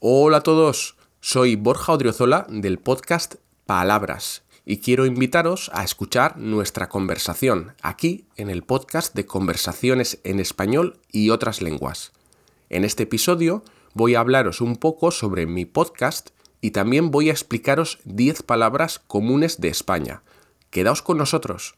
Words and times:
Hola 0.00 0.36
a 0.36 0.42
todos, 0.42 0.96
soy 1.20 1.56
Borja 1.56 1.92
Odriozola 1.92 2.46
del 2.48 2.78
podcast 2.78 3.34
Palabras 3.66 4.44
y 4.64 4.78
quiero 4.78 5.06
invitaros 5.06 5.72
a 5.74 5.82
escuchar 5.82 6.38
nuestra 6.38 6.88
conversación 6.88 7.74
aquí 7.82 8.28
en 8.36 8.48
el 8.48 8.62
podcast 8.62 9.12
de 9.16 9.26
conversaciones 9.26 10.20
en 10.22 10.38
español 10.38 11.00
y 11.10 11.30
otras 11.30 11.62
lenguas. 11.62 12.12
En 12.68 12.84
este 12.84 13.02
episodio 13.02 13.64
voy 13.92 14.14
a 14.14 14.20
hablaros 14.20 14.60
un 14.60 14.76
poco 14.76 15.10
sobre 15.10 15.46
mi 15.46 15.64
podcast 15.64 16.30
y 16.60 16.70
también 16.70 17.10
voy 17.10 17.30
a 17.30 17.32
explicaros 17.32 17.98
10 18.04 18.44
palabras 18.44 19.00
comunes 19.00 19.60
de 19.60 19.66
España. 19.66 20.22
Quedaos 20.70 21.02
con 21.02 21.18
nosotros. 21.18 21.74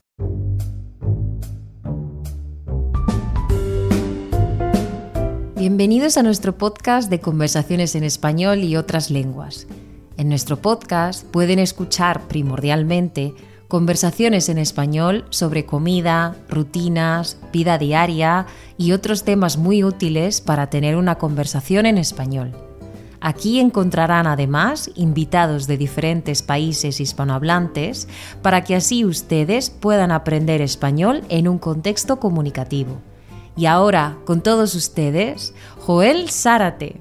Bienvenidos 5.60 6.16
a 6.16 6.22
nuestro 6.22 6.56
podcast 6.56 7.10
de 7.10 7.20
conversaciones 7.20 7.94
en 7.94 8.02
español 8.02 8.64
y 8.64 8.76
otras 8.78 9.10
lenguas. 9.10 9.66
En 10.16 10.30
nuestro 10.30 10.56
podcast 10.56 11.26
pueden 11.26 11.58
escuchar 11.58 12.28
primordialmente 12.28 13.34
conversaciones 13.68 14.48
en 14.48 14.56
español 14.56 15.26
sobre 15.28 15.66
comida, 15.66 16.34
rutinas, 16.48 17.36
vida 17.52 17.76
diaria 17.76 18.46
y 18.78 18.92
otros 18.92 19.22
temas 19.24 19.58
muy 19.58 19.84
útiles 19.84 20.40
para 20.40 20.70
tener 20.70 20.96
una 20.96 21.16
conversación 21.16 21.84
en 21.84 21.98
español. 21.98 22.52
Aquí 23.20 23.60
encontrarán 23.60 24.26
además 24.26 24.90
invitados 24.94 25.66
de 25.66 25.76
diferentes 25.76 26.40
países 26.40 27.02
hispanohablantes 27.02 28.08
para 28.40 28.64
que 28.64 28.76
así 28.76 29.04
ustedes 29.04 29.68
puedan 29.68 30.10
aprender 30.10 30.62
español 30.62 31.22
en 31.28 31.48
un 31.48 31.58
contexto 31.58 32.18
comunicativo. 32.18 33.02
Y 33.56 33.66
ahora, 33.66 34.18
con 34.24 34.42
todos 34.42 34.74
ustedes, 34.74 35.54
Joel 35.80 36.30
Zárate. 36.30 36.96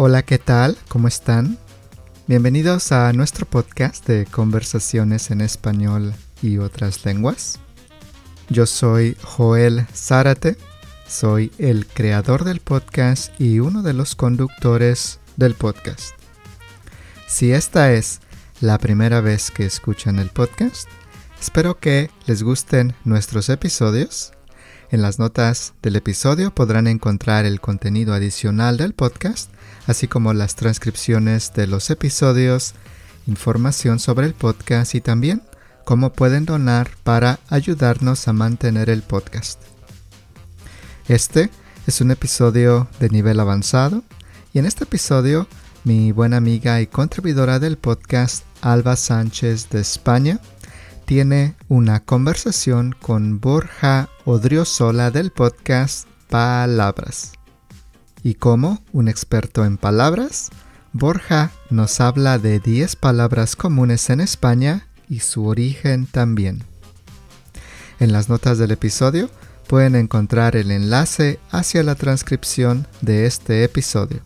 Hola, 0.00 0.22
¿qué 0.22 0.38
tal? 0.38 0.78
¿Cómo 0.86 1.08
están? 1.08 1.58
Bienvenidos 2.28 2.92
a 2.92 3.12
nuestro 3.12 3.46
podcast 3.46 4.06
de 4.06 4.26
conversaciones 4.26 5.32
en 5.32 5.40
español 5.40 6.14
y 6.40 6.58
otras 6.58 7.04
lenguas. 7.04 7.58
Yo 8.48 8.66
soy 8.66 9.16
Joel 9.20 9.88
Zárate, 9.92 10.56
soy 11.08 11.50
el 11.58 11.84
creador 11.84 12.44
del 12.44 12.60
podcast 12.60 13.32
y 13.40 13.58
uno 13.58 13.82
de 13.82 13.92
los 13.92 14.14
conductores 14.14 15.18
del 15.36 15.54
podcast. 15.54 16.12
Si 17.26 17.50
esta 17.50 17.92
es 17.92 18.20
la 18.60 18.78
primera 18.78 19.20
vez 19.20 19.50
que 19.50 19.66
escuchan 19.66 20.20
el 20.20 20.28
podcast, 20.28 20.88
espero 21.40 21.80
que 21.80 22.08
les 22.26 22.44
gusten 22.44 22.94
nuestros 23.02 23.48
episodios. 23.48 24.30
En 24.92 25.02
las 25.02 25.18
notas 25.18 25.74
del 25.82 25.96
episodio 25.96 26.54
podrán 26.54 26.86
encontrar 26.86 27.46
el 27.46 27.60
contenido 27.60 28.14
adicional 28.14 28.76
del 28.76 28.94
podcast 28.94 29.50
así 29.88 30.06
como 30.06 30.32
las 30.34 30.54
transcripciones 30.54 31.52
de 31.54 31.66
los 31.66 31.90
episodios, 31.90 32.74
información 33.26 33.98
sobre 33.98 34.26
el 34.26 34.34
podcast 34.34 34.94
y 34.94 35.00
también 35.00 35.42
cómo 35.84 36.12
pueden 36.12 36.44
donar 36.44 36.90
para 37.02 37.40
ayudarnos 37.48 38.28
a 38.28 38.32
mantener 38.32 38.90
el 38.90 39.02
podcast. 39.02 39.60
Este 41.08 41.50
es 41.86 42.00
un 42.02 42.10
episodio 42.10 42.86
de 43.00 43.08
nivel 43.08 43.40
avanzado 43.40 44.04
y 44.52 44.58
en 44.58 44.66
este 44.66 44.84
episodio 44.84 45.48
mi 45.84 46.12
buena 46.12 46.36
amiga 46.36 46.82
y 46.82 46.86
contribuidora 46.86 47.58
del 47.58 47.78
podcast 47.78 48.44
Alba 48.60 48.94
Sánchez 48.94 49.70
de 49.70 49.80
España 49.80 50.38
tiene 51.06 51.56
una 51.68 52.00
conversación 52.00 52.94
con 53.00 53.40
Borja 53.40 54.10
Odriozola 54.26 55.10
del 55.10 55.30
podcast 55.30 56.06
Palabras. 56.28 57.37
Y 58.22 58.34
como 58.34 58.82
un 58.92 59.08
experto 59.08 59.64
en 59.64 59.76
palabras, 59.76 60.50
Borja 60.92 61.50
nos 61.70 62.00
habla 62.00 62.38
de 62.38 62.58
10 62.60 62.96
palabras 62.96 63.56
comunes 63.56 64.10
en 64.10 64.20
España 64.20 64.88
y 65.08 65.20
su 65.20 65.46
origen 65.46 66.06
también. 66.06 66.64
En 68.00 68.12
las 68.12 68.28
notas 68.28 68.58
del 68.58 68.70
episodio 68.70 69.30
pueden 69.66 69.96
encontrar 69.96 70.56
el 70.56 70.70
enlace 70.70 71.38
hacia 71.50 71.82
la 71.82 71.94
transcripción 71.94 72.86
de 73.00 73.26
este 73.26 73.64
episodio. 73.64 74.20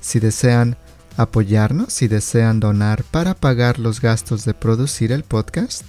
Si 0.00 0.18
desean 0.18 0.76
apoyarnos, 1.16 1.92
si 1.92 2.08
desean 2.08 2.60
donar 2.60 3.04
para 3.04 3.34
pagar 3.34 3.78
los 3.78 4.00
gastos 4.00 4.44
de 4.44 4.54
producir 4.54 5.12
el 5.12 5.22
podcast, 5.22 5.84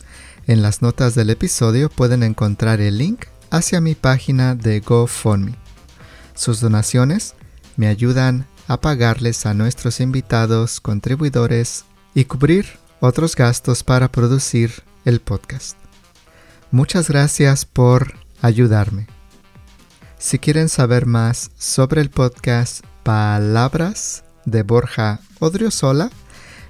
en 0.47 0.61
las 0.61 0.81
notas 0.81 1.16
del 1.16 1.31
episodio 1.31 1.89
pueden 1.89 2.22
encontrar 2.23 2.81
el 2.81 3.00
link 3.00 3.25
hacia 3.50 3.81
mi 3.81 3.95
página 3.95 4.53
de 4.53 4.79
GoFundMe. 4.79 5.64
Sus 6.35 6.59
donaciones 6.59 7.34
me 7.78 7.88
ayudan 7.88 8.46
a 8.68 8.79
pagarles 8.79 9.46
a 9.46 9.53
nuestros 9.53 10.00
invitados, 10.00 10.81
contribuidores 10.81 11.85
y 12.13 12.25
cubrir 12.25 12.66
otros 13.00 13.35
gastos 13.35 13.84
para 13.84 14.12
producir 14.12 14.72
el 15.06 15.22
podcast. 15.22 15.78
Muchas 16.72 17.07
gracias 17.07 17.66
por 17.66 18.16
ayudarme. 18.41 19.07
Si 20.18 20.40
quieren 20.40 20.69
saber 20.69 21.06
más 21.06 21.51
sobre 21.57 22.01
el 22.01 22.09
podcast 22.09 22.84
Palabras 23.03 24.23
de 24.46 24.63
Borja 24.63 25.19
Odriozola, 25.40 26.09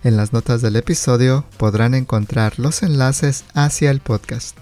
en 0.03 0.17
las 0.17 0.33
notas 0.33 0.61
del 0.61 0.75
episodio 0.75 1.45
podrán 1.57 1.95
encontrar 1.95 2.59
los 2.59 2.83
enlaces 2.83 3.45
hacia 3.53 3.89
el 3.89 3.99
podcast. 4.01 4.57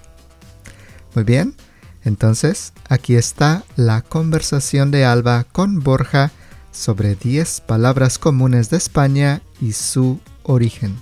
Muy 1.15 1.25
bien, 1.25 1.55
entonces, 2.03 2.73
aquí 2.89 3.15
está 3.15 3.63
la 3.75 4.01
conversación 4.01 4.91
de 4.91 5.05
Alba 5.05 5.45
con 5.45 5.79
Borja 5.79 6.31
sobre 6.71 7.15
10 7.15 7.61
palabras 7.61 8.19
comunes 8.19 8.69
de 8.69 8.77
España 8.77 9.41
y 9.61 9.73
su 9.73 10.19
origen. 10.43 10.95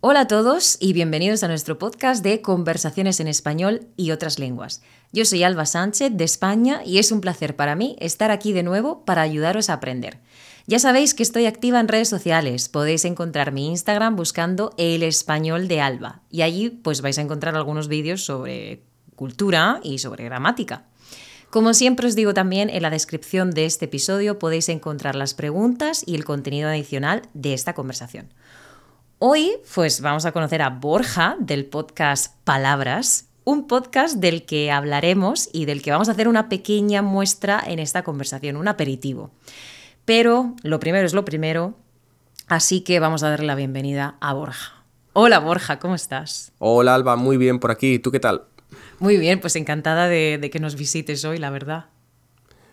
Hola 0.00 0.20
a 0.20 0.26
todos 0.26 0.76
y 0.80 0.92
bienvenidos 0.92 1.42
a 1.44 1.48
nuestro 1.48 1.78
podcast 1.78 2.22
de 2.22 2.42
conversaciones 2.42 3.20
en 3.20 3.28
español 3.28 3.86
y 3.96 4.10
otras 4.10 4.38
lenguas. 4.38 4.82
Yo 5.12 5.24
soy 5.24 5.44
Alba 5.44 5.64
Sánchez 5.64 6.12
de 6.12 6.24
España 6.24 6.82
y 6.84 6.98
es 6.98 7.10
un 7.10 7.22
placer 7.22 7.56
para 7.56 7.74
mí 7.74 7.96
estar 8.00 8.30
aquí 8.30 8.52
de 8.52 8.62
nuevo 8.62 9.04
para 9.06 9.22
ayudaros 9.22 9.70
a 9.70 9.74
aprender. 9.74 10.18
Ya 10.66 10.78
sabéis 10.78 11.14
que 11.14 11.22
estoy 11.22 11.46
activa 11.46 11.80
en 11.80 11.88
redes 11.88 12.08
sociales, 12.08 12.68
podéis 12.68 13.04
encontrar 13.04 13.52
mi 13.52 13.68
Instagram 13.68 14.16
buscando 14.16 14.74
el 14.76 15.02
español 15.02 15.68
de 15.68 15.80
Alba 15.80 16.22
y 16.30 16.42
allí 16.42 16.68
pues 16.68 17.00
vais 17.00 17.16
a 17.16 17.22
encontrar 17.22 17.54
algunos 17.54 17.88
vídeos 17.88 18.22
sobre 18.22 18.82
cultura 19.14 19.80
y 19.82 19.98
sobre 19.98 20.24
gramática. 20.24 20.84
Como 21.54 21.72
siempre 21.72 22.08
os 22.08 22.16
digo 22.16 22.34
también, 22.34 22.68
en 22.68 22.82
la 22.82 22.90
descripción 22.90 23.52
de 23.52 23.64
este 23.64 23.84
episodio 23.84 24.40
podéis 24.40 24.68
encontrar 24.68 25.14
las 25.14 25.34
preguntas 25.34 26.02
y 26.04 26.16
el 26.16 26.24
contenido 26.24 26.68
adicional 26.68 27.22
de 27.32 27.54
esta 27.54 27.74
conversación. 27.74 28.34
Hoy, 29.20 29.52
pues 29.72 30.00
vamos 30.00 30.26
a 30.26 30.32
conocer 30.32 30.62
a 30.62 30.70
Borja 30.70 31.36
del 31.38 31.66
podcast 31.66 32.34
Palabras, 32.42 33.28
un 33.44 33.68
podcast 33.68 34.16
del 34.16 34.44
que 34.44 34.72
hablaremos 34.72 35.48
y 35.52 35.66
del 35.66 35.80
que 35.80 35.92
vamos 35.92 36.08
a 36.08 36.12
hacer 36.12 36.26
una 36.26 36.48
pequeña 36.48 37.02
muestra 37.02 37.62
en 37.64 37.78
esta 37.78 38.02
conversación, 38.02 38.56
un 38.56 38.66
aperitivo. 38.66 39.30
Pero 40.04 40.54
lo 40.62 40.80
primero 40.80 41.06
es 41.06 41.14
lo 41.14 41.24
primero, 41.24 41.74
así 42.48 42.80
que 42.80 42.98
vamos 42.98 43.22
a 43.22 43.30
darle 43.30 43.46
la 43.46 43.54
bienvenida 43.54 44.16
a 44.20 44.32
Borja. 44.34 44.84
Hola 45.12 45.38
Borja, 45.38 45.78
¿cómo 45.78 45.94
estás? 45.94 46.52
Hola 46.58 46.96
Alba, 46.96 47.14
muy 47.14 47.36
bien 47.36 47.60
por 47.60 47.70
aquí. 47.70 48.00
¿Tú 48.00 48.10
qué 48.10 48.18
tal? 48.18 48.42
Muy 49.04 49.18
bien, 49.18 49.38
pues 49.38 49.54
encantada 49.56 50.08
de, 50.08 50.48
que 50.50 50.58
nos 50.60 50.76
visites 50.76 51.26
hoy, 51.26 51.36
la 51.36 51.50
verdad. 51.50 51.84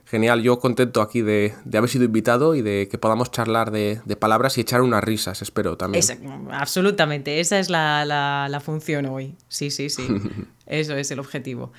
Genial, 0.06 0.42
yo 0.42 0.60
contento 0.60 1.02
aquí 1.02 1.22
de, 1.22 1.54
haber 1.74 1.90
sido 1.90 2.06
invitado 2.06 2.56
y 2.56 2.62
de 2.62 2.88
que 2.90 2.98
podamos 2.98 3.32
charlar 3.32 3.70
de, 3.72 4.00
palabras 4.18 4.58
y 4.58 4.62
echar 4.62 4.82
unas 4.82 5.04
risas, 5.04 5.42
espero 5.42 5.76
también. 5.76 6.06
absolutamente, 6.52 7.42
esa 7.42 7.60
es 7.60 7.70
la, 7.70 8.62
función 8.64 9.08
hoy. 9.08 9.36
Sí, 9.50 9.72
sí, 9.72 9.90
sí. 9.90 10.08
Eso 10.68 10.96
es 10.96 11.12
el 11.12 11.20
objetivo. 11.20 11.74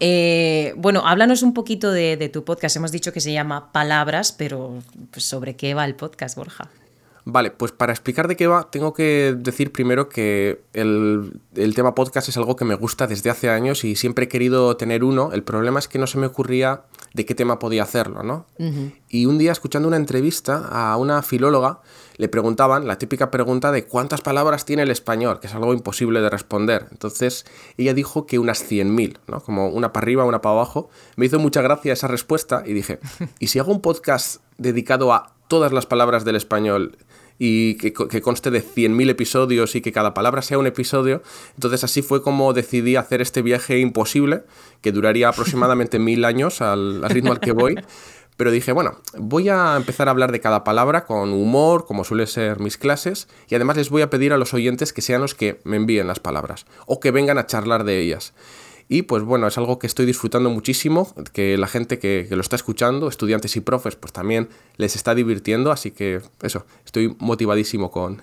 Eh, 0.00 0.74
bueno, 0.76 1.06
háblanos 1.06 1.44
un 1.44 1.54
poquito 1.54 1.92
de, 1.92 2.28
tu 2.28 2.42
podcast. 2.44 2.74
Hemos 2.74 2.90
dicho 2.90 3.12
que 3.12 3.20
se 3.20 3.32
llama 3.32 3.70
Palabras, 3.70 4.32
pero 4.32 4.80
pues, 5.12 5.24
¿sobre 5.24 5.54
qué 5.54 5.74
va 5.74 5.84
el 5.84 5.94
podcast, 5.94 6.36
Borja? 6.36 6.68
Vale, 7.24 7.52
pues 7.52 7.70
para 7.70 7.92
explicar 7.92 8.26
de 8.26 8.36
qué 8.36 8.48
va, 8.48 8.68
tengo 8.70 8.92
que 8.94 9.36
decir 9.38 9.70
primero 9.70 10.08
que 10.08 10.62
el, 10.72 11.32
tema 11.74 11.94
podcast 11.94 12.28
es 12.28 12.36
algo 12.36 12.56
que 12.56 12.64
me 12.64 12.74
gusta 12.74 13.06
desde 13.06 13.30
hace 13.30 13.48
años 13.48 13.84
y 13.84 13.94
siempre 13.94 14.24
he 14.24 14.28
querido 14.28 14.76
tener 14.76 15.04
uno. 15.04 15.30
El 15.32 15.44
problema 15.44 15.78
es 15.78 15.86
que 15.86 16.00
no 16.00 16.08
se 16.08 16.18
me 16.18 16.26
ocurría 16.26 16.82
de 17.14 17.24
qué 17.24 17.36
tema 17.36 17.60
podía 17.60 17.84
hacerlo, 17.84 18.24
¿no? 18.24 18.46
Y 19.08 19.26
un 19.26 19.38
día, 19.38 19.52
escuchando 19.52 19.86
una 19.86 19.98
entrevista 19.98 20.66
a 20.68 20.96
una 20.96 21.22
filóloga, 21.22 21.80
le 22.16 22.28
preguntaban 22.28 22.86
la 22.86 22.98
típica 22.98 23.30
pregunta 23.30 23.70
de 23.70 23.84
cuántas 23.84 24.20
palabras 24.20 24.64
tiene 24.64 24.82
el 24.82 24.90
español, 24.90 25.38
que 25.38 25.46
es 25.46 25.54
algo 25.54 25.74
imposible 25.74 26.20
de 26.20 26.30
responder. 26.30 26.86
Entonces, 26.90 27.44
ella 27.76 27.94
dijo 27.94 28.26
que 28.26 28.38
unas 28.38 28.68
100.000, 28.68 29.18
¿no? 29.28 29.40
Como 29.40 29.68
una 29.68 29.92
para 29.92 30.04
arriba, 30.04 30.24
una 30.24 30.40
para 30.40 30.54
abajo. 30.54 30.90
Me 31.16 31.26
hizo 31.26 31.38
mucha 31.38 31.62
gracia 31.62 31.92
esa 31.92 32.08
respuesta 32.08 32.64
y 32.66 32.72
dije, 32.72 32.98
¿y 33.38 33.48
si 33.48 33.58
hago 33.58 33.72
un 33.72 33.80
podcast 33.80 34.42
dedicado 34.58 35.12
a 35.12 35.34
todas 35.48 35.72
las 35.72 35.86
palabras 35.86 36.24
del 36.24 36.36
español? 36.36 36.96
Y 37.44 37.74
que, 37.74 37.92
conste 37.92 38.52
de 38.52 38.62
100.000 38.62 39.10
episodios 39.10 39.74
y 39.74 39.80
que 39.80 39.90
cada 39.90 40.14
palabra 40.14 40.42
sea 40.42 40.58
un 40.58 40.68
episodio. 40.68 41.24
Entonces 41.56 41.82
así 41.82 42.00
fue 42.00 42.22
como 42.22 42.52
decidí 42.52 42.94
hacer 42.94 43.20
este 43.20 43.42
viaje 43.42 43.80
imposible, 43.80 44.44
que 44.80 44.92
duraría 44.92 45.28
aproximadamente 45.28 45.98
mil 45.98 46.24
años 46.24 46.60
al, 46.60 47.02
ritmo 47.10 47.32
al 47.32 47.40
que 47.40 47.50
voy. 47.50 47.74
Pero 48.36 48.52
dije, 48.52 48.70
bueno, 48.70 49.00
voy 49.18 49.48
a 49.48 49.74
empezar 49.76 50.06
a 50.06 50.12
hablar 50.12 50.30
de 50.30 50.38
cada 50.38 50.62
palabra 50.62 51.04
con 51.04 51.32
humor, 51.32 51.84
como 51.84 52.04
suele 52.04 52.28
ser 52.28 52.60
mis 52.60 52.78
clases, 52.78 53.26
y 53.48 53.56
además 53.56 53.76
les 53.76 53.90
voy 53.90 54.02
a 54.02 54.10
pedir 54.10 54.32
a 54.32 54.38
los 54.38 54.54
oyentes 54.54 54.92
que 54.92 55.02
sean 55.02 55.20
los 55.20 55.34
que 55.34 55.60
me 55.64 55.74
envíen 55.74 56.06
las 56.06 56.20
palabras 56.20 56.64
o 56.86 57.00
que 57.00 57.10
vengan 57.10 57.38
a 57.38 57.46
charlar 57.46 57.82
de 57.82 57.98
ellas. 57.98 58.34
Y 58.92 59.04
pues 59.04 59.22
bueno, 59.22 59.46
es 59.46 59.56
algo 59.56 59.78
que 59.78 59.86
estoy 59.86 60.04
disfrutando 60.04 60.50
muchísimo, 60.50 61.14
que 61.32 61.56
la 61.56 61.66
gente 61.66 61.98
que, 61.98 62.26
lo 62.28 62.42
está 62.42 62.56
escuchando, 62.56 63.08
estudiantes 63.08 63.56
y 63.56 63.62
profes, 63.62 63.96
pues 63.96 64.12
también 64.12 64.50
les 64.76 64.96
está 64.96 65.14
divirtiendo, 65.14 65.72
así 65.72 65.92
que 65.92 66.20
eso, 66.42 66.66
estoy 66.84 67.16
motivadísimo 67.18 67.90
con, 67.90 68.22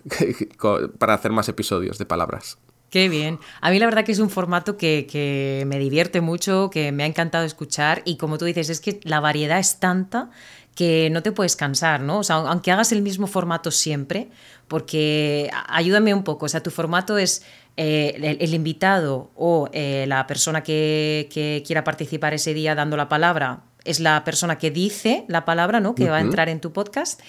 para 1.00 1.16
hacer 1.16 1.31
más 1.31 1.50
episodios 1.50 1.98
de 1.98 2.06
palabras. 2.06 2.60
Qué 2.92 3.10
bien. 3.10 3.39
A 3.62 3.71
mí 3.71 3.80
la 3.80 3.88
verdad 3.88 4.06
que 4.06 4.12
es 4.12 4.19
un 4.19 4.30
formato 4.30 4.77
que, 4.77 5.07
que, 5.10 5.63
me 5.66 5.80
divierte 5.80 6.21
mucho, 6.21 6.69
que 6.69 6.92
me 6.92 7.01
ha 7.01 7.07
encantado 7.07 7.45
escuchar 7.45 8.04
y 8.06 8.18
como 8.18 8.38
tú 8.38 8.45
dices, 8.45 8.69
es 8.69 8.80
que 8.80 9.00
la 9.04 9.19
variedad 9.19 9.57
es 9.57 9.80
tanta 9.80 10.30
que 10.75 11.10
no 11.10 11.24
te 11.24 11.31
puedes 11.31 11.56
cansar, 11.56 12.00
¿no? 12.01 12.19
O 12.19 12.24
sea, 12.24 12.38
aunque 12.38 12.72
hagas 12.72 12.92
el 12.92 13.01
mismo 13.01 13.27
formato 13.27 13.72
siempre, 13.72 14.30
porque 14.68 15.50
ayúdame 15.68 16.13
un 16.13 16.24
poco, 16.24 16.45
o 16.45 16.50
sea, 16.50 16.63
tu 16.63 16.72
formato 16.72 17.18
es 17.18 17.44
eh, 17.81 18.35
el, 18.41 18.53
invitado 18.53 19.31
o 19.37 19.69
eh, 19.71 20.03
la 20.05 20.27
persona 20.27 20.63
que, 20.63 21.29
quiera 21.65 21.85
participar 21.85 22.33
ese 22.33 22.53
día 22.53 22.75
dando 22.75 22.97
la 22.97 23.07
palabra 23.07 23.61
es 23.85 24.01
la 24.01 24.25
persona 24.25 24.57
que 24.57 24.69
dice 24.69 25.23
la 25.29 25.45
palabra, 25.45 25.79
¿no? 25.79 25.95
Que 25.95 26.09
va 26.09 26.17
a 26.17 26.19
entrar 26.19 26.49
en 26.49 26.59
tu 26.59 26.73
podcast. 26.73 27.21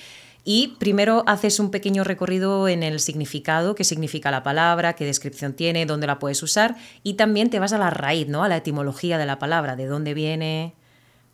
Y 0.43 0.75
primero 0.81 1.23
haces 1.29 1.61
un 1.61 1.71
pequeño 1.71 2.03
recorrido 2.03 2.67
en 2.67 2.83
el 2.83 2.99
significado, 2.99 3.77
qué 3.77 3.85
significa 3.85 4.33
la 4.33 4.43
palabra, 4.43 4.95
qué 4.95 5.05
descripción 5.05 5.53
tiene, 5.53 5.87
dónde 5.87 6.09
la 6.09 6.19
puedes 6.19 6.43
usar. 6.43 6.75
Y 7.05 7.15
también 7.15 7.49
te 7.49 7.61
vas 7.61 7.73
a 7.73 7.79
la 7.79 7.91
raíz, 7.91 8.27
¿no? 8.27 8.43
A 8.43 8.49
la 8.49 8.57
etimología 8.57 9.19
de 9.19 9.27
la 9.27 9.39
palabra, 9.39 9.77
de 9.77 9.87
dónde 9.87 10.15
viene, 10.15 10.75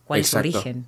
cuál 0.05 0.19
es 0.19 0.27
su 0.27 0.37
origen 0.37 0.85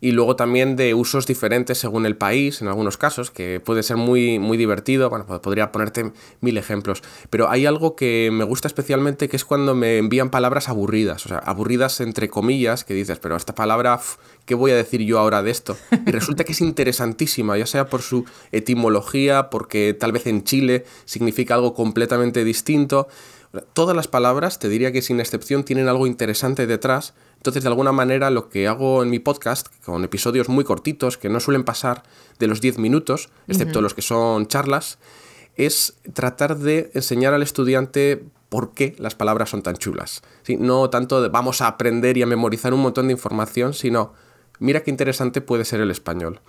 y 0.00 0.12
luego 0.12 0.36
también 0.36 0.76
de 0.76 0.94
usos 0.94 1.26
diferentes 1.26 1.78
según 1.78 2.06
el 2.06 2.16
país, 2.16 2.62
en 2.62 2.68
algunos 2.68 2.96
casos, 2.96 3.32
que 3.32 3.60
puede 3.60 3.82
ser 3.82 3.96
muy, 3.96 4.38
muy 4.38 4.56
divertido. 4.56 5.10
Bueno, 5.10 5.26
podría 5.26 5.72
ponerte 5.72 6.12
mil 6.40 6.56
ejemplos. 6.56 7.02
Pero 7.30 7.50
hay 7.50 7.66
algo 7.66 7.96
que 7.96 8.30
me 8.32 8.44
gusta 8.44 8.68
especialmente 8.68 9.28
que 9.28 9.36
es 9.36 9.44
cuando 9.44 9.74
me 9.74 9.98
envían 9.98 10.30
palabras 10.30 10.68
aburridas, 10.68 11.26
o 11.26 11.28
sea, 11.28 11.38
aburridas 11.38 12.00
entre 12.00 12.28
comillas, 12.28 12.84
que 12.84 12.94
dices, 12.94 13.18
pero 13.18 13.34
esta 13.34 13.56
palabra, 13.56 14.00
¿qué 14.44 14.54
voy 14.54 14.70
a 14.70 14.76
decir 14.76 15.02
yo 15.02 15.18
ahora 15.18 15.42
de 15.42 15.50
esto? 15.50 15.76
Y 16.06 16.10
resulta 16.12 16.44
que 16.44 16.52
es 16.52 16.60
interesantísima, 16.60 17.58
ya 17.58 17.66
sea 17.66 17.88
por 17.88 18.02
su 18.02 18.24
etimología, 18.52 19.50
porque 19.50 19.96
tal 19.98 20.12
vez 20.12 20.26
en 20.28 20.44
Chile 20.44 20.84
significa 21.06 21.54
algo 21.54 21.74
completamente 21.74 22.44
distinto. 22.44 23.08
Todas 23.72 23.96
las 23.96 24.08
palabras, 24.08 24.58
te 24.58 24.68
diría 24.68 24.92
que 24.92 25.02
sin 25.02 25.20
excepción, 25.20 25.64
tienen 25.64 25.88
algo 25.88 26.06
interesante 26.06 26.66
detrás 26.66 27.14
entonces, 27.38 27.62
de 27.62 27.68
alguna 27.68 27.92
manera, 27.92 28.30
lo 28.30 28.48
que 28.48 28.66
hago 28.66 29.02
en 29.02 29.10
mi 29.10 29.20
podcast, 29.20 29.68
con 29.84 30.02
episodios 30.02 30.48
muy 30.48 30.64
cortitos, 30.64 31.16
que 31.16 31.28
no 31.28 31.38
suelen 31.38 31.62
pasar 31.62 32.02
de 32.38 32.48
los 32.48 32.60
10 32.60 32.78
minutos, 32.78 33.30
excepto 33.46 33.80
los 33.80 33.94
que 33.94 34.02
son 34.02 34.48
charlas, 34.48 34.98
es 35.56 35.96
tratar 36.14 36.58
de 36.58 36.90
enseñar 36.94 37.34
al 37.34 37.42
estudiante 37.42 38.24
por 38.48 38.74
qué 38.74 38.96
las 38.98 39.14
palabras 39.14 39.50
son 39.50 39.62
tan 39.62 39.76
chulas. 39.76 40.22
¿Sí? 40.42 40.56
No 40.56 40.90
tanto 40.90 41.22
de 41.22 41.28
vamos 41.28 41.62
a 41.62 41.68
aprender 41.68 42.16
y 42.16 42.22
a 42.22 42.26
memorizar 42.26 42.74
un 42.74 42.80
montón 42.80 43.06
de 43.06 43.12
información, 43.12 43.72
sino 43.72 44.14
mira 44.58 44.82
qué 44.82 44.90
interesante 44.90 45.40
puede 45.40 45.64
ser 45.64 45.80
el 45.80 45.92
español. 45.92 46.40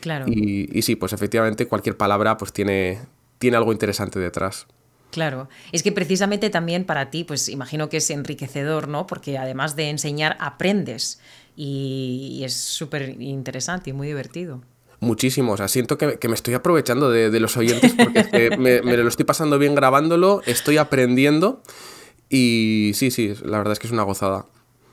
Claro. 0.00 0.26
Y, 0.28 0.68
y 0.72 0.82
sí, 0.82 0.94
pues 0.94 1.12
efectivamente 1.12 1.66
cualquier 1.66 1.96
palabra 1.96 2.36
pues 2.36 2.52
tiene, 2.52 3.00
tiene 3.38 3.56
algo 3.56 3.72
interesante 3.72 4.20
detrás. 4.20 4.68
Claro, 5.10 5.48
es 5.72 5.82
que 5.82 5.92
precisamente 5.92 6.50
también 6.50 6.84
para 6.84 7.10
ti, 7.10 7.24
pues 7.24 7.48
imagino 7.48 7.88
que 7.88 7.96
es 7.96 8.10
enriquecedor, 8.10 8.88
¿no? 8.88 9.06
Porque 9.06 9.38
además 9.38 9.74
de 9.74 9.88
enseñar, 9.88 10.36
aprendes 10.38 11.20
y, 11.56 12.42
es 12.44 12.54
súper 12.54 13.16
interesante 13.20 13.90
y 13.90 13.92
muy 13.92 14.06
divertido. 14.06 14.62
Muchísimo, 15.00 15.52
o 15.52 15.56
sea, 15.56 15.68
siento 15.68 15.96
que, 15.96 16.18
me 16.28 16.34
estoy 16.34 16.54
aprovechando 16.54 17.10
de, 17.10 17.40
los 17.40 17.56
oyentes 17.56 17.94
porque 17.96 18.56
me, 18.58 18.82
me, 18.82 18.96
lo 18.96 19.08
estoy 19.08 19.24
pasando 19.24 19.58
bien 19.58 19.74
grabándolo, 19.74 20.42
estoy 20.44 20.76
aprendiendo 20.76 21.62
y 22.28 22.92
sí, 22.94 23.10
sí, 23.10 23.32
la 23.44 23.58
verdad 23.58 23.72
es 23.72 23.78
que 23.78 23.86
es 23.86 23.92
una 23.92 24.02
gozada. 24.02 24.46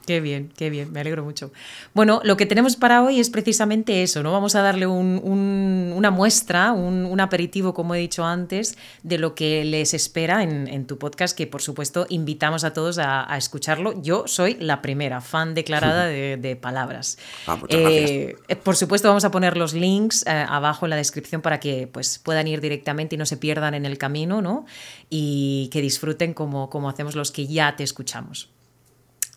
Qué 0.05 0.21
bien, 0.21 0.51
qué 0.55 0.69
bien, 0.69 0.91
me 0.91 0.99
alegro 0.99 1.23
mucho. 1.23 1.51
Bueno, 1.95 2.21
lo 2.23 2.37
que 2.37 2.45
tenemos 2.45 2.75
para 2.75 3.01
hoy 3.01 3.19
es 3.19 3.31
precisamente 3.31 4.03
eso, 4.03 4.21
¿no? 4.21 4.31
Vamos 4.31 4.53
a 4.53 4.61
darle 4.61 4.85
una 4.85 6.11
muestra, 6.11 6.73
un, 6.73 7.19
aperitivo, 7.19 7.73
como 7.73 7.95
he 7.95 7.99
dicho 7.99 8.23
antes, 8.23 8.77
de 9.01 9.17
lo 9.17 9.33
que 9.33 9.65
les 9.65 9.95
espera 9.95 10.43
en, 10.43 10.85
tu 10.85 10.99
podcast, 10.99 11.35
que 11.35 11.47
por 11.47 11.61
supuesto 11.63 12.05
invitamos 12.09 12.63
a 12.63 12.73
todos 12.73 12.99
a, 12.99 13.35
escucharlo. 13.35 13.99
Yo 14.01 14.27
soy 14.27 14.57
la 14.59 14.83
primera, 14.83 15.21
fan 15.21 15.55
declarada 15.55 16.05
de, 16.05 16.59
palabras. 16.61 17.17
Ah, 17.47 17.59
eh, 17.69 18.35
por 18.63 18.75
supuesto, 18.75 19.07
vamos 19.07 19.25
a 19.25 19.31
poner 19.31 19.57
los 19.57 19.73
links 19.73 20.23
eh, 20.27 20.45
abajo 20.47 20.85
en 20.85 20.91
la 20.91 20.95
descripción 20.97 21.41
para 21.41 21.59
que 21.59 21.87
pues, 21.87 22.19
puedan 22.19 22.47
ir 22.47 22.61
directamente 22.61 23.15
y 23.15 23.17
no 23.17 23.25
se 23.25 23.37
pierdan 23.37 23.73
en 23.73 23.85
el 23.85 23.97
camino, 23.97 24.41
¿no? 24.41 24.65
Y 25.09 25.69
que 25.71 25.81
disfruten 25.81 26.35
como, 26.35 26.69
como 26.69 26.89
hacemos 26.89 27.15
los 27.15 27.31
que 27.31 27.47
ya 27.47 27.75
te 27.75 27.83
escuchamos. 27.83 28.51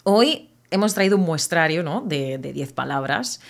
Hoy 0.04 0.50
hemos 0.70 0.94
traído 0.94 1.16
un 1.16 1.22
muestrario 1.22 1.82
¿no? 1.82 2.02
de 2.02 2.38
10 2.38 2.72
palabras. 2.72 3.40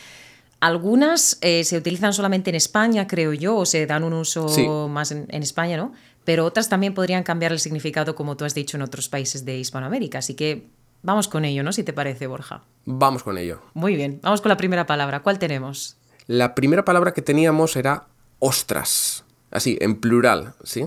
Algunas 0.61 1.38
eh, 1.41 1.62
se 1.62 1.76
utilizan 1.76 2.12
solamente 2.12 2.50
en 2.50 2.56
España, 2.56 3.06
creo 3.06 3.32
yo, 3.32 3.56
o 3.56 3.65
se 3.65 3.87
dan 3.87 4.03
un 4.03 4.12
uso 4.12 4.88
más 4.88 5.12
en, 5.12 5.29
España, 5.31 5.76
¿no? 5.76 5.93
Pero 6.25 6.44
otras 6.44 6.69
también 6.69 6.94
podrían 6.94 7.23
cambiar 7.23 7.53
el 7.53 7.61
significado, 7.61 8.17
como 8.17 8.37
tú 8.37 8.44
has 8.44 8.55
dicho, 8.55 8.76
en 8.76 8.82
otros 8.82 9.09
países 9.09 9.44
de 9.44 9.56
Hispanoamérica. 9.56 10.19
Así 10.19 10.35
que 10.35 10.67
vamos 11.03 11.29
con 11.29 11.44
ello, 11.44 11.62
¿no? 11.62 11.73
Si 11.73 11.85
te 11.85 11.93
parece, 11.93 12.26
Borja. 12.26 12.62
Vamos 12.85 13.23
con 13.23 13.38
ello. 13.38 13.62
Muy 13.75 13.94
bien, 13.94 14.19
vamos 14.23 14.41
con 14.41 14.49
la 14.49 14.56
primera 14.56 14.85
palabra. 14.85 15.20
¿Cuál 15.20 15.38
tenemos? 15.38 15.97
La 16.26 16.56
primera 16.56 16.85
palabra 16.85 17.15
que 17.15 17.23
teníamos 17.23 17.76
era 17.76 18.09
ostras. 18.41 19.25
Así, 19.50 19.78
en 19.80 19.96
plural, 19.96 20.52
¿sí? 20.62 20.84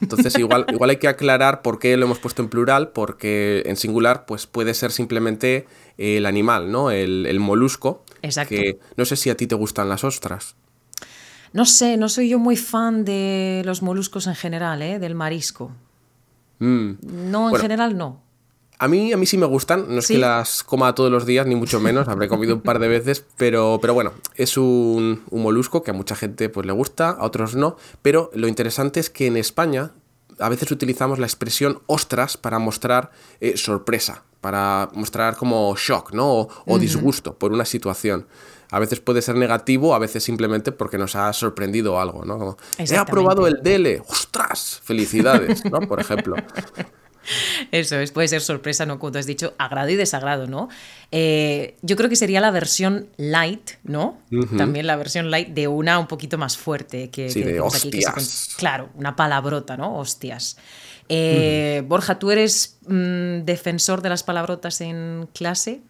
Entonces 0.00 0.38
igual, 0.38 0.64
igual 0.72 0.90
hay 0.90 0.96
que 0.96 1.08
aclarar 1.08 1.60
por 1.60 1.78
qué 1.78 1.96
lo 1.96 2.06
hemos 2.06 2.18
puesto 2.18 2.40
en 2.42 2.48
plural, 2.48 2.90
porque 2.92 3.62
en 3.66 3.76
singular 3.76 4.24
pues 4.24 4.46
puede 4.46 4.72
ser 4.72 4.92
simplemente 4.92 5.66
el 5.98 6.24
animal, 6.24 6.70
¿no? 6.72 6.90
El, 6.90 7.38
molusco. 7.38 8.04
Exacto. 8.22 8.54
Que 8.54 8.78
no 8.96 9.04
sé 9.04 9.16
si 9.16 9.28
a 9.28 9.36
ti 9.36 9.46
te 9.46 9.54
gustan 9.54 9.88
las 9.88 10.04
ostras. 10.04 10.56
No 11.52 11.66
sé, 11.66 11.96
no 11.96 12.08
soy 12.08 12.30
yo 12.30 12.38
muy 12.38 12.56
fan 12.56 13.04
de 13.04 13.62
los 13.64 13.82
moluscos 13.82 14.26
en 14.26 14.34
general, 14.34 14.80
¿eh? 14.82 14.98
Del 14.98 15.14
marisco. 15.14 15.72
Mm. 16.60 16.92
No, 17.30 17.50
en 17.50 17.56
general 17.56 17.96
no. 17.96 18.22
A 18.80 18.86
mí, 18.86 19.12
a 19.12 19.16
mí 19.16 19.26
sí 19.26 19.36
me 19.38 19.46
gustan, 19.46 19.86
no 19.88 19.98
es 19.98 20.06
que 20.06 20.18
las 20.18 20.62
coma 20.62 20.94
todos 20.94 21.10
los 21.10 21.26
días, 21.26 21.46
ni 21.46 21.56
mucho 21.56 21.80
menos, 21.80 22.06
habré 22.06 22.28
comido 22.28 22.54
un 22.54 22.60
par 22.60 22.78
de 22.78 22.86
veces, 22.86 23.24
pero, 23.36 23.78
pero 23.80 23.92
bueno, 23.92 24.12
es 24.36 24.56
un, 24.56 25.24
molusco 25.32 25.82
que 25.82 25.90
a 25.90 25.94
mucha 25.94 26.14
gente 26.14 26.48
pues, 26.48 26.64
le 26.64 26.72
gusta, 26.72 27.10
a 27.10 27.24
otros 27.24 27.56
no, 27.56 27.76
pero 28.02 28.30
lo 28.34 28.46
interesante 28.46 29.00
es 29.00 29.10
que 29.10 29.26
en 29.26 29.36
España 29.36 29.92
a 30.38 30.48
veces 30.48 30.70
utilizamos 30.70 31.18
la 31.18 31.26
expresión 31.26 31.80
ostras 31.86 32.36
para 32.36 32.60
mostrar 32.60 33.10
eh, 33.40 33.56
sorpresa, 33.56 34.22
para 34.40 34.88
mostrar 34.92 35.36
como 35.36 35.74
shock, 35.76 36.12
¿no? 36.12 36.48
O, 36.64 36.78
disgusto 36.78 37.36
por 37.36 37.52
una 37.52 37.64
situación. 37.64 38.28
A 38.70 38.78
veces 38.78 39.00
puede 39.00 39.22
ser 39.22 39.34
negativo, 39.34 39.94
a 39.94 39.98
veces 39.98 40.22
simplemente 40.22 40.70
porque 40.70 40.98
nos 40.98 41.16
ha 41.16 41.32
sorprendido 41.32 41.98
algo, 41.98 42.24
¿no? 42.24 42.56
He 42.78 42.96
aprobado 42.96 43.48
el 43.48 43.60
DELE, 43.62 44.02
ostras, 44.08 44.80
felicidades, 44.84 45.64
¿no? 45.64 45.80
Por 45.80 45.98
ejemplo. 46.00 46.36
Eso 47.72 47.98
es, 47.98 48.12
puede 48.12 48.28
ser 48.28 48.40
sorpresa, 48.40 48.86
¿no? 48.86 48.98
Como 48.98 49.12
tú 49.12 49.18
has 49.18 49.26
dicho, 49.26 49.54
agrado 49.58 49.88
y 49.90 49.96
desagrado, 49.96 50.46
¿no? 50.46 50.68
Eh, 51.10 51.76
yo 51.82 51.96
creo 51.96 52.08
que 52.08 52.16
sería 52.16 52.40
la 52.40 52.50
versión 52.50 53.08
light, 53.16 53.70
¿no? 53.84 54.18
También 54.56 54.86
la 54.86 54.96
versión 54.96 55.30
light 55.30 55.48
de 55.48 55.68
una 55.68 55.98
un 55.98 56.06
poquito 56.06 56.38
más 56.38 56.56
fuerte. 56.56 57.10
Que, 57.10 57.30
sí, 57.30 57.42
de 57.42 57.60
hostias. 57.60 58.54
claro, 58.56 58.90
una 58.94 59.16
palabrota, 59.16 59.76
¿no? 59.76 59.98
Hostias. 59.98 60.56
Eh, 61.08 61.82
Borja, 61.86 62.18
¿tú 62.18 62.30
eres 62.30 62.78
mm, 62.86 63.44
defensor 63.44 64.02
de 64.02 64.10
las 64.10 64.22
palabrotas 64.22 64.80
en 64.80 65.28
clase? 65.32 65.80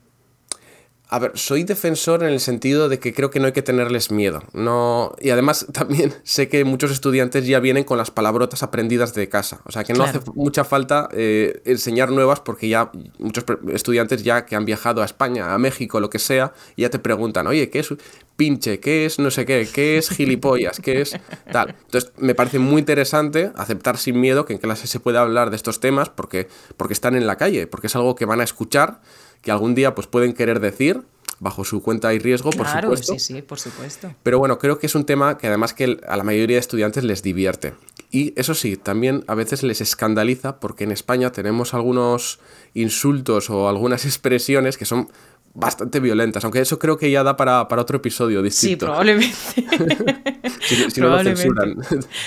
A 1.10 1.18
ver, 1.18 1.32
soy 1.36 1.64
defensor 1.64 2.22
en 2.22 2.28
el 2.28 2.40
sentido 2.40 2.90
de 2.90 2.98
que 2.98 3.14
creo 3.14 3.30
que 3.30 3.40
no 3.40 3.46
hay 3.46 3.52
que 3.52 3.62
tenerles 3.62 4.10
miedo. 4.10 4.42
No, 4.52 5.14
y 5.18 5.30
además 5.30 5.66
también 5.72 6.12
sé 6.22 6.48
que 6.48 6.64
muchos 6.64 6.90
estudiantes 6.90 7.46
ya 7.46 7.60
vienen 7.60 7.84
con 7.84 7.96
las 7.96 8.10
palabrotas 8.10 8.62
aprendidas 8.62 9.14
de 9.14 9.28
casa. 9.28 9.60
O 9.64 9.72
sea 9.72 9.84
que 9.84 9.94
no 9.94 10.04
hace 10.04 10.20
mucha 10.34 10.64
falta 10.64 11.08
eh, 11.12 11.62
enseñar 11.64 12.10
nuevas 12.10 12.40
porque 12.40 12.68
ya 12.68 12.90
muchos 13.18 13.44
estudiantes 13.72 14.22
ya 14.22 14.44
que 14.44 14.54
han 14.54 14.66
viajado 14.66 15.00
a 15.00 15.06
España, 15.06 15.54
a 15.54 15.58
México, 15.58 15.98
lo 15.98 16.10
que 16.10 16.18
sea, 16.18 16.52
ya 16.76 16.90
te 16.90 16.98
preguntan, 16.98 17.46
oye, 17.46 17.70
¿qué 17.70 17.78
es 17.78 17.88
pinche? 18.36 18.78
¿Qué 18.78 19.06
es 19.06 19.18
no 19.18 19.30
sé 19.30 19.46
qué? 19.46 19.66
¿Qué 19.72 19.96
es 19.96 20.10
gilipollas? 20.16 20.78
¿Qué 20.78 21.00
es 21.00 21.16
tal? 21.50 21.74
Entonces 21.86 22.12
me 22.18 22.34
parece 22.34 22.58
muy 22.58 22.80
interesante 22.80 23.50
aceptar 23.56 23.96
sin 23.96 24.20
miedo 24.20 24.44
que 24.44 24.52
en 24.52 24.58
clase 24.58 24.86
se 24.86 25.00
pueda 25.00 25.22
hablar 25.22 25.48
de 25.48 25.56
estos 25.56 25.80
temas 25.80 26.10
porque, 26.10 26.48
porque 26.76 26.92
están 26.92 27.16
en 27.16 27.26
la 27.26 27.36
calle, 27.36 27.66
porque 27.66 27.86
es 27.86 27.96
algo 27.96 28.14
que 28.14 28.26
van 28.26 28.42
a 28.42 28.44
escuchar 28.44 29.00
que 29.42 29.50
algún 29.50 29.74
día 29.74 29.94
pues 29.94 30.06
pueden 30.06 30.32
querer 30.32 30.60
decir 30.60 31.02
bajo 31.40 31.64
su 31.64 31.82
cuenta 31.82 32.12
y 32.14 32.18
riesgo, 32.18 32.50
por 32.50 32.66
supuesto. 32.66 33.12
sí, 33.12 33.18
sí, 33.18 33.42
por 33.42 33.60
supuesto. 33.60 34.12
Pero 34.22 34.38
bueno, 34.38 34.58
creo 34.58 34.78
que 34.78 34.86
es 34.86 34.94
un 34.94 35.04
tema 35.04 35.38
que 35.38 35.46
además 35.46 35.72
que 35.72 35.98
a 36.06 36.16
la 36.16 36.24
mayoría 36.24 36.56
de 36.56 36.60
estudiantes 36.60 37.04
les 37.04 37.22
divierte. 37.22 37.74
Y 38.10 38.32
eso 38.40 38.54
sí, 38.54 38.76
también 38.76 39.24
a 39.26 39.34
veces 39.34 39.62
les 39.62 39.80
escandaliza 39.80 40.60
porque 40.60 40.84
en 40.84 40.92
España 40.92 41.30
tenemos 41.30 41.74
algunos 41.74 42.40
insultos 42.74 43.50
o 43.50 43.68
algunas 43.68 44.04
expresiones 44.06 44.76
que 44.76 44.84
son 44.84 45.10
bastante 45.54 45.98
violentas, 45.98 46.44
aunque 46.44 46.60
eso 46.60 46.78
creo 46.78 46.96
que 46.96 47.10
ya 47.10 47.22
da 47.24 47.36
para, 47.36 47.62
otro 47.62 47.96
episodio 47.96 48.42
distinto. 48.42 48.86
Sí, 48.86 48.86
probablemente. 48.86 49.34
si, 50.90 51.00
no 51.00 51.08
lo 51.08 51.22
censuran. 51.22 51.76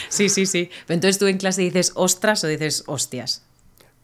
sí, 0.10 0.28
sí, 0.28 0.46
sí. 0.46 0.70
Entonces 0.90 1.18
tú 1.18 1.28
en 1.28 1.38
clase 1.38 1.62
dices 1.62 1.92
ostras 1.96 2.44
o 2.44 2.48
dices 2.48 2.84
hostias. 2.88 3.44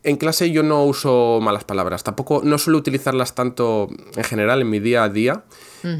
En 0.07 0.15
clase 0.15 0.51
yo 0.51 0.63
no 0.63 0.85
uso 0.85 1.39
malas 1.41 1.65
palabras, 1.65 2.01
tampoco 2.01 2.39
no 2.41 2.57
suelo 2.57 2.77
utilizarlas 2.77 3.35
tanto 3.35 3.89
en 4.15 4.23
general 4.23 4.61
en 4.61 4.69
mi 4.69 4.79
día 4.79 5.03
a 5.03 5.09
día 5.09 5.43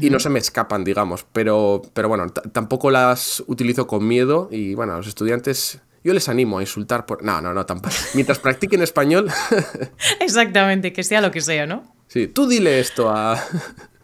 y 0.00 0.08
no 0.08 0.18
se 0.18 0.30
me 0.30 0.38
escapan, 0.38 0.82
digamos, 0.82 1.26
pero, 1.30 1.82
pero 1.92 2.08
bueno, 2.08 2.30
tampoco 2.30 2.90
las 2.90 3.44
utilizo 3.48 3.86
con 3.86 4.08
miedo 4.08 4.48
y 4.50 4.72
bueno, 4.72 4.94
a 4.94 4.96
los 4.96 5.08
estudiantes 5.08 5.82
yo 6.02 6.14
les 6.14 6.26
animo 6.30 6.58
a 6.58 6.62
insultar 6.62 7.04
por... 7.04 7.22
No, 7.22 7.42
no, 7.42 7.52
no, 7.52 7.66
tampoco. 7.66 7.94
Mientras 8.14 8.38
practiquen 8.38 8.80
español... 8.80 9.28
Exactamente, 10.20 10.94
que 10.94 11.04
sea 11.04 11.20
lo 11.20 11.30
que 11.30 11.42
sea, 11.42 11.66
¿no? 11.66 11.94
Sí, 12.06 12.28
tú 12.28 12.48
dile 12.48 12.80
esto 12.80 13.10
a... 13.10 13.38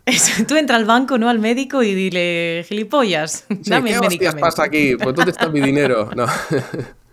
tú 0.47 0.57
entra 0.57 0.77
al 0.77 0.85
banco, 0.85 1.17
¿no? 1.17 1.31
Al 1.31 1.39
médico 1.39 1.83
y 1.83 1.95
dile, 1.95 2.63
gilipollas, 2.69 3.47
dame 3.49 3.99
sí, 4.11 4.19
¿qué 4.19 4.33
pasa 4.33 4.65
aquí? 4.65 4.97
Pues 4.97 5.15
¿dónde 5.15 5.31
está 5.31 5.49
mi 5.49 5.63
dinero? 5.63 6.11
No. 6.15 6.27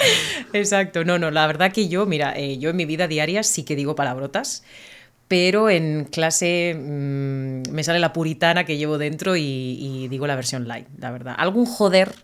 Exacto, 0.52 1.04
no, 1.04 1.18
no, 1.18 1.30
la 1.30 1.46
verdad 1.46 1.72
que 1.72 1.88
yo, 1.88 2.06
mira, 2.06 2.32
eh, 2.36 2.58
yo 2.58 2.70
en 2.70 2.76
mi 2.76 2.84
vida 2.84 3.08
diaria 3.08 3.42
sí 3.42 3.64
que 3.64 3.76
digo 3.76 3.94
palabrotas, 3.94 4.64
pero 5.28 5.70
en 5.70 6.04
clase 6.04 6.74
mm, 6.74 7.70
me 7.70 7.84
sale 7.84 7.98
la 7.98 8.12
puritana 8.12 8.64
que 8.64 8.76
llevo 8.76 8.98
dentro 8.98 9.36
y, 9.36 10.08
digo 10.08 10.26
la 10.26 10.36
versión 10.36 10.66
light, 10.66 10.88
la 10.98 11.10
verdad. 11.10 11.34
Algún 11.38 11.66
joder, 11.66 12.14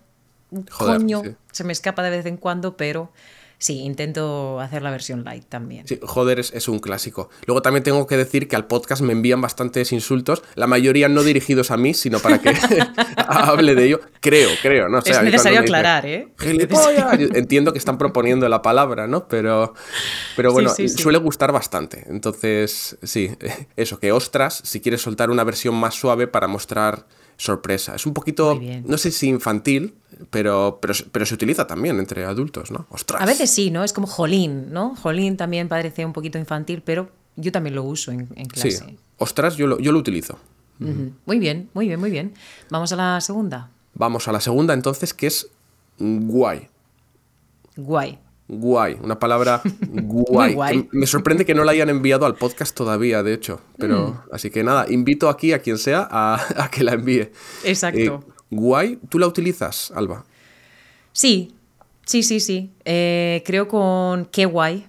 un 0.51 0.63
coño, 0.63 1.21
se 1.51 1.63
me 1.63 1.73
escapa 1.73 2.03
de 2.03 2.09
vez 2.09 2.25
en 2.25 2.37
cuando, 2.37 2.77
pero 2.77 3.11
sí, 3.57 3.79
intento 3.79 4.59
hacer 4.59 4.81
la 4.81 4.91
versión 4.91 5.23
light 5.23 5.45
también. 5.45 5.87
Sí, 5.87 5.99
joder, 6.01 6.39
es, 6.39 6.67
un 6.67 6.79
clásico. 6.79 7.29
Luego 7.45 7.61
también 7.61 7.83
tengo 7.83 8.05
que 8.07 8.17
decir 8.17 8.47
que 8.47 8.55
al 8.55 8.67
podcast 8.67 9.01
me 9.01 9.13
envían 9.13 9.41
bastantes 9.41 9.91
insultos, 9.91 10.43
la 10.55 10.67
mayoría 10.67 11.09
no 11.09 11.23
dirigidos 11.27 11.71
a 11.71 11.77
mí, 11.77 11.93
sino 11.93 12.19
para 12.19 12.39
que 12.39 12.53
hable 13.17 13.75
de 13.75 13.85
ello. 13.85 14.01
Creo, 14.21 14.49
creo, 14.61 14.89
¿no? 14.89 14.99
es 14.99 15.21
necesario 15.21 15.59
aclarar, 15.59 16.05
¿eh? 16.05 16.29
Entiendo 17.33 17.71
que 17.71 17.79
están 17.79 17.97
proponiendo 17.97 18.47
la 18.49 18.61
palabra, 18.61 19.07
¿no? 19.07 19.27
Pero, 19.27 19.73
pero 20.35 20.51
bueno, 20.51 20.71
suele 20.87 21.17
gustar 21.17 21.51
bastante. 21.51 22.03
Entonces, 22.07 22.97
sí, 23.03 23.31
eso, 23.75 23.99
que 23.99 24.11
ostras, 24.11 24.61
si 24.63 24.81
quieres 24.81 25.01
soltar 25.01 25.29
una 25.29 25.43
versión 25.43 25.75
más 25.75 25.95
suave 25.95 26.27
para 26.27 26.47
mostrar 26.47 27.05
sorpresa. 27.37 27.95
Es 27.95 28.05
un 28.05 28.13
poquito, 28.13 28.59
no 28.85 28.97
sé 28.97 29.11
si 29.11 29.27
infantil, 29.27 29.93
pero, 30.29 30.79
pero, 30.81 31.25
se 31.25 31.33
utiliza 31.33 31.67
también 31.67 31.99
entre 31.99 32.25
adultos, 32.25 32.71
¿no? 32.71 32.87
Ostras. 32.89 33.21
A 33.21 33.25
veces 33.25 33.49
sí, 33.49 33.71
¿no? 33.71 33.83
Es 33.83 33.93
como 33.93 34.07
jolín, 34.07 34.73
¿no? 34.73 34.95
Jolín 34.95 35.37
también 35.37 35.67
parece 35.67 36.05
un 36.05 36.13
poquito 36.13 36.37
infantil, 36.37 36.81
pero 36.83 37.09
yo 37.35 37.51
también 37.51 37.75
lo 37.75 37.83
uso 37.83 38.11
en, 38.11 38.25
clase. 38.25 38.71
Sí, 38.71 38.97
ostras, 39.17 39.55
yo 39.55 39.67
lo, 39.67 39.79
yo 39.79 39.91
lo 39.91 39.99
utilizo. 39.99 40.37
Muy 40.79 41.39
bien, 41.39 41.69
muy 41.73 41.87
bien, 41.87 41.99
muy 41.99 42.11
bien. 42.11 42.33
Vamos 42.69 42.91
a 42.91 42.95
la 42.95 43.21
segunda. 43.21 43.69
Vamos 43.93 44.27
a 44.27 44.31
la 44.31 44.39
segunda 44.39 44.73
entonces, 44.73 45.13
que 45.13 45.27
es 45.27 45.47
guay. 45.97 46.67
Guay. 47.75 48.19
Guay, 48.49 48.97
una 49.01 49.19
palabra 49.19 49.61
guay. 49.89 50.87
Me 50.91 51.05
sorprende 51.05 51.45
que 51.45 51.53
no 51.53 51.65
la 51.65 51.73
hayan 51.73 51.89
enviado 51.89 52.25
al 52.25 52.35
podcast 52.35 52.75
todavía, 52.75 53.21
de 53.21 53.33
hecho. 53.33 53.59
Pero 53.77 54.09
mm. 54.09 54.33
así 54.33 54.49
que 54.49 54.63
nada, 54.63 54.85
invito 54.89 55.29
aquí 55.29 55.51
a 55.51 55.59
quien 55.59 55.77
sea 55.77 56.07
a, 56.11 56.69
que 56.71 56.83
la 56.83 56.93
envíe. 56.93 57.29
Exacto. 57.63 57.99
Eh, 57.99 58.33
guay, 58.49 58.99
¿tú 59.09 59.19
la 59.19 59.27
utilizas, 59.27 59.91
Alba? 59.91 60.25
Sí, 61.11 61.55
sí, 62.05 62.23
sí, 62.23 62.39
sí. 62.39 62.71
Eh, 62.85 63.43
creo 63.45 63.67
con 63.67 64.25
qué 64.25 64.45
guay. 64.45 64.87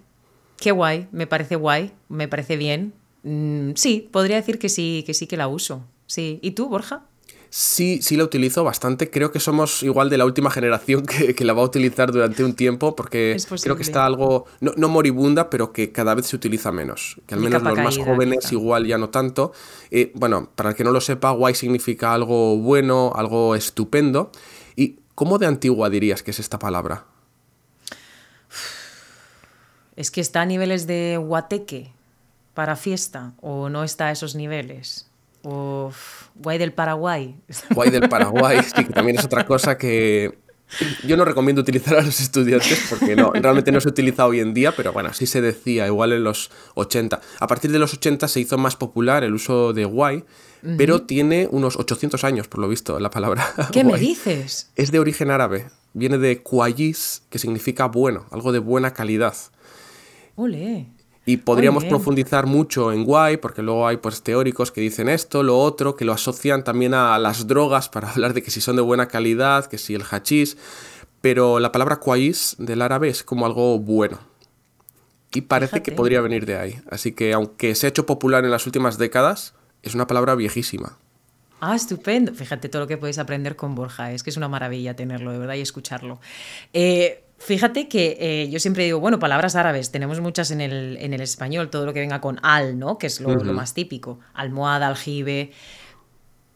Qué 0.57 0.73
guay, 0.73 1.07
me 1.13 1.27
parece 1.27 1.57
guay, 1.57 1.93
me 2.09 2.29
parece 2.29 2.57
bien. 2.57 2.93
Mm, 3.23 3.73
sí, 3.75 4.09
podría 4.11 4.37
decir 4.37 4.59
que 4.59 4.69
sí, 4.69 5.05
que 5.07 5.15
sí 5.15 5.27
que 5.27 5.37
la 5.37 5.49
uso. 5.49 5.85
Sí. 6.07 6.39
¿Y 6.43 6.53
tú, 6.53 6.69
Borja? 6.69 7.08
Sí, 7.51 8.03
sí 8.03 8.17
la 8.17 8.25
utilizo 8.25 8.63
bastante. 8.63 9.11
Creo 9.11 9.33
que 9.33 9.41
somos 9.41 9.83
igual 9.83 10.11
de 10.11 10.19
la 10.19 10.25
última 10.27 10.51
generación 10.51 11.05
que, 11.07 11.45
la 11.45 11.53
va 11.55 11.63
a 11.63 11.65
utilizar 11.65 12.13
durante 12.13 12.45
un 12.45 12.55
tiempo 12.55 12.95
porque 12.95 13.37
creo 13.63 13.77
que 13.77 13.83
está 13.83 14.05
algo, 14.05 14.47
no, 14.61 14.89
moribunda, 14.89 15.49
pero 15.49 15.73
que 15.73 15.91
cada 15.91 16.15
vez 16.15 16.27
se 16.27 16.37
utiliza 16.37 16.73
menos. 16.73 17.21
Que 17.27 17.35
al 17.35 17.41
menos 17.41 17.63
los 17.63 17.79
más 17.79 17.97
jóvenes 17.97 18.53
igual 18.53 18.87
ya 18.87 18.99
no 18.99 19.09
tanto. 19.09 19.53
Eh, 19.91 20.13
bueno, 20.15 20.51
para 20.55 20.71
el 20.71 20.75
que 20.77 20.85
no 20.85 20.91
lo 20.91 21.01
sepa, 21.01 21.31
guay 21.31 21.55
significa 21.55 22.13
algo 22.13 22.59
bueno, 22.59 23.13
algo 23.15 23.55
estupendo. 23.55 24.31
¿Y 24.77 24.97
cómo 25.15 25.39
de 25.39 25.47
antigua 25.47 25.89
dirías 25.89 26.23
que 26.23 26.33
es 26.33 26.41
esta 26.41 26.59
palabra? 26.59 27.07
Es 29.97 30.11
que 30.11 30.21
está 30.21 30.43
a 30.43 30.47
niveles 30.47 30.87
de 30.87 31.17
guateque 31.17 31.93
para 32.55 32.77
fiesta 32.77 33.33
o 33.41 33.69
no 33.69 33.85
está 33.85 34.09
a 34.09 34.13
esos 34.13 34.35
niveles. 34.35 35.08
O 35.43 35.93
guay 36.35 36.59
del 36.59 36.73
Paraguay. 36.73 37.37
Guay 37.75 37.91
del 37.91 38.09
Paraguay, 38.09 38.61
sí, 38.63 38.85
que 38.85 38.93
también 38.93 39.19
es 39.19 39.25
otra 39.25 39.47
cosa 39.47 39.79
que 39.79 40.39
yo 41.05 41.17
no 41.17 41.25
recomiendo 41.25 41.63
utilizar 41.63 41.97
a 41.97 42.03
los 42.03 42.21
estudiantes 42.21 42.87
porque 42.91 43.17
no, 43.17 43.33
realmente 43.33 43.73
no 43.73 43.81
se 43.81 43.89
utiliza 43.89 44.27
hoy 44.27 44.41
en 44.41 44.53
día, 44.53 44.75
pero 44.77 44.93
bueno, 44.93 45.13
sí 45.15 45.27
se 45.27 45.41
decía, 45.41 45.87
igual 45.87 46.13
en 46.13 46.25
los 46.25 46.51
80. 46.75 47.21
A 47.41 47.47
partir 47.47 47.73
de 47.73 47.79
los 47.79 47.95
80 47.95 48.29
se 48.29 48.41
hizo 48.41 48.59
más 48.59 48.77
popular 48.77 49.25
el 49.25 49.35
uso 49.35 49.73
de 49.73 49.85
guay, 49.85 50.25
pero 50.77 51.03
tiene 51.03 51.49
unos 51.51 51.77
800 51.77 52.23
años, 52.25 52.49
por 52.49 52.61
lo 52.61 52.69
visto, 52.69 52.99
la 53.01 53.11
palabra. 53.11 53.47
¿Qué 53.73 53.85
me 53.85 53.99
dices? 53.99 54.71
Es 54.77 54.93
de 54.93 54.99
origen 54.99 55.31
árabe, 55.31 55.71
viene 55.95 56.19
de 56.19 56.43
kuayis, 56.43 57.23
que 57.31 57.39
significa 57.39 57.87
bueno, 57.87 58.27
algo 58.31 58.53
de 58.53 58.59
buena 58.59 58.93
calidad. 58.93 59.35
Ole. 60.37 60.87
Y 61.29 61.37
podríamos 61.37 61.85
profundizar 61.85 62.47
mucho 62.47 62.91
en 62.91 63.05
guay, 63.05 63.37
porque 63.37 63.61
luego 63.61 63.87
hay 63.87 63.99
pues 63.99 64.23
teóricos 64.23 64.73
que 64.73 64.81
dicen 64.81 65.11
esto, 65.11 65.43
lo 65.43 65.59
otro, 65.59 65.95
que 65.95 66.07
lo 66.07 66.15
asocian 66.15 66.65
también 66.65 66.95
a 66.95 67.19
las 67.19 67.47
drogas 67.47 67.89
para 67.91 68.11
hablar 68.11 68.33
de 68.33 68.43
que 68.43 68.51
si 68.51 68.63
son 68.63 68.77
de 68.77 68.83
buena 68.83 69.09
calidad, 69.09 69.67
que 69.67 69.77
si 69.77 69.95
el 69.95 70.05
hachís. 70.11 70.57
Pero 71.21 71.61
la 71.61 71.71
palabra 71.71 71.97
quais 71.97 72.57
del 72.59 72.81
árabe 72.81 73.11
es 73.11 73.23
como 73.23 73.45
algo 73.45 73.79
bueno. 73.79 74.21
Y 75.35 75.43
parece 75.43 75.83
que 75.83 75.93
podría 75.93 76.23
venir 76.23 76.47
de 76.47 76.57
ahí. 76.57 76.81
Así 76.91 77.13
que 77.13 77.35
aunque 77.35 77.75
se 77.75 77.85
ha 77.85 77.91
hecho 77.91 78.07
popular 78.07 78.47
en 78.47 78.51
las 78.51 78.65
últimas 78.65 78.97
décadas, 78.97 79.53
es 79.83 79.95
una 79.95 80.07
palabra 80.07 80.35
viejísima. 80.35 80.97
Ah, 81.61 81.77
estupendo. 81.77 82.33
Fíjate 82.33 82.71
todo 82.71 82.81
lo 82.81 82.89
que 82.89 82.97
podéis 82.97 83.19
aprender 83.19 83.55
con 83.55 83.75
Borja. 83.75 84.13
Es 84.13 84.23
que 84.23 84.31
es 84.31 84.39
una 84.39 84.49
maravilla 84.49 84.97
tenerlo, 84.97 85.31
de 85.31 85.39
verdad, 85.39 85.57
y 85.57 85.61
escucharlo. 85.61 86.21
Eh, 86.73 87.28
Fíjate 87.39 87.89
que 87.89 88.17
eh, 88.21 88.51
yo 88.51 88.59
siempre 88.59 88.85
digo, 88.85 88.99
bueno, 88.99 89.21
palabras 89.21 89.55
árabes, 89.55 89.93
tenemos 89.93 90.21
muchas 90.21 90.51
en 90.51 90.61
el, 90.61 90.97
en 91.01 91.15
el 91.15 91.21
español, 91.21 91.71
todo 91.71 91.87
lo 91.87 91.93
que 91.95 92.01
venga 92.01 92.21
con 92.21 92.41
al, 92.43 92.79
¿no? 92.79 92.99
Que 92.99 93.07
es 93.07 93.21
lo, 93.21 93.39
más 93.55 93.75
típico, 93.75 94.19
almohada, 94.35 94.89
aljibe, 94.89 95.53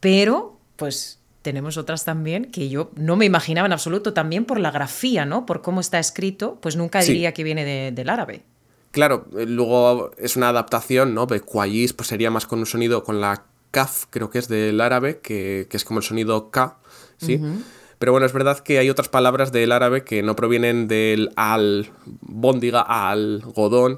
pero 0.01 0.59
pues 0.75 1.21
tenemos 1.43 1.77
otras 1.77 2.05
también 2.05 2.47
que 2.47 2.69
yo 2.69 2.91
no 2.97 3.15
me 3.15 3.25
imaginaba 3.25 3.67
en 3.67 3.73
absoluto, 3.73 4.13
también 4.13 4.45
por 4.45 4.59
la 4.59 4.73
grafía, 4.73 5.25
¿no? 5.25 5.47
Por 5.47 5.63
cómo 5.63 5.81
está 5.81 6.01
escrito, 6.01 6.59
pues 6.61 6.75
nunca 6.75 7.01
diría 7.01 7.33
que 7.33 7.45
viene 7.45 7.93
del 7.93 8.09
árabe. 8.11 8.43
Claro, 8.91 9.27
eh, 9.39 9.47
luego 9.47 10.11
es 10.19 10.37
una 10.37 10.49
adaptación, 10.49 11.15
¿no? 11.15 11.27
De 11.27 11.41
pues 11.41 12.09
sería 12.09 12.31
más 12.33 12.47
con 12.47 12.59
un 12.59 12.67
sonido 12.67 13.05
con 13.05 13.21
la 13.21 13.45
kaf, 13.71 14.07
creo 14.11 14.31
que 14.31 14.41
es 14.41 14.49
del 14.49 14.81
árabe, 14.81 15.21
que, 15.21 15.69
es 15.71 15.85
como 15.85 16.01
el 16.01 16.05
sonido 16.05 16.51
k, 16.51 16.77
¿sí? 17.19 17.41
Pero 18.03 18.11
bueno, 18.11 18.27
es 18.27 18.33
verdad 18.33 18.59
que 18.59 18.81
hay 18.81 18.91
otras 18.91 19.09
palabras 19.09 19.53
del 19.53 19.71
árabe 19.71 20.03
que 20.03 20.25
no 20.25 20.35
provienen 20.35 20.89
del 20.89 21.31
al 21.37 21.89
bóndiga, 22.21 22.81
al 22.81 23.43
godón. 23.55 23.95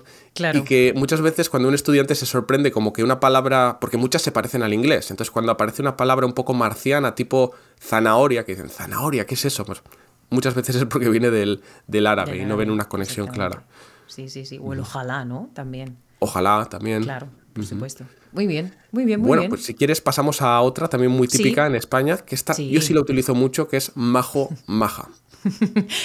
Y 0.53 0.61
que 0.65 0.93
muchas 0.95 1.23
veces 1.23 1.49
cuando 1.49 1.71
un 1.71 1.75
estudiante 1.75 2.15
se 2.15 2.27
sorprende 2.27 2.71
como 2.71 2.93
que 2.93 3.03
una 3.03 3.19
palabra, 3.19 3.79
porque 3.81 3.97
muchas 3.97 4.21
se 4.21 4.31
parecen 4.31 4.63
al 4.63 4.75
inglés, 4.75 5.11
entonces 5.11 5.31
cuando 5.31 5.53
aparece 5.53 5.81
una 5.81 5.97
palabra 5.97 6.27
un 6.27 6.35
poco 6.35 6.53
marciana, 6.53 7.15
tipo 7.15 7.55
zanahoria, 7.81 8.45
que 8.45 8.53
dicen, 8.53 8.69
zanahoria, 8.69 9.25
¿qué 9.25 9.37
es 9.37 9.47
eso? 9.47 9.65
Pues 9.65 9.81
muchas 10.29 10.55
veces 10.55 10.77
es 10.77 10.85
porque 10.85 11.09
viene 11.09 11.31
del, 11.31 11.63
árabe 12.07 12.37
y 12.37 12.45
no 12.45 12.59
ven 12.59 12.71
una 12.71 12.87
conexión 12.91 13.29
clara. 13.29 13.63
Sí, 14.07 14.29
sí, 14.29 14.45
sí. 14.45 14.61
O 14.63 14.75
el 14.75 14.81
ojalá, 14.81 15.25
¿no? 15.25 15.49
También. 15.55 15.97
Ojalá, 16.19 16.67
también. 16.67 17.05
Claro. 17.05 17.29
Por 17.55 17.65
supuesto. 17.65 18.05
Muy 18.33 18.47
bien, 18.47 18.75
muy 18.93 19.05
bien, 19.05 19.21
muy 19.21 19.29
bueno, 19.29 19.41
bien. 19.43 19.51
pues 19.51 19.65
si 19.65 19.75
quieres 19.75 20.01
pasamos 20.01 20.43
a 20.43 20.61
otra 20.61 20.89
también 20.89 21.13
muy 21.13 21.29
Sí. 21.29 21.39
típica 21.39 21.67
en 21.67 21.75
España, 21.77 22.19
que 22.19 22.35
esta 22.35 22.53
Sí. 22.53 22.69
yo 22.71 22.81
sí 22.83 22.93
la 22.93 23.01
utilizo 23.01 23.35
mucho, 23.35 23.69
que 23.69 23.77
es 23.79 23.93
majo, 23.97 24.51
maja. 24.67 25.09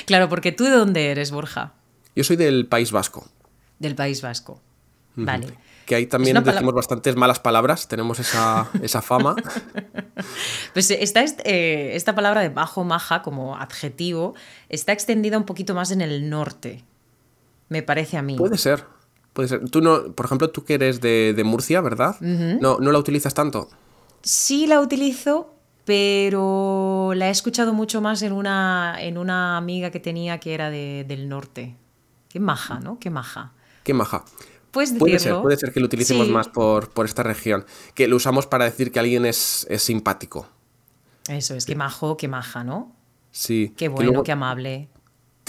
Claro, 0.06 0.30
porque 0.30 0.52
tú 0.52 0.64
de 0.66 0.72
dónde 0.72 1.12
eres, 1.12 1.32
Borja? 1.32 1.74
Yo 2.16 2.24
soy 2.24 2.36
del 2.36 2.68
País 2.68 2.92
Vasco, 2.92 3.28
Del 3.80 3.96
País 3.96 4.22
Vasco. 4.22 4.62
Vale. 5.16 5.48
que 5.86 5.96
ahí 5.96 6.06
también 6.06 6.42
decimos 6.44 6.74
bastantes 6.76 7.16
malas 7.16 7.40
palabras, 7.40 7.88
tenemos 7.88 8.20
esa, 8.20 8.70
esa 8.82 9.02
fama. 9.02 9.36
Pues 10.74 10.92
esta, 10.92 11.24
eh, 11.46 11.92
esta 11.96 12.14
palabra 12.14 12.42
de 12.42 12.50
bajo 12.50 12.84
maja 12.84 13.22
como 13.22 13.58
adjetivo 13.58 14.36
está 14.70 14.92
extendida 14.92 15.38
un 15.38 15.46
poquito 15.46 15.74
más 15.74 15.92
en 15.92 16.02
el 16.02 16.30
norte, 16.30 16.84
me 17.70 17.82
parece 17.84 18.18
a 18.18 18.22
mí. 18.22 18.36
Puede 18.36 18.58
ser, 18.58 18.84
puede 19.34 19.50
ser. 19.50 19.70
Tú 19.70 19.82
no, 19.82 20.14
por 20.14 20.26
ejemplo, 20.26 20.50
tú 20.50 20.64
que 20.64 20.76
eres 20.76 21.02
de, 21.02 21.34
de 21.36 21.44
Murcia, 21.44 21.82
¿verdad? 21.82 22.16
no, 22.22 22.80
no 22.80 22.92
la 22.92 23.00
utilizas 23.00 23.34
tanto. 23.34 23.70
Sí 24.22 24.68
la 24.68 24.80
utilizo, 24.82 25.54
pero 25.86 27.14
la 27.16 27.28
he 27.28 27.32
escuchado 27.32 27.74
mucho 27.74 28.02
más 28.02 28.22
en 28.22 28.34
una, 28.34 28.98
en 29.00 29.18
una 29.18 29.58
amiga 29.58 29.92
que 29.92 30.00
tenía 30.00 30.40
que 30.40 30.54
era 30.54 30.70
de- 30.70 31.06
del 31.08 31.30
norte. 31.30 31.76
Qué 32.30 32.40
maja, 32.40 32.80
¿no? 32.80 33.00
Qué 33.00 33.10
maja. 33.10 33.54
Qué 33.84 33.94
maja. 33.94 34.24
Puede 34.72 35.18
ser, 35.18 35.42
puede 35.42 35.58
ser 35.58 35.74
que 35.74 35.80
lo 35.80 35.88
utilicemos 35.88 36.28
Sí, 36.28 36.32
más 36.34 36.48
por, 36.48 36.90
por 36.92 37.08
esta 37.08 37.24
región, 37.24 37.66
que 37.96 38.08
lo 38.08 38.18
usamos 38.18 38.46
para 38.46 38.66
decir 38.66 38.92
que 38.92 39.00
alguien 39.00 39.26
es, 39.26 39.66
es 39.70 39.82
simpático. 39.82 40.48
Eso 41.28 41.56
es, 41.56 41.66
qué 41.66 41.76
majo, 41.76 42.18
qué 42.18 42.28
maja, 42.28 42.64
¿no? 42.64 42.96
Sí. 43.32 43.74
Qué 43.76 43.88
bueno, 43.90 44.12
luego 44.12 44.24
qué 44.24 44.32
amable. 44.32 44.90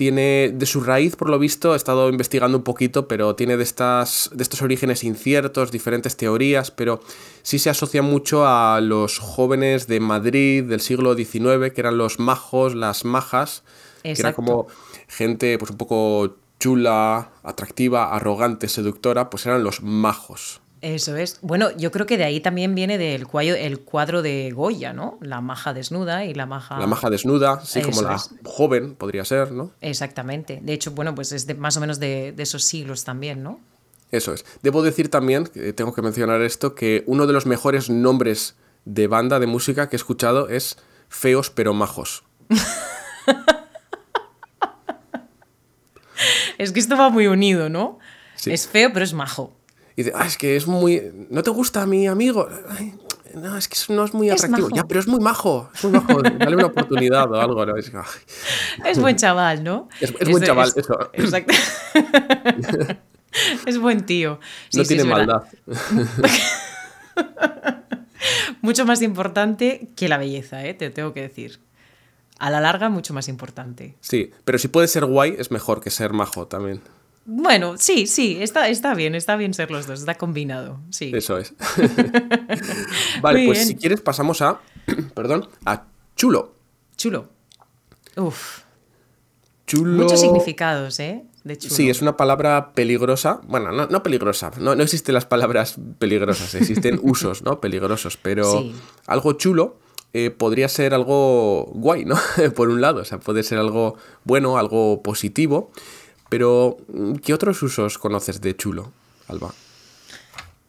Tiene 0.00 0.50
de 0.54 0.64
su 0.64 0.80
raíz, 0.80 1.14
por 1.14 1.28
lo 1.28 1.38
visto, 1.38 1.74
he 1.74 1.76
estado 1.76 2.08
investigando 2.08 2.56
un 2.56 2.64
poquito, 2.64 3.06
pero 3.06 3.36
tiene 3.36 3.58
de, 3.58 3.62
estas, 3.62 4.30
de 4.32 4.42
estos 4.42 4.62
orígenes 4.62 5.04
inciertos, 5.04 5.70
diferentes 5.70 6.16
teorías, 6.16 6.70
pero 6.70 7.02
sí 7.42 7.58
se 7.58 7.68
asocia 7.68 8.00
mucho 8.00 8.46
a 8.46 8.80
los 8.80 9.18
jóvenes 9.18 9.88
de 9.88 10.00
Madrid 10.00 10.64
del 10.64 10.80
siglo 10.80 11.14
XIX, 11.14 11.74
que 11.74 11.82
eran 11.82 11.98
los 11.98 12.18
majos, 12.18 12.74
las 12.74 13.04
majas, 13.04 13.62
que 14.02 14.12
era 14.12 14.32
como 14.32 14.68
gente 15.06 15.58
pues 15.58 15.70
un 15.70 15.76
poco 15.76 16.34
chula, 16.58 17.32
atractiva, 17.42 18.16
arrogante, 18.16 18.68
seductora, 18.68 19.28
pues 19.28 19.44
eran 19.44 19.62
los 19.62 19.82
majos. 19.82 20.59
Eso 20.82 21.16
es. 21.16 21.38
Bueno, 21.42 21.70
yo 21.76 21.90
creo 21.90 22.06
que 22.06 22.16
de 22.16 22.24
ahí 22.24 22.40
también 22.40 22.74
viene 22.74 22.96
del 22.96 23.26
cuadro, 23.26 23.54
el 23.54 23.80
cuadro 23.80 24.22
de 24.22 24.50
Goya, 24.50 24.92
¿no? 24.92 25.18
La 25.20 25.40
maja 25.40 25.74
desnuda 25.74 26.24
y 26.24 26.32
la 26.34 26.46
maja. 26.46 26.78
La 26.78 26.86
maja 26.86 27.10
desnuda, 27.10 27.60
sí, 27.64 27.82
como 27.82 28.00
la 28.02 28.14
es. 28.16 28.30
joven 28.44 28.94
podría 28.94 29.24
ser, 29.24 29.52
¿no? 29.52 29.72
Exactamente. 29.80 30.60
De 30.62 30.72
hecho, 30.72 30.92
bueno, 30.92 31.14
pues 31.14 31.32
es 31.32 31.46
de, 31.46 31.54
más 31.54 31.76
o 31.76 31.80
menos 31.80 32.00
de, 32.00 32.32
de 32.32 32.42
esos 32.42 32.64
siglos 32.64 33.04
también, 33.04 33.42
¿no? 33.42 33.60
Eso 34.10 34.32
es. 34.32 34.44
Debo 34.62 34.82
decir 34.82 35.10
también, 35.10 35.44
que 35.46 35.72
tengo 35.72 35.94
que 35.94 36.02
mencionar 36.02 36.40
esto, 36.42 36.74
que 36.74 37.04
uno 37.06 37.26
de 37.26 37.32
los 37.32 37.46
mejores 37.46 37.90
nombres 37.90 38.56
de 38.84 39.06
banda 39.06 39.38
de 39.38 39.46
música 39.46 39.88
que 39.88 39.96
he 39.96 39.98
escuchado 39.98 40.48
es 40.48 40.78
Feos 41.08 41.50
pero 41.50 41.74
Majos. 41.74 42.24
Es 46.60 46.72
que 46.72 46.80
esto 46.80 46.94
va 46.94 47.08
muy 47.08 47.26
unido, 47.26 47.70
¿no? 47.70 47.98
Sí. 48.36 48.52
Es 48.52 48.68
feo, 48.68 48.92
pero 48.92 49.02
es 49.02 49.14
majo. 49.14 49.56
Y 50.00 50.04
dice, 50.04 50.12
ah, 50.16 50.26
es 50.26 50.38
que 50.38 50.56
es 50.56 50.66
muy... 50.66 51.12
¿No 51.28 51.42
te 51.42 51.50
gusta 51.50 51.84
mi 51.84 52.06
amigo? 52.06 52.48
Ay, 52.70 52.94
no, 53.34 53.56
es 53.56 53.68
que 53.68 53.76
no 53.92 54.04
es 54.04 54.14
muy 54.14 54.30
atractivo. 54.30 54.68
Ya, 54.74 54.84
pero 54.88 54.98
es 55.00 55.06
muy 55.06 55.20
majo. 55.20 55.70
Es 55.74 55.84
muy 55.84 55.92
majo. 55.92 56.22
Dale 56.22 56.56
una 56.56 56.66
oportunidad 56.66 57.30
o 57.30 57.38
algo. 57.40 57.66
¿no? 57.66 57.76
Es, 57.76 57.92
Es 58.84 58.98
buen 58.98 59.16
chaval, 59.16 59.62
¿no? 59.62 59.88
Es- 60.00 60.14
es 60.18 60.28
buen 60.30 60.42
chaval, 60.42 60.72
eso. 60.74 61.10
Exacto. 61.12 61.54
es 63.66 63.78
buen 63.78 64.06
tío. 64.06 64.40
Sí, 64.70 64.78
no 64.78 64.84
sí, 64.84 64.88
tiene 64.96 65.04
maldad. 65.04 65.42
Mucho 68.62 68.84
más 68.86 69.02
importante 69.02 69.88
que 69.96 70.08
la 70.08 70.16
belleza, 70.18 70.64
¿eh? 70.64 70.74
te 70.74 70.90
tengo 70.90 71.12
que 71.12 71.22
decir. 71.22 71.60
A 72.38 72.48
la 72.50 72.60
larga, 72.60 72.88
mucho 72.88 73.12
más 73.12 73.28
importante. 73.28 73.96
Sí, 74.00 74.30
pero 74.44 74.58
si 74.58 74.68
puede 74.68 74.88
ser 74.88 75.04
guay, 75.04 75.34
es 75.38 75.50
mejor 75.50 75.82
que 75.82 75.90
ser 75.90 76.12
majo 76.14 76.46
también. 76.46 76.80
Bueno, 77.32 77.76
sí, 77.78 78.08
sí, 78.08 78.38
está, 78.40 78.68
está 78.68 78.92
bien, 78.94 79.14
está 79.14 79.36
bien 79.36 79.54
ser 79.54 79.70
los 79.70 79.86
dos, 79.86 80.00
está 80.00 80.16
combinado. 80.16 80.80
Sí. 80.90 81.12
Eso 81.14 81.38
es. 81.38 81.54
vale, 83.22 83.38
Muy 83.38 83.46
pues 83.46 83.58
bien. 83.58 83.68
si 83.68 83.76
quieres 83.76 84.00
pasamos 84.00 84.42
a... 84.42 84.60
perdón, 85.14 85.48
a 85.64 85.84
chulo. 86.16 86.54
Chulo. 86.96 87.28
Uf. 88.16 88.62
Chulo... 89.66 90.02
Muchos 90.02 90.20
significados, 90.20 90.98
¿eh? 91.00 91.24
De 91.44 91.56
chulo. 91.56 91.74
Sí, 91.74 91.88
es 91.88 92.02
una 92.02 92.16
palabra 92.16 92.72
peligrosa. 92.74 93.40
Bueno, 93.46 93.70
no, 93.72 93.86
no 93.86 94.02
peligrosa. 94.02 94.50
No, 94.58 94.74
no 94.74 94.82
existen 94.82 95.14
las 95.14 95.24
palabras 95.24 95.76
peligrosas, 95.98 96.54
existen 96.56 96.98
usos, 97.02 97.42
¿no? 97.42 97.60
Peligrosos. 97.60 98.16
Pero 98.16 98.50
Sí. 98.60 98.74
algo 99.06 99.34
chulo 99.34 99.78
eh, 100.12 100.30
podría 100.30 100.68
ser 100.68 100.92
algo 100.92 101.66
guay, 101.74 102.04
¿no? 102.04 102.16
Por 102.56 102.68
un 102.70 102.80
lado. 102.80 103.00
O 103.00 103.04
sea, 103.04 103.20
puede 103.20 103.44
ser 103.44 103.58
algo 103.58 103.94
bueno, 104.24 104.58
algo 104.58 105.02
positivo. 105.02 105.70
Pero, 106.30 106.78
¿qué 107.22 107.34
otros 107.34 107.62
usos 107.62 107.98
conoces 107.98 108.40
de 108.40 108.56
chulo, 108.56 108.92
Alba? 109.28 109.52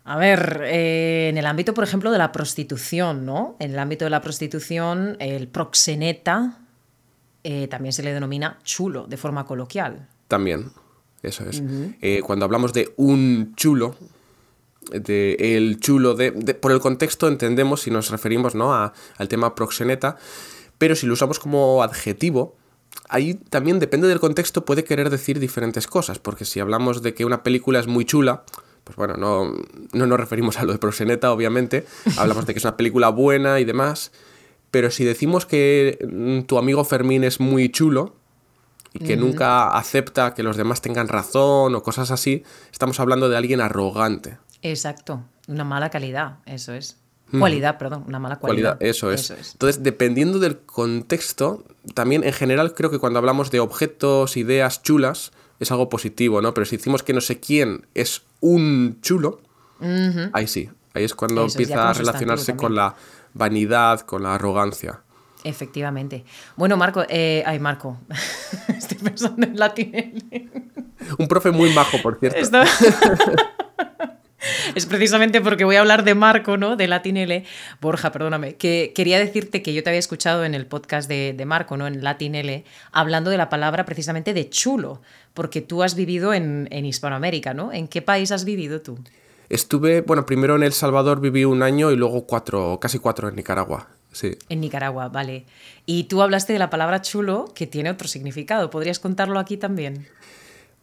A 0.03 0.17
ver, 0.17 0.63
eh, 0.65 1.29
en 1.29 1.37
el 1.37 1.45
ámbito, 1.45 1.73
por 1.73 1.83
ejemplo, 1.83 2.11
de 2.11 2.17
la 2.17 2.31
prostitución, 2.33 3.25
¿no? 3.25 3.55
En 3.59 3.71
el 3.71 3.79
ámbito 3.79 4.03
de 4.03 4.09
la 4.11 4.19
prostitución, 4.21 5.15
el 5.19 5.47
proxeneta 5.47 6.57
eh, 7.43 7.67
también 7.67 7.93
se 7.93 8.03
le 8.03 8.11
denomina 8.13 8.57
chulo 8.63 9.05
de 9.07 9.15
forma 9.17 9.45
coloquial. 9.45 10.07
También, 10.27 10.71
eso 11.21 11.45
es. 11.47 11.61
Eh, 12.01 12.21
cuando 12.25 12.45
hablamos 12.45 12.73
de 12.73 12.93
un 12.97 13.53
chulo, 13.55 13.95
de 14.91 15.35
el 15.55 15.79
chulo, 15.79 16.15
de, 16.15 16.31
de- 16.31 16.55
por 16.55 16.71
el 16.71 16.79
contexto 16.79 17.27
entendemos 17.27 17.81
si 17.81 17.91
nos 17.91 18.09
referimos 18.09 18.55
¿no? 18.55 18.73
a- 18.73 18.93
al 19.17 19.27
tema 19.27 19.53
proxeneta, 19.53 20.17
pero 20.79 20.95
si 20.95 21.05
lo 21.05 21.13
usamos 21.13 21.37
como 21.39 21.83
adjetivo, 21.83 22.55
ahí 23.09 23.33
también 23.33 23.79
depende 23.79 24.07
del 24.07 24.19
contexto, 24.19 24.65
puede 24.65 24.83
querer 24.83 25.09
decir 25.09 25.39
diferentes 25.39 25.87
cosas, 25.87 26.19
porque 26.19 26.45
si 26.45 26.59
hablamos 26.59 27.01
de 27.01 27.13
que 27.13 27.25
una 27.25 27.43
película 27.43 27.79
es 27.79 27.87
muy 27.87 28.05
chula, 28.05 28.43
pues 28.83 28.95
bueno, 28.95 29.15
no, 29.15 29.53
no 29.93 30.07
nos 30.07 30.19
referimos 30.19 30.57
a 30.57 30.63
lo 30.63 30.73
de 30.73 30.79
proxeneta, 30.79 31.31
obviamente, 31.31 31.85
hablamos 32.17 32.45
de 32.45 32.53
que 32.53 32.59
es 32.59 32.65
una 32.65 32.77
película 32.77 33.09
buena 33.09 33.59
y 33.59 33.65
demás, 33.65 34.11
pero 34.71 34.89
si 34.91 35.03
decimos 35.03 35.45
que 35.45 35.99
mm, 36.09 36.41
tu 36.47 36.57
amigo 36.57 36.83
Fermín 36.83 37.23
es 37.23 37.39
muy 37.39 37.69
chulo, 37.69 38.15
y 38.93 38.99
que 38.99 39.15
nunca 39.15 39.69
acepta 39.69 40.33
que 40.33 40.43
los 40.43 40.57
demás 40.57 40.81
tengan 40.81 41.07
razón 41.07 41.73
o 41.75 41.83
cosas 41.83 42.11
así, 42.11 42.43
estamos 42.71 42.99
hablando 42.99 43.29
de 43.29 43.37
alguien 43.37 43.61
arrogante. 43.61 44.37
Exacto, 44.61 45.23
una 45.47 45.63
mala 45.63 45.89
calidad, 45.89 46.39
eso 46.45 46.73
es. 46.73 47.00
Cualidad, 47.39 47.77
perdón, 47.77 48.03
una 48.07 48.19
mala 48.19 48.37
Cualidad, 48.39 48.77
cualidad. 48.77 48.89
eso 48.89 49.11
es. 49.11 49.31
Entonces, 49.53 49.83
dependiendo 49.83 50.39
del 50.39 50.57
contexto, 50.59 51.63
también 51.93 52.23
en 52.23 52.33
general 52.33 52.73
creo 52.73 52.89
que 52.91 52.99
cuando 52.99 53.19
hablamos 53.19 53.51
de 53.51 53.59
objetos, 53.59 54.35
ideas 54.37 54.81
chulas, 54.83 55.31
es 55.59 55.71
algo 55.71 55.89
positivo, 55.89 56.41
¿no? 56.41 56.53
Pero 56.53 56.65
si 56.65 56.77
decimos 56.77 57.03
que 57.03 57.13
no 57.13 57.21
sé 57.21 57.39
quién 57.39 57.85
es 57.93 58.23
un 58.39 58.97
chulo, 59.01 59.39
ahí 60.33 60.47
sí, 60.47 60.69
ahí 60.93 61.03
es 61.03 61.13
cuando 61.15 61.45
Eso 61.45 61.57
empieza 61.59 61.89
a 61.89 61.93
relacionarse 61.93 62.55
con 62.55 62.75
la 62.75 62.95
vanidad, 63.33 64.01
con 64.01 64.23
la 64.23 64.35
arrogancia. 64.35 65.01
Efectivamente. 65.43 66.23
Bueno, 66.55 66.77
Marco, 66.77 67.03
eh, 67.09 67.43
ay, 67.45 67.59
Marco, 67.59 67.97
estoy 68.67 68.97
pensando 68.99 69.45
en 69.47 69.57
Latinelli. 69.57 70.49
Un 71.17 71.27
profe 71.27 71.49
muy 71.51 71.73
majo, 71.73 71.97
por 72.03 72.19
cierto. 72.19 72.37
Esto- 72.39 72.61
es 74.75 74.85
precisamente 74.85 75.41
porque 75.41 75.65
voy 75.65 75.75
a 75.75 75.81
hablar 75.81 76.03
de 76.03 76.15
Marco, 76.15 76.57
¿no? 76.57 76.75
De 76.75 76.87
Latinele. 76.87 77.45
Borja, 77.79 78.11
perdóname. 78.11 78.55
Que 78.55 78.91
quería 78.95 79.19
decirte 79.19 79.61
que 79.61 79.73
yo 79.73 79.83
te 79.83 79.89
había 79.89 79.99
escuchado 79.99 80.45
en 80.45 80.53
el 80.53 80.65
podcast 80.65 81.07
de, 81.07 81.33
de 81.33 81.45
Marco, 81.45 81.77
¿no? 81.77 81.87
En 81.87 82.03
Latinele, 82.03 82.65
hablando 82.91 83.29
de 83.29 83.37
la 83.37 83.49
palabra 83.49 83.85
precisamente 83.85 84.33
de 84.33 84.49
chulo. 84.49 85.01
Porque 85.33 85.61
tú 85.61 85.83
has 85.83 85.95
vivido 85.95 86.33
en, 86.33 86.67
en 86.71 86.85
Hispanoamérica, 86.85 87.53
¿no? 87.53 87.71
¿En 87.71 87.87
qué 87.87 88.01
país 88.01 88.31
has 88.31 88.45
vivido 88.45 88.81
tú? 88.81 88.99
Estuve, 89.49 90.01
bueno, 90.01 90.25
primero 90.25 90.55
en 90.55 90.63
El 90.63 90.71
Salvador 90.71 91.19
viví 91.19 91.43
un 91.43 91.61
año 91.61 91.91
y 91.91 91.97
luego 91.97 92.25
cuatro, 92.25 92.79
casi 92.79 92.99
cuatro 92.99 93.27
en 93.27 93.35
Nicaragua. 93.35 93.89
Sí. 94.11 94.37
En 94.49 94.61
Nicaragua, 94.61 95.07
vale. 95.07 95.45
Y 95.85 96.05
tú 96.05 96.21
hablaste 96.21 96.53
de 96.53 96.59
la 96.59 96.69
palabra 96.69 97.01
chulo, 97.01 97.51
que 97.55 97.67
tiene 97.67 97.89
otro 97.89 98.07
significado. 98.07 98.69
¿Podrías 98.69 98.99
contarlo 98.99 99.39
aquí 99.39 99.57
también? 99.57 100.07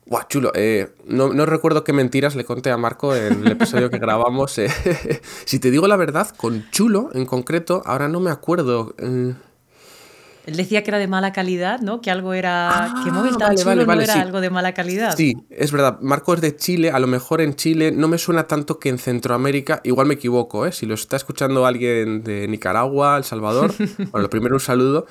Guau, 0.09 0.23
chulo. 0.29 0.53
Eh, 0.55 0.89
no, 1.07 1.33
no 1.35 1.45
recuerdo 1.45 1.85
qué 1.85 1.93
mentiras 1.93 2.35
le 2.35 2.45
conté 2.45 2.71
a 2.71 2.79
Marco 2.79 3.15
en 3.15 3.45
el 3.45 3.53
episodio 3.53 3.91
que 3.91 3.99
grabamos. 4.01 4.57
eh. 4.59 4.71
si 5.45 5.59
te 5.59 5.71
digo 5.71 5.87
la 5.87 5.97
verdad, 5.97 6.29
con 6.37 6.69
chulo 6.71 7.11
en 7.13 7.27
concreto, 7.27 7.83
ahora 7.85 8.09
no 8.09 8.19
me 8.21 8.31
acuerdo. 8.31 8.95
eh, 8.99 9.35
Él 10.47 10.57
decía 10.57 10.83
que 10.83 10.91
era 10.91 10.99
de 10.99 11.09
mala 11.09 11.33
calidad, 11.35 11.81
¿no? 11.81 12.01
Que 12.01 12.11
algo 12.11 12.33
era. 12.33 12.71
Ah, 12.87 13.03
que 13.05 13.11
móvil 13.11 13.33
tan 13.37 13.49
vale, 13.49 13.57
chulo 13.63 13.85
vale, 13.85 13.97
no 13.99 14.01
era 14.05 14.15
sí. 14.15 14.19
algo 14.21 14.41
de 14.41 14.49
mala 14.49 14.73
calidad. 14.73 15.15
Sí, 15.15 15.35
es 15.51 15.73
verdad. 15.73 15.99
Marco 16.01 16.33
es 16.33 16.41
de 16.41 16.57
Chile. 16.57 16.91
A 16.91 16.99
lo 17.01 17.07
mejor 17.07 17.43
en 17.43 17.55
Chile 17.55 17.93
no 17.93 18.09
me 18.09 18.17
suena 18.17 18.47
tanto 18.47 18.79
que 18.79 18.89
en 18.89 18.97
Centroamérica. 18.97 19.83
Igual 19.85 20.07
me 20.07 20.15
equivoco, 20.15 20.65
¿eh? 20.65 20.73
Si 20.73 20.87
lo 20.87 20.95
está 20.95 21.17
escuchando 21.17 21.67
alguien 21.67 22.23
de 22.25 22.49
Nicaragua, 22.49 23.19
El 23.19 23.25
Salvador, 23.25 23.75
bueno, 23.99 24.21
lo 24.23 24.31
primero 24.31 24.55
un 24.55 24.61
saludo. 24.61 25.05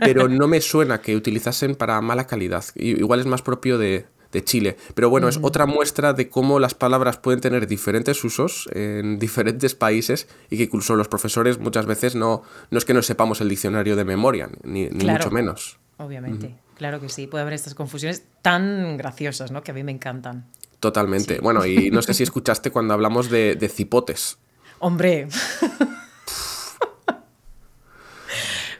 Pero 0.00 0.26
no 0.28 0.48
me 0.48 0.60
suena 0.60 1.00
que 1.00 1.14
utilizasen 1.14 1.76
para 1.76 2.00
mala 2.00 2.26
calidad. 2.26 2.64
Igual 2.74 3.20
es 3.20 3.26
más 3.26 3.42
propio 3.42 3.78
de, 3.78 4.06
de 4.32 4.44
Chile. 4.44 4.76
Pero 4.94 5.10
bueno, 5.10 5.28
es 5.28 5.38
otra 5.42 5.66
muestra 5.66 6.12
de 6.12 6.28
cómo 6.28 6.58
las 6.60 6.74
palabras 6.74 7.18
pueden 7.18 7.40
tener 7.40 7.66
diferentes 7.66 8.22
usos 8.24 8.68
en 8.72 9.18
diferentes 9.18 9.74
países 9.74 10.28
y 10.50 10.56
que 10.56 10.64
incluso 10.64 10.94
los 10.96 11.08
profesores 11.08 11.58
muchas 11.58 11.86
veces 11.86 12.14
no, 12.14 12.42
no 12.70 12.78
es 12.78 12.84
que 12.84 12.94
no 12.94 13.02
sepamos 13.02 13.40
el 13.40 13.48
diccionario 13.48 13.96
de 13.96 14.04
memoria, 14.04 14.48
ni, 14.62 14.88
ni 14.88 15.00
Claro. 15.00 15.24
mucho 15.24 15.30
menos. 15.34 15.78
Obviamente, 15.96 16.54
claro 16.76 17.00
que 17.00 17.08
sí. 17.08 17.26
Puede 17.26 17.42
haber 17.42 17.54
estas 17.54 17.74
confusiones 17.74 18.22
tan 18.42 18.96
graciosas, 18.96 19.50
¿no? 19.50 19.62
Que 19.62 19.72
a 19.72 19.74
mí 19.74 19.82
me 19.84 19.92
encantan. 19.92 20.46
Totalmente. 20.78 21.40
Bueno, 21.40 21.66
y 21.66 21.90
no 21.90 22.00
sé 22.00 22.14
si 22.14 22.22
escuchaste 22.28 22.70
cuando 22.70 22.94
hablamos 22.94 23.28
de, 23.30 23.56
de 23.56 23.68
cipotes. 23.68 24.38
Hombre. 24.78 25.28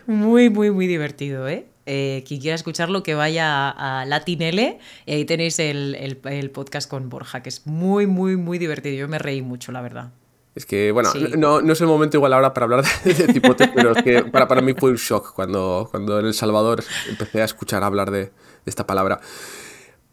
muy, 0.07 0.51
muy, 0.51 0.71
muy 0.71 0.87
divertido, 0.87 1.49
¿eh? 1.49 1.67
Eh, 1.93 2.23
quien 2.25 2.41
quiera 2.41 2.55
escucharlo, 2.55 3.03
que 3.03 3.15
vaya 3.17 3.69
a, 3.69 4.03
a 4.03 4.05
Latinele 4.05 4.79
y 5.07 5.13
ahí 5.13 5.25
tenéis 5.25 5.59
el, 5.59 5.97
el- 5.97 6.21
el 6.25 6.51
podcast 6.53 6.89
con 6.89 7.09
Borja, 7.09 7.43
que 7.43 7.49
es 7.49 7.67
muy, 7.67 8.07
muy, 8.07 8.37
muy 8.37 8.59
divertido. 8.59 8.95
Yo 8.97 9.09
me 9.09 9.19
reí 9.19 9.43
mucho, 9.43 9.73
la 9.73 9.81
verdad. 9.81 10.13
Es 10.55 10.67
que, 10.67 10.93
bueno, 10.93 11.11
Sí. 11.11 11.33
no, 11.37 11.61
no 11.63 11.73
es 11.73 11.81
el 11.81 11.89
momento 11.89 12.17
igual 12.17 12.33
ahora 12.33 12.55
para 12.55 12.65
hablar 12.65 12.85
de, 13.05 13.15
de 13.15 13.41
pero 13.75 13.93
es 13.97 14.03
que 14.05 14.23
para, 14.23 14.47
para 14.47 14.61
mí 14.61 14.73
fue 14.75 14.91
un 14.91 14.97
shock 14.97 15.33
cuando, 15.35 15.89
cuando 15.91 16.21
en 16.21 16.27
El 16.27 16.35
Salvador 16.35 16.85
empecé 17.09 17.43
a 17.43 17.45
escuchar 17.45 17.83
hablar 17.83 18.13
de, 18.13 18.27
de 18.27 18.31
esta 18.67 18.87
palabra. 18.87 19.21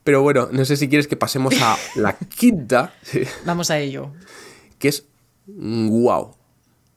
Pero 0.04 0.24
bueno, 0.24 0.48
no 0.52 0.66
sé 0.66 0.78
si 0.78 0.90
quieres 0.90 1.08
que 1.08 1.16
pasemos 1.18 1.54
a 1.62 1.78
la 1.96 2.14
quinta, 2.18 2.94
sí, 3.04 3.22
Vamos 3.46 3.70
a 3.70 3.78
ello. 3.78 4.12
que 4.80 4.88
es 4.88 5.06
wow. 5.46 6.36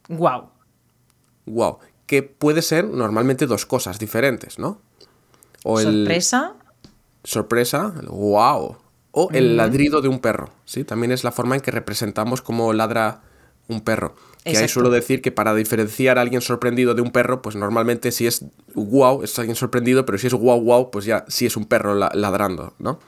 Wow. 0.09 0.51
Wow. 1.47 1.79
Que 2.11 2.25
puede 2.25 2.61
ser 2.61 2.87
normalmente 2.87 3.47
dos 3.47 3.67
cosas 3.67 4.01
diferentes, 4.01 4.59
¿no? 4.59 4.81
O 5.63 5.79
el 5.79 5.87
Sorpresa. 6.03 6.55
sorpresa, 7.23 7.95
el 8.01 8.09
wow. 8.09 8.79
O 9.13 9.29
el 9.33 9.57
ladrido 9.57 10.01
de 10.01 10.09
un 10.09 10.19
perro, 10.19 10.51
¿sí? 10.65 10.83
También 10.83 11.13
es 11.13 11.23
la 11.23 11.31
forma 11.31 11.55
en 11.55 11.61
que 11.61 11.71
representamos 11.71 12.43
cómo 12.43 12.73
ladra 12.73 13.21
un 13.69 13.81
perro. 13.83 14.17
Que 14.45 14.57
ahí 14.57 14.69
suelo 14.69 14.91
decir 14.91 15.23
que 15.23 15.31
para 15.31 15.55
diferenciar 15.55 16.19
a 16.19 16.23
alguien 16.23 16.41
sorprendido 16.41 16.95
de 16.95 17.03
un 17.03 17.13
perro, 17.13 17.43
pues 17.43 17.55
normalmente 17.57 18.11
si 18.11 18.27
es 18.27 18.45
wow, 18.75 19.23
es 19.23 19.39
alguien 19.39 19.55
sorprendido, 19.55 20.05
pero 20.07 20.19
si 20.19 20.27
es 20.27 20.33
wow, 20.33 20.61
wow, 20.61 20.91
pues 20.91 21.05
ya 21.05 21.25
sí 21.29 21.47
es 21.47 21.57
un 21.57 21.67
perro 21.67 21.95
la- 21.95 22.11
ladrando, 22.15 22.75
¿no? 22.79 22.99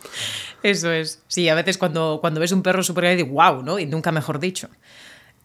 Eso 0.62 0.92
es. 0.92 1.22
Sí, 1.26 1.48
a 1.48 1.54
veces 1.56 1.76
cuando, 1.78 2.18
cuando 2.20 2.38
ves 2.38 2.52
un 2.52 2.62
perro 2.62 2.82
súper 2.84 3.04
grande, 3.04 3.24
wow, 3.24 3.62
¿no? 3.64 3.78
Y 3.80 3.86
nunca 3.86 4.12
mejor 4.12 4.38
dicho. 4.38 4.68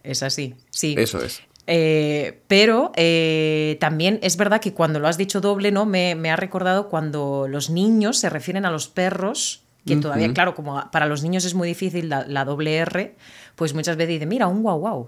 Es 0.03 0.23
así, 0.23 0.55
sí. 0.69 0.95
Eso 0.97 1.19
es. 1.23 1.41
Eh, 1.67 2.39
pero 2.47 2.93
eh, 2.95 3.77
también 3.81 4.19
es 4.23 4.37
verdad 4.37 4.61
que 4.61 4.73
cuando 4.73 4.99
lo 4.99 5.07
has 5.07 5.17
dicho 5.17 5.41
doble, 5.41 5.71
¿no? 5.71 5.85
Me, 5.85 6.15
me 6.15 6.31
ha 6.31 6.37
recordado 6.37 6.87
cuando 6.87 7.47
los 7.49 7.69
niños 7.69 8.17
se 8.17 8.29
refieren 8.29 8.65
a 8.65 8.71
los 8.71 8.87
perros, 8.87 9.63
que 9.85 9.97
todavía, 9.97 10.33
claro, 10.33 10.53
como 10.55 10.83
para 10.91 11.05
los 11.05 11.23
niños 11.23 11.45
es 11.45 11.53
muy 11.53 11.67
difícil 11.67 12.09
la, 12.09 12.25
la 12.27 12.43
doble 12.43 12.75
R, 12.75 13.15
pues 13.55 13.73
muchas 13.73 13.95
veces 13.95 14.15
dicen, 14.15 14.27
mira, 14.29 14.47
un 14.47 14.61
guau 14.61 14.79
guau. 14.79 15.07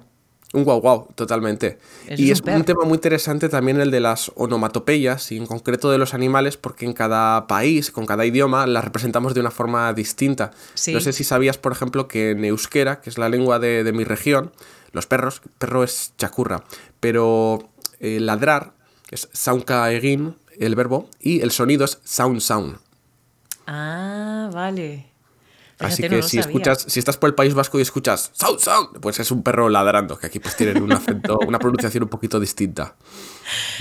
Un 0.52 0.64
guau 0.64 0.82
guau, 0.82 1.08
totalmente. 1.16 1.78
Y 2.10 2.32
es 2.32 2.40
un 2.40 2.46
perro. 2.46 2.58
un 2.58 2.64
tema 2.64 2.84
muy 2.86 2.96
interesante 2.96 3.50
también 3.50 3.80
el 3.80 3.92
de 3.92 4.00
las 4.00 4.32
onomatopeyas 4.36 5.32
y 5.32 5.38
en 5.38 5.46
concreto 5.46 5.92
de 5.92 5.98
los 5.98 6.14
animales 6.14 6.58
porque 6.58 6.86
en 6.86 6.94
cada 6.94 7.46
país, 7.46 7.92
con 7.92 8.06
cada 8.06 8.26
idioma, 8.26 8.66
las 8.66 8.84
representamos 8.84 9.34
de 9.34 9.42
una 9.42 9.52
forma 9.52 9.94
distinta. 9.94 10.52
Sí. 10.74 10.94
No 10.94 11.02
sé 11.02 11.14
si 11.14 11.24
sabías, 11.24 11.58
por 11.58 11.72
ejemplo, 11.72 12.08
que 12.08 12.32
en 12.32 12.44
euskera, 12.46 13.00
que 13.00 13.10
es 13.10 13.18
la 13.18 13.30
lengua 13.30 13.60
de, 13.60 13.84
de 13.84 13.92
mi 13.92 14.06
región, 14.06 14.52
los 14.92 15.08
perros, 15.08 15.42
perro 15.58 15.84
es 15.84 16.14
chacurra, 16.18 16.64
pero 17.00 17.70
eh, 18.00 18.20
ladrar 18.20 18.74
es 19.10 19.30
saunka 19.34 19.92
egin, 19.92 20.36
el 20.60 20.76
verbo, 20.76 21.10
y 21.20 21.42
el 21.42 21.52
sonido 21.52 21.86
es 21.86 22.00
sound 22.04 22.42
sound. 22.42 22.78
Ah, 23.68 24.50
vale. 24.54 25.08
Así 25.80 26.04
que 26.04 26.10
no 26.10 26.22
si 26.22 26.38
sabía. 26.38 26.42
escuchas, 26.42 26.86
si 26.88 27.00
estás 27.00 27.18
por 27.18 27.30
el 27.30 27.36
País 27.36 27.54
Vasco 27.54 27.80
y 27.80 27.82
escuchas 27.82 28.32
sound 28.34 28.60
sound, 28.60 29.00
pues 29.00 29.20
es 29.20 29.32
un 29.32 29.44
perro 29.44 29.70
ladrando, 29.70 30.18
que 30.18 30.28
aquí 30.28 30.40
pues 30.40 30.56
tienen 30.56 30.84
un 30.84 30.92
acento, 30.92 31.40
una 31.48 31.60
pronunciación 31.60 32.04
un 32.04 32.10
poquito 32.10 32.40
distinta. 32.40 32.96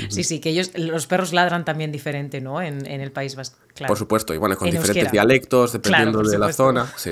Sí, 0.08 0.24
sí, 0.24 0.40
que 0.40 0.50
ellos, 0.50 0.72
los 0.76 1.06
perros 1.06 1.32
ladran 1.32 1.64
también 1.64 1.92
diferente, 1.92 2.40
¿no? 2.40 2.60
En, 2.62 2.86
en 2.86 3.00
el 3.00 3.12
País 3.12 3.36
Vasco. 3.36 3.58
Claro. 3.74 3.88
Por 3.92 3.98
supuesto, 3.98 4.34
y 4.34 4.38
bueno, 4.38 4.56
con 4.56 4.66
En 4.68 4.72
diferentes 4.74 4.96
euskera. 5.04 5.10
dialectos, 5.12 5.72
dependiendo 5.72 6.18
Claro, 6.20 6.30
de 6.30 6.38
la 6.38 6.52
zona. 6.52 6.92
Sí, 6.96 7.10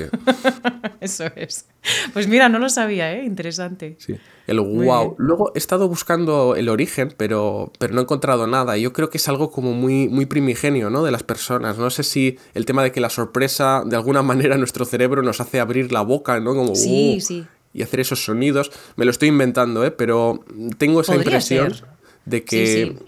Eso 1.00 1.24
es. 1.36 1.66
Pues 2.12 2.26
mira, 2.26 2.48
no 2.48 2.58
lo 2.58 2.68
sabía, 2.68 3.12
¿eh? 3.14 3.24
Interesante. 3.24 3.96
sí. 3.98 4.16
El 4.46 4.60
wow. 4.60 5.16
Luego 5.18 5.50
he 5.56 5.58
estado 5.58 5.88
buscando 5.88 6.54
el 6.54 6.68
origen, 6.68 7.12
pero, 7.16 7.72
pero 7.80 7.92
no 7.94 8.00
he 8.00 8.02
encontrado 8.04 8.46
nada. 8.46 8.76
Yo 8.76 8.92
creo 8.92 9.10
que 9.10 9.18
es 9.18 9.28
algo 9.28 9.50
como 9.50 9.72
muy, 9.72 10.08
muy 10.08 10.26
primigenio, 10.26 10.88
¿no? 10.88 11.02
De 11.02 11.10
las 11.10 11.24
personas. 11.24 11.78
No 11.78 11.90
sé 11.90 12.04
si 12.04 12.38
el 12.54 12.64
tema 12.64 12.84
de 12.84 12.92
que 12.92 13.00
la 13.00 13.10
sorpresa, 13.10 13.82
de 13.84 13.96
alguna 13.96 14.22
manera, 14.22 14.56
nuestro 14.56 14.84
cerebro 14.84 15.22
nos 15.22 15.40
hace 15.40 15.58
abrir 15.58 15.90
la 15.90 16.02
boca, 16.02 16.38
¿no? 16.38 16.54
Como, 16.54 16.76
Sí, 16.76 17.16
"Uh", 17.18 17.20
sí. 17.20 17.46
Y 17.72 17.82
hacer 17.82 17.98
esos 18.00 18.24
sonidos. 18.24 18.70
Me 18.94 19.04
lo 19.04 19.10
estoy 19.10 19.28
inventando, 19.28 19.84
¿eh? 19.84 19.90
Pero 19.90 20.44
tengo 20.78 21.00
esa 21.00 21.14
impresión 21.16 21.74
ser. 21.74 21.84
De 22.26 22.44
que 22.44 22.66
Sí, 22.66 22.98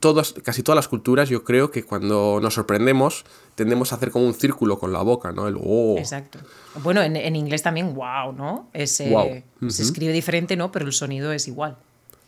Todas, 0.00 0.32
casi 0.42 0.64
todas 0.64 0.74
las 0.74 0.88
culturas, 0.88 1.28
yo 1.28 1.44
creo 1.44 1.70
que 1.70 1.84
cuando 1.84 2.40
nos 2.42 2.54
sorprendemos, 2.54 3.24
tendemos 3.54 3.92
a 3.92 3.96
hacer 3.96 4.10
como 4.10 4.26
un 4.26 4.34
círculo 4.34 4.78
con 4.78 4.92
la 4.92 5.02
boca, 5.02 5.30
¿no? 5.30 5.46
El 5.46 5.56
oh. 5.62 5.96
Exacto. 5.98 6.40
Bueno, 6.82 7.00
en, 7.00 7.14
en 7.14 7.36
inglés 7.36 7.62
también, 7.62 7.94
wow, 7.94 8.32
¿no? 8.32 8.68
Es, 8.72 8.98
eh. 8.98 9.44
Se 9.68 9.82
escribe 9.82 10.12
diferente, 10.12 10.56
¿no? 10.56 10.72
Pero 10.72 10.86
el 10.86 10.92
sonido 10.92 11.32
es 11.32 11.46
igual. 11.46 11.76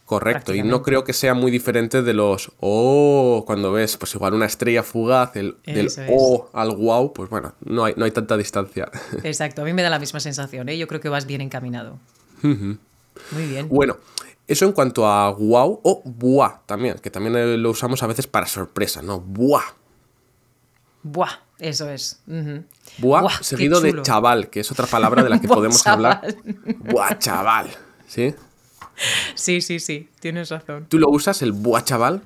Correcto, 0.04 0.54
y 0.54 0.62
no 0.62 0.82
creo 0.82 1.02
que 1.02 1.12
sea 1.12 1.34
muy 1.34 1.50
diferente 1.50 2.02
de 2.02 2.14
los 2.14 2.52
oh, 2.60 3.42
cuando 3.44 3.72
ves, 3.72 3.96
pues 3.96 4.14
igual 4.14 4.34
una 4.34 4.46
estrella 4.46 4.84
fugaz, 4.84 5.34
el, 5.34 5.56
del 5.66 5.86
Eso 5.86 6.02
es. 6.02 6.12
oh 6.14 6.48
al 6.52 6.76
wow, 6.76 7.12
pues 7.12 7.28
bueno, 7.28 7.54
no 7.64 7.84
hay, 7.84 7.94
no 7.96 8.04
hay 8.04 8.12
tanta 8.12 8.36
distancia. 8.36 8.88
Exacto. 9.24 9.62
A 9.62 9.64
mí 9.64 9.72
me 9.72 9.82
da 9.82 9.90
la 9.90 9.98
misma 9.98 10.20
sensación, 10.20 10.68
¿eh? 10.68 10.78
Yo 10.78 10.86
creo 10.86 11.00
que 11.00 11.08
vas 11.08 11.26
bien 11.26 11.40
encaminado. 11.40 11.98
Muy 12.42 13.46
bien. 13.48 13.68
bueno, 13.68 13.96
eso 14.48 14.64
en 14.64 14.72
cuanto 14.72 15.06
a 15.06 15.30
wow 15.30 15.80
o 15.82 16.02
buah 16.04 16.60
también, 16.66 16.98
que 16.98 17.10
también 17.10 17.36
eh, 17.36 17.56
lo 17.56 17.70
usamos 17.70 18.02
a 18.02 18.06
veces 18.06 18.26
para 18.26 18.46
sorpresa, 18.46 19.02
¿no? 19.02 19.20
Buah. 19.20 19.64
Buah, 21.02 21.30
eso 21.58 21.88
es. 21.90 22.20
Ujú. 22.26 22.64
Buah, 22.98 23.42
seguido 23.42 23.80
de 23.80 24.02
chaval, 24.02 24.50
que 24.50 24.60
es 24.60 24.70
otra 24.70 24.86
palabra 24.86 25.22
de 25.22 25.30
la 25.30 25.40
que 25.40 25.46
Buah, 25.48 25.56
podemos 25.56 25.82
chaval. 25.82 26.04
hablar. 26.06 26.34
Buah, 26.78 27.18
chaval. 27.18 27.70
¿Sí? 28.06 28.34
Sí, 29.34 29.60
sí, 29.60 29.78
sí, 29.80 30.08
tienes 30.20 30.48
razón. 30.50 30.86
¿Tú 30.88 30.98
lo 30.98 31.08
usas, 31.10 31.42
el 31.42 31.52
buah, 31.52 31.82
chaval? 31.82 32.22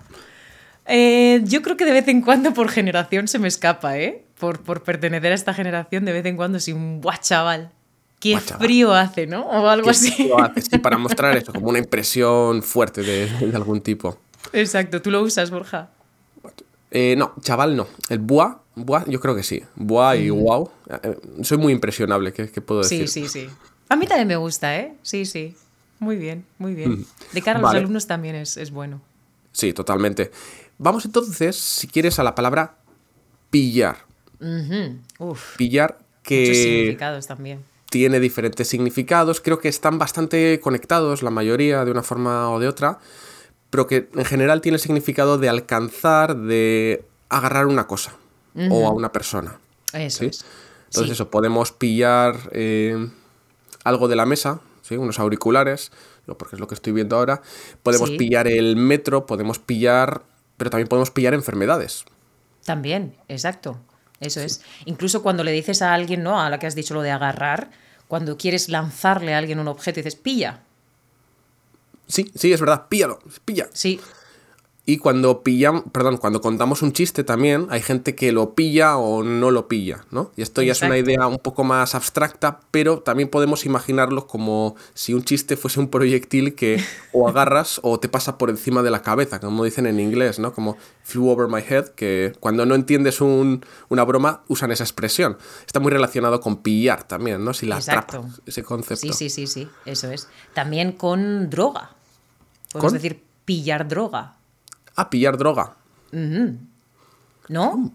Eh, 0.87 1.41
yo 1.45 1.63
creo 1.63 1.77
que 1.77 1.85
de 1.85 1.93
vez 1.93 2.09
en 2.09 2.21
cuando 2.23 2.53
por 2.55 2.69
generación 2.69 3.29
se 3.29 3.39
me 3.39 3.49
escapa, 3.49 3.99
¿eh? 3.99 4.25
Por, 4.39 4.61
por 4.61 4.83
pertenecer 4.83 5.33
a 5.33 5.35
esta 5.35 5.53
generación, 5.55 6.05
de 6.05 6.13
vez 6.13 6.25
en 6.27 6.37
cuando 6.37 6.61
sí, 6.61 6.73
un 6.73 7.01
buah, 7.01 7.19
chaval. 7.19 7.73
Qué 8.21 8.39
frío 8.39 8.93
hace, 8.93 9.27
¿no? 9.27 9.47
O 9.47 9.67
algo 9.69 9.87
¿Qué 9.87 9.91
así. 9.91 10.29
lo 10.29 10.39
haces? 10.41 10.67
Sí, 10.71 10.79
para 10.79 10.99
mostrar 10.99 11.37
eso, 11.37 11.53
como 11.53 11.69
una 11.71 11.79
impresión 11.79 12.63
fuerte 12.63 13.03
de, 13.03 13.27
de 13.27 13.57
algún 13.57 13.81
tipo. 13.81 14.19
Exacto, 14.53 15.01
tú 15.03 15.11
lo 15.11 15.23
usas, 15.23 15.51
Borja. 15.51 15.91
Eh, 16.91 17.15
no, 17.17 17.35
chaval 17.41 17.77
no. 17.77 17.87
El 18.09 18.19
buah, 18.19 18.59
buah, 18.75 19.05
yo 19.07 19.21
creo 19.21 19.35
que 19.35 19.43
sí. 19.43 19.63
Buah 19.77 20.17
y 20.17 20.29
wow. 20.31 20.71
Eh, 21.03 21.17
soy 21.43 21.59
muy 21.59 21.73
impresionable, 21.73 22.33
¿qué, 22.33 22.51
qué 22.51 22.61
puedo 22.61 22.83
Sí, 22.85 22.99
decir? 23.01 23.29
sí, 23.29 23.47
sí. 23.47 23.51
A 23.89 23.97
mí 23.97 24.07
también 24.07 24.29
me 24.29 24.37
gusta, 24.37 24.77
¿eh? 24.77 24.95
Sí, 25.03 25.25
sí. 25.25 25.57
Muy 25.99 26.17
bien, 26.17 26.45
muy 26.59 26.75
bien. 26.75 27.07
De 27.33 27.43
cara 27.43 27.59
a 27.59 27.63
los 27.63 27.71
alumnos 27.75 28.07
también 28.07 28.35
es, 28.35 28.57
es 28.57 28.71
bueno. 28.71 29.01
Sí, 29.53 29.73
totalmente. 29.73 30.31
Vamos 30.79 31.05
entonces, 31.05 31.57
si 31.57 31.87
quieres, 31.89 32.19
a 32.19 32.23
la 32.25 32.35
palabra 32.35 32.77
pillar. 33.51 33.99
Ujú. 34.41 34.99
Uf, 35.19 35.57
Pillar 35.57 35.99
muchos 35.99 36.07
que 36.23 36.55
significados 36.55 37.27
también. 37.27 37.61
Tiene 37.91 38.21
diferentes 38.21 38.69
significados. 38.69 39.41
Creo 39.41 39.59
que 39.59 39.69
están 39.69 39.99
bastante 39.99 40.59
conectados, 40.61 41.23
la 41.23 41.31
mayoría, 41.31 41.85
de 41.85 41.91
una 41.91 42.03
forma 42.03 42.51
o 42.51 42.59
de 42.59 42.69
otra. 42.69 42.99
Pero 43.69 43.87
que 43.87 44.09
en 44.15 44.25
general 44.25 44.61
tiene 44.63 44.77
el 44.77 44.81
significado 44.81 45.39
de 45.39 45.49
alcanzar, 45.49 46.37
de 46.37 47.05
agarrar 47.29 47.67
una 47.67 47.87
cosa 47.87 48.17
o 48.71 48.87
a 48.87 48.91
una 48.91 49.13
persona. 49.13 49.61
Eso 49.93 50.19
¿sí? 50.21 50.27
es. 50.27 50.45
Entonces 50.87 51.09
Sí. 51.09 51.13
eso, 51.13 51.31
podemos 51.31 51.71
pillar 51.71 52.37
eh, 52.51 53.09
algo 53.85 54.09
de 54.09 54.17
la 54.17 54.27
mesa, 54.27 54.61
¿sí? 54.83 54.97
unos 54.97 55.21
auriculares, 55.21 55.93
porque 56.37 56.57
es 56.57 56.61
lo 56.61 56.67
que 56.67 56.75
estoy 56.75 56.93
viendo 56.93 57.17
ahora. 57.17 57.43
Podemos 57.83 58.11
pillar 58.11 58.49
el 58.49 58.77
metro, 58.77 59.27
podemos 59.27 59.59
pillar, 59.61 60.23
pero 60.57 60.71
también 60.71 60.89
podemos 60.89 61.11
pillar 61.13 61.35
enfermedades. 61.35 62.05
También, 62.65 63.17
exacto. 63.29 63.79
Eso 64.21 64.41
es. 64.41 64.63
Incluso 64.85 65.23
cuando 65.23 65.43
le 65.43 65.53
dices 65.53 65.83
a 65.83 65.95
alguien, 65.95 66.23
¿no? 66.23 66.41
A 66.41 66.51
la 66.51 66.59
que 66.59 66.67
has 66.67 66.75
dicho 66.75 66.95
lo 66.95 67.03
de 67.03 67.11
agarrar, 67.11 67.71
cuando 68.07 68.37
quieres 68.37 68.69
lanzarle 68.69 69.35
a 69.35 69.39
alguien 69.39 69.59
un 69.59 69.69
objeto 69.69 70.01
y 70.01 70.03
dices, 70.03 70.21
pilla. 70.21 70.61
Sí, 72.07 72.31
sí, 72.35 72.53
es 72.53 72.61
verdad, 72.61 72.87
píllalo, 72.89 73.21
pilla. 73.45 73.69
Sí, 73.73 74.01
Y 74.91 74.99
cuando 74.99 75.45
pillan, 75.45 75.83
perdón, 75.85 76.17
cuando 76.17 76.41
contamos 76.41 76.83
un 76.83 76.93
chiste 76.93 77.23
también, 77.23 77.69
hay 77.71 77.81
gente 77.81 78.17
que 78.17 78.33
lo 78.33 78.57
pilla 78.57 78.97
o 78.97 79.23
no 79.23 79.53
lo 79.53 79.69
pilla, 79.69 80.05
¿no? 80.11 80.33
Y 80.37 80.43
esto 80.43 80.63
ya 80.63 80.73
es 80.73 80.83
una 80.83 80.99
idea 80.99 81.29
un 81.29 81.39
poco 81.39 81.63
más 81.63 81.95
abstracta, 81.95 82.59
pero 82.73 82.99
también 82.99 83.29
podemos 83.29 83.65
imaginarlo 83.67 84.27
como 84.27 84.75
si 84.95 85.15
un 85.15 85.23
chiste 85.23 85.57
fuese 85.57 85.79
un 85.79 85.91
proyectil 85.91 86.57
que 86.57 86.83
o 87.13 87.29
agarras 87.29 87.79
o 87.85 88.01
te 88.01 88.09
pasa 88.09 88.37
por 88.37 88.51
encima 88.51 88.83
de 88.83 88.91
la 88.91 89.01
cabeza, 89.03 89.39
como 89.39 89.63
dicen 89.63 89.87
en 89.87 90.01
inglés, 90.01 90.41
¿no? 90.41 90.53
Como 90.53 90.77
flew 91.05 91.29
over 91.29 91.47
my 91.47 91.61
head, 91.69 91.91
que 91.91 92.33
cuando 92.41 92.67
no 92.67 92.75
entiendes 92.75 93.21
un- 93.21 93.65
una 93.91 94.03
broma 94.03 94.43
usan 94.49 94.73
esa 94.73 94.83
expresión. 94.83 95.39
Está 95.67 95.79
muy 95.79 95.93
relacionado 95.93 96.41
con 96.41 96.63
pillar 96.63 97.05
también, 97.05 97.45
¿no? 97.45 97.55
Si 97.55 97.65
la 97.67 97.77
Exacto. 97.77 98.17
atrapas, 98.19 98.43
ese 98.45 98.65
concepto. 98.65 99.07
Sí, 99.07 99.13
sí, 99.13 99.31
sí, 99.31 99.47
sí, 99.47 99.69
eso 99.87 100.11
es. 100.11 100.27
También 100.53 100.91
con 100.91 101.49
droga. 101.49 101.91
Podemos 102.73 102.91
¿Con? 102.93 103.01
decir 103.01 103.23
pillar 103.45 103.87
droga. 103.87 104.35
Ah, 104.97 105.11
pillar 105.11 105.37
droga. 105.39 105.75
¿No? 106.13 107.93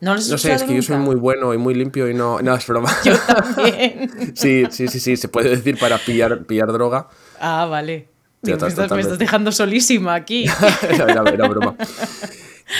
¿No 0.00 0.14
lo 0.14 0.18
has 0.18 0.28
No 0.28 0.38
sé, 0.38 0.54
es 0.54 0.62
que 0.62 0.74
yo 0.74 0.82
soy 0.82 0.96
muy 0.96 1.16
bueno 1.16 1.52
y 1.52 1.58
muy 1.58 1.74
limpio 1.74 2.08
y 2.08 2.14
no... 2.14 2.40
No, 2.40 2.54
es 2.54 2.66
broma. 2.66 2.90
Yo 3.04 3.14
también. 3.18 4.10
Sí, 4.34 4.64
sí, 4.70 4.88
sí, 4.88 4.98
sí, 5.00 5.16
se 5.16 5.28
puede 5.28 5.50
decir 5.50 5.78
para 5.78 5.98
pillar, 5.98 6.44
pillar 6.46 6.72
droga. 6.72 7.08
Ah, 7.38 7.66
vale. 7.66 8.08
Digo, 8.42 8.56
me, 8.58 8.68
estás, 8.68 8.70
me 8.70 8.82
totalmente. 8.84 9.00
estás 9.02 9.18
dejando 9.18 9.52
solísima 9.52 10.14
aquí. 10.14 10.46
era, 10.88 11.04
era- 11.12 11.30
era 11.30 11.48
broma. 11.48 11.76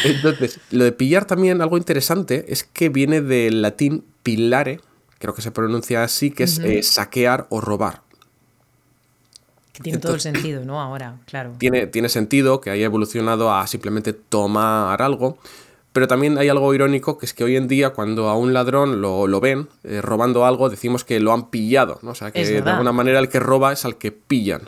Entonces, 0.04 0.58
lo 0.70 0.84
de 0.84 0.92
pillar 0.92 1.26
también, 1.26 1.60
algo 1.60 1.76
interesante, 1.76 2.46
es 2.48 2.64
que 2.64 2.88
viene 2.88 3.20
del 3.20 3.60
latín 3.60 4.04
pillare, 4.22 4.80
creo 5.18 5.34
que 5.34 5.42
se 5.42 5.50
pronuncia 5.50 6.02
así, 6.02 6.30
que 6.30 6.44
es 6.44 6.58
eh, 6.60 6.82
saquear 6.82 7.46
o 7.50 7.60
robar. 7.60 8.00
Que 9.72 9.83
tiene 9.83 9.98
todo 9.98 10.14
el 10.14 10.20
sentido, 10.20 10.64
¿no? 10.64 10.80
Ahora, 10.80 11.16
claro. 11.26 11.52
Tiene, 11.59 11.87
tiene 11.87 12.09
sentido 12.09 12.61
que 12.61 12.70
haya 12.70 12.85
evolucionado 12.85 13.52
a 13.52 13.66
simplemente 13.66 14.12
tomar 14.12 15.00
algo, 15.00 15.38
pero 15.92 16.06
también 16.06 16.38
hay 16.38 16.48
algo 16.48 16.72
irónico, 16.74 17.18
que 17.18 17.26
es 17.26 17.35
que 17.35 17.44
hoy 17.44 17.56
en 17.56 17.68
día 17.68 17.90
cuando 17.90 18.28
a 18.28 18.37
un 18.37 18.52
ladrón 18.52 19.00
lo, 19.00 19.26
lo 19.26 19.40
ven 19.40 19.68
eh, 19.85 20.00
robando 20.00 20.44
algo, 20.44 20.70
decimos 20.70 21.04
que 21.04 21.20
lo 21.20 21.33
han 21.33 21.50
pillado, 21.50 21.98
¿no? 22.02 22.12
O 22.12 22.14
sea, 22.14 22.30
que 22.30 22.44
de 22.44 22.70
alguna 22.70 22.92
manera 22.92 23.18
el 23.18 23.28
que 23.28 23.40
roba 23.40 23.72
es 23.72 23.85
al 23.85 23.96
que 23.96 24.12
pillan. 24.12 24.62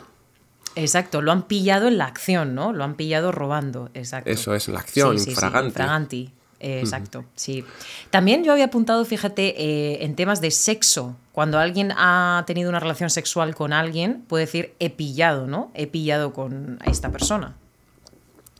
Exacto, 0.75 1.21
lo 1.21 1.31
han 1.31 1.43
pillado 1.43 1.87
en 1.87 1.97
la 1.97 2.05
acción, 2.05 2.55
¿no? 2.55 2.73
Lo 2.73 2.83
han 2.83 2.95
pillado 2.95 3.31
robando, 3.31 3.89
exacto. 3.93 4.29
Eso 4.29 4.55
es, 4.55 4.67
la 4.67 4.79
acción, 4.79 5.13
Sí, 5.13 5.19
sí, 5.19 5.23
sí, 5.25 5.31
infraganti. 5.31 5.67
infraganti, 5.67 6.31
eh, 6.59 6.79
exacto, 6.79 7.25
sí. 7.35 7.63
También 8.09 8.43
yo 8.43 8.51
había 8.51 8.65
apuntado, 8.65 9.05
fíjate, 9.05 9.53
eh, 9.61 10.03
en 10.03 10.15
temas 10.15 10.41
de 10.41 10.51
sexo. 10.51 11.15
Cuando 11.33 11.57
alguien 11.57 11.91
ha 11.97 12.43
tenido 12.45 12.69
una 12.69 12.79
relación 12.79 13.09
sexual 13.09 13.55
con 13.55 13.73
alguien, 13.73 14.23
puede 14.27 14.45
decir 14.45 14.75
he 14.77 14.91
pillado, 14.91 15.47
¿no? 15.47 15.71
He 15.73 15.87
pillado 15.87 16.31
con 16.31 16.79
esta 16.85 17.11
persona. 17.11 17.55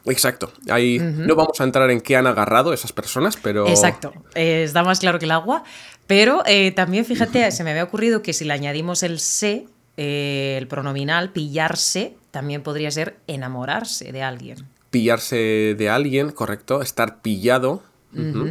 Exacto. 0.05 0.51
Ahí 0.69 0.99
no 0.99 1.35
vamos 1.35 1.61
a 1.61 1.63
entrar 1.63 1.89
en 1.91 2.01
qué 2.01 2.17
han 2.17 2.25
agarrado 2.25 2.73
esas 2.73 2.91
personas, 2.91 3.37
pero. 3.37 3.67
Exacto, 3.67 4.11
eh, 4.33 4.63
está 4.63 4.83
más 4.83 4.99
claro 4.99 5.19
que 5.19 5.25
el 5.25 5.31
agua. 5.31 5.63
Pero 6.07 6.41
eh, 6.47 6.71
también, 6.71 7.05
fíjate, 7.05 7.49
se 7.51 7.63
me 7.63 7.69
había 7.69 7.83
ocurrido 7.83 8.23
que 8.23 8.33
si 8.33 8.43
le 8.43 8.53
añadimos 8.53 9.03
el 9.03 9.19
se, 9.19 9.67
eh, 9.95 10.55
el 10.57 10.67
pronominal, 10.67 11.29
pillarse, 11.29 12.15
también 12.31 12.63
podría 12.63 12.89
ser 12.89 13.17
enamorarse 13.27 14.11
de 14.11 14.23
alguien. 14.23 14.67
Pillarse 14.89 15.75
de 15.77 15.89
alguien, 15.91 16.31
correcto. 16.31 16.81
Estar 16.81 17.21
pillado. 17.21 17.83
Ujú. 18.13 18.49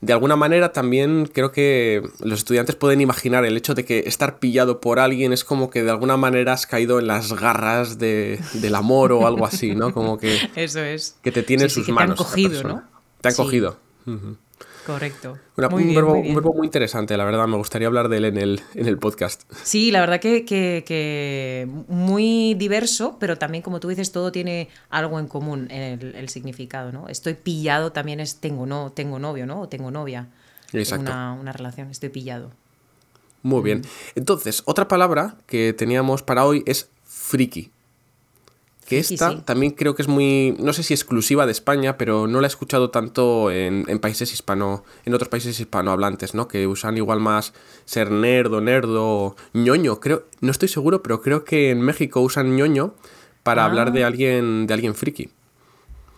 De 0.00 0.12
alguna 0.12 0.36
manera 0.36 0.72
también 0.72 1.28
creo 1.32 1.50
que 1.50 2.02
los 2.20 2.38
estudiantes 2.40 2.76
pueden 2.76 3.00
imaginar 3.00 3.44
el 3.44 3.56
hecho 3.56 3.74
de 3.74 3.84
que 3.84 4.00
estar 4.06 4.38
pillado 4.38 4.80
por 4.80 5.00
alguien 5.00 5.32
es 5.32 5.42
como 5.44 5.70
que 5.70 5.82
de 5.82 5.90
alguna 5.90 6.16
manera 6.16 6.52
has 6.52 6.66
caído 6.66 7.00
en 7.00 7.08
las 7.08 7.32
garras 7.32 7.98
de- 7.98 8.38
del 8.54 8.74
amor 8.76 9.10
o 9.12 9.26
algo 9.26 9.44
así, 9.44 9.74
¿no? 9.74 9.92
Como 9.92 10.16
que, 10.18 10.38
Eso 10.56 10.80
es. 10.80 11.16
que 11.22 11.32
te 11.32 11.42
tiene 11.42 11.64
en 11.64 11.68
Sí, 11.70 11.74
sí, 11.74 11.80
sus 11.80 11.86
que 11.86 11.92
manos. 11.92 12.16
Te 12.16 12.22
han 12.22 12.28
cogido. 12.30 12.62
¿no? 12.62 12.82
Te 13.20 13.28
han 13.28 13.34
Sí, 13.34 13.42
cogido. 13.42 13.76
Correcto. 14.88 15.36
Una- 15.58 15.68
Muy 15.68 15.82
un, 15.82 15.88
bien, 15.90 15.96
verbo, 15.96 16.10
muy 16.12 16.18
un 16.20 16.22
bien. 16.22 16.34
verbo 16.36 16.54
muy 16.54 16.66
interesante, 16.66 17.14
la 17.18 17.24
verdad. 17.26 17.46
Me 17.46 17.58
gustaría 17.58 17.86
hablar 17.88 18.08
de 18.08 18.16
él 18.16 18.24
en 18.24 18.38
el, 18.38 18.62
en 18.74 18.86
el 18.88 18.96
podcast. 18.98 19.42
Sí, 19.62 19.90
la 19.90 20.00
verdad 20.00 20.18
que, 20.18 20.46
que- 20.46 20.82
que 20.86 21.68
muy 21.88 22.54
diverso, 22.54 23.18
pero 23.20 23.36
también, 23.36 23.62
como 23.62 23.80
tú 23.80 23.88
dices, 23.88 24.12
todo 24.12 24.32
tiene 24.32 24.70
algo 24.88 25.18
en 25.18 25.26
común 25.28 25.68
en 25.70 25.82
el, 26.00 26.14
el 26.14 26.28
significado, 26.30 26.90
¿no? 26.90 27.06
Estoy 27.08 27.34
pillado 27.34 27.92
también 27.92 28.18
es 28.18 28.40
tengo, 28.40 28.64
no, 28.64 28.90
tengo 28.92 29.18
novio, 29.18 29.44
¿no? 29.46 29.60
O 29.60 29.68
tengo 29.68 29.90
novia. 29.90 30.28
Exacto. 30.72 31.02
Una, 31.10 31.34
una 31.34 31.52
relación, 31.52 31.90
estoy 31.90 32.08
pillado. 32.08 32.50
Muy 33.42 33.60
bien. 33.62 33.82
Entonces, 34.14 34.62
otra 34.64 34.88
palabra 34.88 35.36
que 35.46 35.74
teníamos 35.74 36.22
para 36.22 36.46
hoy 36.46 36.62
es 36.66 36.88
friki. 37.04 37.70
Que 38.88 38.98
esta 39.00 39.32
sí. 39.32 39.42
también 39.44 39.72
creo 39.72 39.94
que 39.94 40.00
es 40.00 40.08
muy, 40.08 40.56
no 40.58 40.72
sé 40.72 40.82
si 40.82 40.94
exclusiva 40.94 41.44
de 41.44 41.52
España, 41.52 41.98
pero 41.98 42.26
no 42.26 42.40
la 42.40 42.46
he 42.46 42.48
escuchado 42.48 42.88
tanto 42.88 43.50
en, 43.50 43.84
en 43.86 43.98
países 43.98 44.32
hispano, 44.32 44.82
en 45.04 45.12
otros 45.12 45.28
países 45.28 45.60
hispanohablantes, 45.60 46.34
¿no? 46.34 46.48
Que 46.48 46.66
usan 46.66 46.96
igual 46.96 47.20
más 47.20 47.52
ser 47.84 48.10
nerdo 48.10 48.62
o 49.04 49.36
ñoño. 49.52 50.00
Creo, 50.00 50.24
no 50.40 50.50
estoy 50.50 50.68
seguro, 50.68 51.02
pero 51.02 51.20
creo 51.20 51.44
que 51.44 51.70
en 51.70 51.82
México 51.82 52.20
usan 52.22 52.56
ñoño 52.56 52.94
para 53.42 53.62
Ah. 53.62 53.66
hablar 53.66 53.92
de 53.92 54.04
alguien, 54.04 54.66
de 54.66 54.72
alguien 54.72 54.94
friki. 54.94 55.28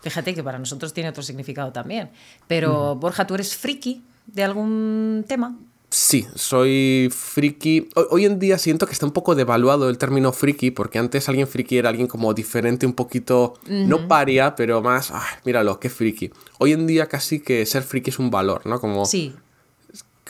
Fíjate 0.03 0.33
que 0.35 0.43
para 0.45 0.59
nosotros 0.61 0.93
tiene 0.95 1.11
otro 1.11 1.23
significado 1.25 1.73
también. 1.73 2.11
Pero, 2.47 2.95
Borja, 2.95 3.27
¿tú 3.27 3.35
eres 3.35 3.57
friki 3.57 4.03
de 4.27 4.45
algún 4.45 5.25
tema? 5.27 5.59
Sí, 5.91 6.29
soy 6.37 7.09
friki. 7.13 7.89
Hoy, 8.11 8.25
en 8.25 8.39
día 8.39 8.59
siento 8.59 8.87
que 8.87 8.93
está 8.93 9.07
un 9.07 9.13
poco 9.13 9.35
devaluado 9.35 9.89
el 9.91 9.99
término 9.99 10.33
friki, 10.33 10.71
porque 10.71 11.01
antes 11.01 11.29
alguien 11.29 11.49
friki 11.49 11.79
era 11.79 11.89
alguien 11.89 12.07
como 12.07 12.33
diferente, 12.33 12.87
un 12.87 12.93
poquito, 12.93 13.55
no 13.67 14.07
paria, 14.07 14.55
pero 14.55 14.83
más, 14.83 15.11
ah, 15.11 15.27
míralo, 15.45 15.81
qué 15.81 15.91
friki. 15.91 16.31
Hoy 16.59 16.73
en 16.73 16.87
día 16.87 17.07
casi 17.07 17.41
que 17.41 17.67
ser 17.67 17.83
friki 17.83 18.11
es 18.11 18.21
un 18.21 18.31
valor, 18.31 18.67
¿no? 18.67 18.81
Como 18.81 19.05
Sí, 19.05 19.35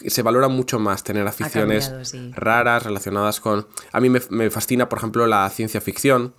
se 0.07 0.23
valora 0.23 0.49
mucho 0.49 0.79
más 0.79 1.05
tener 1.05 1.27
aficiones 1.27 1.85
cambiado, 1.85 2.05
sí. 2.07 2.31
raras 2.35 2.85
relacionadas 2.85 3.41
con... 3.41 3.67
A 3.93 4.01
mí 4.01 4.09
me, 4.09 4.21
me 4.31 4.49
fascina, 4.51 4.89
por 4.89 4.99
ejemplo, 4.99 5.27
la 5.27 5.49
ciencia 5.51 5.83
ficción, 5.83 6.33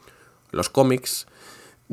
los 0.52 0.70
cómics. 0.70 1.28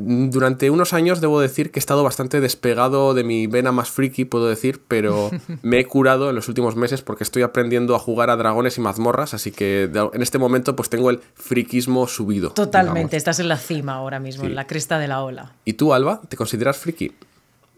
Mm, 0.01 0.29
Durante 0.29 0.69
unos 0.69 0.93
años 0.93 1.19
debo 1.19 1.41
decir 1.41 1.71
que 1.71 1.79
he 1.79 1.81
estado 1.81 2.03
bastante 2.03 2.39
despegado 2.39 3.13
de 3.13 3.23
mi 3.25 3.47
vena 3.47 3.71
más 3.73 3.89
friki, 3.89 4.23
puedo 4.23 4.47
decir, 4.47 4.81
pero 4.87 5.29
me 5.61 5.79
he 5.79 5.85
curado 5.85 6.29
en 6.29 6.35
los 6.35 6.47
últimos 6.47 6.75
meses 6.77 7.01
porque 7.01 7.23
estoy 7.25 7.41
aprendiendo 7.41 7.95
a 7.95 7.99
jugar 7.99 8.29
a 8.29 8.37
dragones 8.37 8.77
y 8.77 8.81
mazmorras, 8.81 9.33
así 9.33 9.51
que 9.51 9.83
en 10.13 10.21
este 10.21 10.37
momento 10.37 10.75
pues 10.75 10.89
tengo 10.89 11.09
el 11.09 11.19
friquismo 11.35 12.07
subido. 12.07 12.51
totalmente. 12.51 12.99
digamos. 12.99 13.13
Estás 13.13 13.39
en 13.39 13.49
la 13.49 13.57
cima 13.57 13.95
ahora 13.95 14.19
mismo, 14.19 14.41
Sí. 14.43 14.47
en 14.47 14.55
la 14.55 14.67
cresta 14.67 14.99
de 14.99 15.07
la 15.09 15.21
ola. 15.21 15.53
¿Y 15.65 15.73
tú, 15.73 15.93
Alba, 15.93 16.21
te 16.29 16.37
consideras 16.37 16.77
friki? 16.77 17.11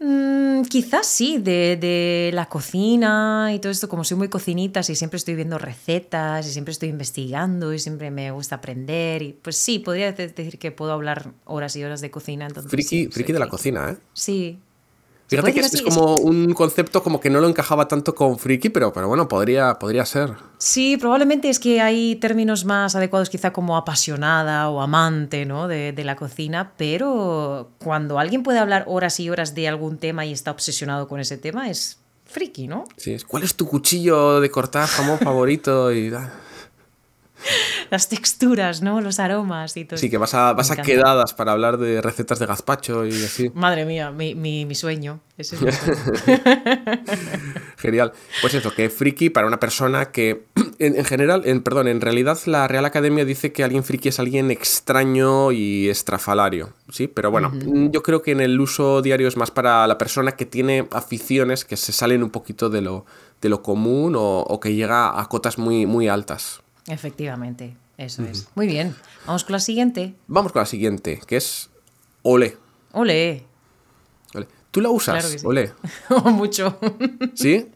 Mm, 0.04 0.62
quizás 0.64 1.06
sí, 1.06 1.38
de, 1.38 1.76
de 1.76 2.30
la 2.34 2.46
cocina 2.46 3.50
y 3.54 3.60
todo 3.60 3.70
esto, 3.70 3.88
como 3.88 4.02
soy 4.02 4.16
muy 4.16 4.28
cocinita, 4.28 4.80
y 4.80 4.94
siempre 4.96 5.16
estoy 5.16 5.34
viendo 5.36 5.58
recetas 5.58 6.46
y 6.46 6.50
siempre 6.52 6.72
estoy 6.72 6.88
investigando 6.88 7.72
y 7.72 7.78
siempre 7.78 8.10
me 8.10 8.30
gusta 8.32 8.56
aprender. 8.56 9.22
Y 9.22 9.32
pues 9.34 9.56
sí, 9.56 9.78
podría 9.78 10.12
de- 10.12 10.28
decir 10.28 10.58
que 10.58 10.72
puedo 10.72 10.92
hablar 10.92 11.32
horas 11.44 11.76
y 11.76 11.84
horas 11.84 12.00
de 12.00 12.10
cocina. 12.10 12.46
Entonces, 12.46 12.70
Friki, 12.70 12.88
sí, 12.88 13.02
soy 13.04 13.12
friki 13.12 13.32
de 13.32 13.38
la 13.38 13.48
cocina, 13.48 13.90
¿eh? 13.90 13.96
Sí. 14.12 14.58
¿Se 15.26 15.36
Fíjate 15.36 15.54
que 15.54 15.60
es, 15.60 15.74
es 15.74 15.82
como 15.82 16.16
un 16.16 16.52
concepto 16.52 17.02
como 17.02 17.18
que 17.18 17.30
no 17.30 17.40
lo 17.40 17.48
encajaba 17.48 17.88
tanto 17.88 18.14
con 18.14 18.38
friki, 18.38 18.68
pero, 18.68 18.92
pero 18.92 19.08
bueno, 19.08 19.28
podría, 19.28 19.78
podría 19.78 20.04
ser. 20.04 20.34
Sí, 20.58 20.96
probablemente 20.98 21.48
es 21.48 21.58
que 21.58 21.80
hay 21.80 22.16
términos 22.16 22.64
más 22.64 22.94
adecuados 22.94 23.30
quizá 23.30 23.52
como 23.52 23.76
apasionada 23.76 24.68
o 24.68 24.82
amante 24.82 25.46
¿no? 25.46 25.68
de, 25.68 25.92
de 25.92 26.04
la 26.04 26.16
cocina, 26.16 26.72
pero 26.76 27.70
cuando 27.78 28.18
alguien 28.18 28.42
puede 28.42 28.58
hablar 28.58 28.84
horas 28.86 29.18
y 29.20 29.30
horas 29.30 29.54
de 29.54 29.68
algún 29.68 29.96
tema 29.96 30.26
y 30.26 30.32
está 30.32 30.50
obsesionado 30.50 31.08
con 31.08 31.18
ese 31.18 31.38
tema 31.38 31.70
es 31.70 31.98
friki, 32.26 32.66
¿no? 32.66 32.84
Sí, 32.96 33.12
es, 33.12 33.24
¿cuál 33.24 33.42
es 33.42 33.54
tu 33.54 33.66
cuchillo 33.66 34.40
de 34.40 34.50
cortar 34.50 34.88
jamón 34.88 35.18
favorito? 35.18 35.92
Y, 35.92 36.12
ah, 36.14 36.32
Las 37.90 38.08
texturas, 38.08 38.82
¿no? 38.82 39.00
Los 39.00 39.18
aromas 39.20 39.76
y 39.76 39.84
todo. 39.84 39.98
sí, 39.98 40.08
que 40.10 40.18
vas 40.18 40.34
a, 40.34 40.52
vas 40.54 40.70
a 40.70 40.76
quedadas 40.82 41.34
para 41.34 41.52
hablar 41.52 41.76
de 41.78 42.00
recetas 42.00 42.38
de 42.38 42.46
gazpacho 42.46 43.04
y 43.06 43.12
así. 43.12 43.50
Madre 43.54 43.84
mía, 43.84 44.10
mi, 44.10 44.34
mi- 44.34 44.64
mi 44.64 44.74
sueño. 44.74 45.20
Ese 45.36 45.56
es 45.56 45.62
mi 45.62 45.72
sueño. 45.72 46.00
Genial. 47.76 48.12
Pues 48.40 48.54
eso, 48.54 48.72
que 48.74 48.88
friki 48.90 49.30
para 49.30 49.46
una 49.46 49.58
persona 49.60 50.06
que, 50.06 50.46
en, 50.78 50.96
en 50.96 51.04
general, 51.04 51.42
en, 51.44 51.62
perdón, 51.62 51.88
en 51.88 52.00
realidad 52.00 52.38
la 52.46 52.68
Real 52.68 52.84
Academia 52.84 53.24
dice 53.24 53.52
que 53.52 53.64
alguien 53.64 53.84
friki 53.84 54.08
es 54.08 54.18
alguien 54.18 54.50
extraño 54.50 55.52
y 55.52 55.88
estrafalario, 55.88 56.72
¿sí? 56.90 57.08
Pero 57.08 57.30
bueno, 57.30 57.52
yo 57.90 58.02
creo 58.02 58.22
que 58.22 58.32
en 58.32 58.40
el 58.40 58.60
uso 58.60 59.02
diario 59.02 59.28
es 59.28 59.36
más 59.36 59.50
para 59.50 59.86
la 59.86 59.98
persona 59.98 60.32
que 60.32 60.46
tiene 60.46 60.86
aficiones 60.92 61.64
que 61.64 61.76
se 61.76 61.92
salen 61.92 62.22
un 62.22 62.30
poquito 62.30 62.70
de 62.70 62.80
lo, 62.82 63.04
de 63.40 63.48
lo 63.48 63.62
común 63.62 64.14
o, 64.16 64.40
o 64.40 64.60
que 64.60 64.74
llega 64.74 65.20
a 65.20 65.28
cotas 65.28 65.58
muy, 65.58 65.86
muy 65.86 66.08
altas. 66.08 66.62
Efectivamente, 66.86 67.76
eso 67.98 68.24
es. 68.24 68.48
Muy 68.54 68.66
bien, 68.66 68.94
vamos 69.26 69.44
con 69.44 69.52
la 69.52 69.60
siguiente. 69.60 70.14
Vamos 70.26 70.52
con 70.52 70.60
la 70.60 70.66
siguiente, 70.66 71.20
que 71.26 71.36
es 71.36 71.70
Ole. 72.22 72.56
Ole, 72.92 73.44
Ole. 74.34 74.48
¿Tú 74.70 74.80
la 74.80 74.90
usas? 74.90 75.14
Claro 75.14 75.30
que 75.30 75.38
sí. 75.38 75.46
Ole. 75.46 75.72
mucho. 76.32 76.78
¿Sí? 77.34 77.68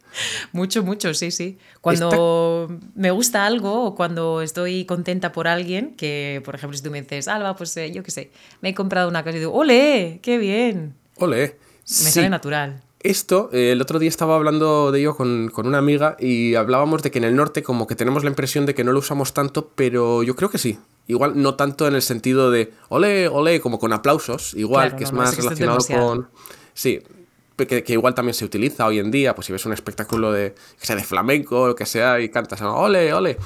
Mucho, 0.53 0.83
mucho, 0.83 1.13
sí, 1.15 1.31
sí. 1.31 1.59
Cuando 1.81 2.69
me 2.95 3.11
gusta 3.11 3.47
algo 3.47 3.85
o 3.85 3.95
cuando 3.95 4.41
estoy 4.41 4.87
contenta 4.87 5.33
por 5.33 5.47
alguien, 5.47 5.95
que 5.97 6.41
por 6.45 6.55
ejemplo 6.55 6.77
si 6.77 6.83
tú 6.83 6.91
me 6.91 7.03
dices, 7.03 7.29
Alba, 7.29 7.55
pues 7.55 7.77
eh, 7.77 7.93
yo 7.93 8.03
qué 8.03 8.11
sé, 8.11 8.31
me 8.63 8.71
he 8.71 8.75
comprado 8.75 9.09
una 9.09 9.23
casa 9.23 9.37
y 9.37 9.41
digo, 9.41 9.53
¡ole! 9.53 10.21
¡Qué 10.23 10.39
bien! 10.39 10.95
¡Ole! 11.17 11.59
Me 11.83 12.11
sale 12.11 12.31
natural. 12.31 12.83
Esto, 13.07 13.51
eh, 13.53 13.71
el 13.71 13.81
otro 13.81 14.01
día 14.01 14.09
estaba 14.09 14.35
hablando 14.35 14.91
de 14.91 14.99
ello 14.99 15.17
con, 15.17 15.49
con, 15.51 15.69
una 15.69 15.79
amiga 15.79 16.17
y 16.19 16.57
hablábamos 16.57 17.05
de 17.05 17.13
que 17.13 17.19
en 17.19 17.25
el 17.25 17.37
norte 17.37 17.63
como 17.63 17.87
que 17.87 17.95
tenemos 17.95 18.25
la 18.25 18.31
impresión 18.31 18.67
de 18.67 18.75
que 18.75 18.83
no 18.83 18.91
lo 18.91 18.99
usamos 18.99 19.33
tanto, 19.33 19.71
pero 19.77 20.25
yo 20.25 20.35
creo 20.35 20.51
que 20.51 20.59
sí. 20.59 20.81
Igual 21.07 21.41
no 21.41 21.55
tanto 21.55 21.87
en 21.87 21.95
el 21.95 22.03
sentido 22.03 22.51
de 22.51 22.73
ole, 22.89 23.29
ole, 23.29 23.61
como 23.61 23.79
con 23.79 23.93
aplausos, 23.93 24.55
igual, 24.55 24.89
Claro, 24.89 24.99
que 24.99 25.05
es 25.05 25.13
no, 25.13 25.19
más 25.19 25.37
relacionado 25.37 25.79
con... 25.87 26.29
Sí, 26.75 27.01
que, 27.57 27.85
que 27.85 27.93
igual 27.93 28.15
también 28.15 28.35
se 28.35 28.45
utiliza 28.45 28.85
hoy 28.87 28.99
en 28.99 29.13
día, 29.13 29.37
pues 29.37 29.47
si 29.47 29.53
ves 29.53 29.65
un 29.67 29.73
espectáculo 29.73 30.33
de, 30.33 30.57
que 30.81 30.85
sea, 30.85 30.97
de 30.97 31.05
flamenco 31.05 31.61
o 31.61 31.69
lo 31.69 31.77
que 31.77 31.87
sea 31.87 32.19
y 32.19 32.29
cantas 32.29 32.61
ole, 32.61 33.15
ole. 33.15 33.37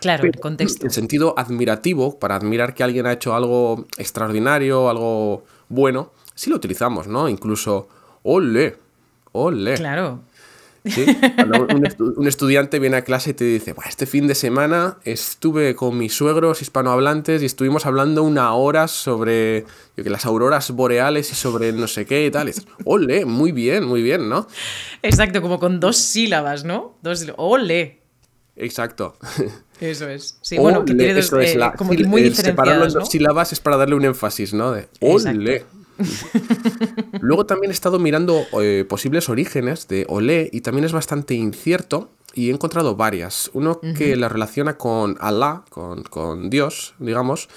Claro, 0.00 0.20
Pero 0.20 0.32
el 0.32 0.40
contexto. 0.40 0.86
En 0.86 0.92
sentido 0.92 1.34
admirativo, 1.36 2.20
para 2.20 2.36
admirar 2.36 2.72
que 2.72 2.84
alguien 2.84 3.04
ha 3.06 3.12
hecho 3.14 3.34
algo 3.34 3.84
extraordinario, 3.96 4.88
algo 4.88 5.42
bueno, 5.68 6.12
sí 6.36 6.50
lo 6.50 6.56
utilizamos, 6.56 7.08
¿no? 7.08 7.28
Incluso 7.28 7.88
ole, 8.22 8.76
ole. 9.32 9.74
Claro. 9.74 10.20
¿sí? 10.84 11.02
Un, 11.04 11.84
estu- 11.84 12.14
un 12.16 12.26
estudiante 12.28 12.78
viene 12.78 12.96
a 12.96 13.02
clase 13.04 13.30
y 13.30 13.34
te 13.34 13.44
dice, 13.44 13.72
"Buah, 13.74 13.88
este 13.88 14.06
fin 14.06 14.26
de 14.26 14.34
semana 14.34 14.96
estuve 15.04 15.74
con 15.74 15.98
mis 15.98 16.14
suegros 16.14 16.62
hispanohablantes 16.62 17.42
y 17.42 17.46
estuvimos 17.46 17.84
hablando 17.84 18.22
una 18.22 18.54
hora 18.54 18.88
sobre 18.88 19.66
yo 19.96 20.04
que 20.04 20.08
las 20.08 20.24
auroras 20.24 20.70
boreales 20.70 21.30
y 21.32 21.34
sobre 21.34 21.72
no 21.72 21.88
sé 21.88 22.06
qué 22.06 22.24
y 22.26 22.30
tal. 22.30 22.48
Y 22.48 22.52
dices, 22.52 22.66
ole, 22.84 23.26
muy 23.26 23.52
bien, 23.52 23.84
muy 23.84 24.00
bien, 24.02 24.28
¿no? 24.30 24.46
Exacto, 25.02 25.42
como 25.42 25.58
con 25.58 25.78
dos 25.80 25.96
sílabas, 25.98 26.64
¿no? 26.64 26.96
Dos 27.02 27.18
sílabas. 27.18 27.38
¡Ole! 27.40 27.98
Exacto. 28.56 29.16
Eso 29.80 30.08
es. 30.08 30.38
Sí, 30.40 30.56
bueno, 30.58 30.84
que 30.84 30.92
Ole, 30.92 31.04
tiene 31.04 31.20
dos, 31.20 31.32
eh, 31.34 31.54
la- 31.56 31.72
como 31.74 31.90
que 31.92 32.04
muy 32.04 32.22
el 32.22 32.34
separarlo 32.34 32.84
en 32.84 32.88
diferenciadas, 32.88 32.94
dos 32.94 33.08
sílabas 33.10 33.52
es 33.52 33.60
para 33.60 33.76
darle 33.76 33.94
un 33.94 34.04
énfasis, 34.04 34.54
¿no? 34.54 34.72
De 34.72 34.88
Exacto. 35.00 35.40
Luego 37.20 37.46
también 37.46 37.70
he 37.70 37.74
estado 37.74 37.98
mirando 37.98 38.44
eh, 38.60 38.84
posibles 38.88 39.28
orígenes 39.28 39.88
de 39.88 40.06
olé 40.08 40.48
y 40.52 40.60
también 40.60 40.84
es 40.84 40.92
bastante 40.92 41.34
incierto 41.34 42.10
y 42.34 42.50
he 42.50 42.52
encontrado 42.52 42.96
varias. 42.96 43.50
Uno 43.52 43.80
que 43.80 44.16
la 44.16 44.28
relaciona 44.28 44.76
con 44.76 45.16
Allah, 45.20 45.62
con, 45.70 46.02
con 46.04 46.50
Dios, 46.50 46.94
digamos, 46.98 47.48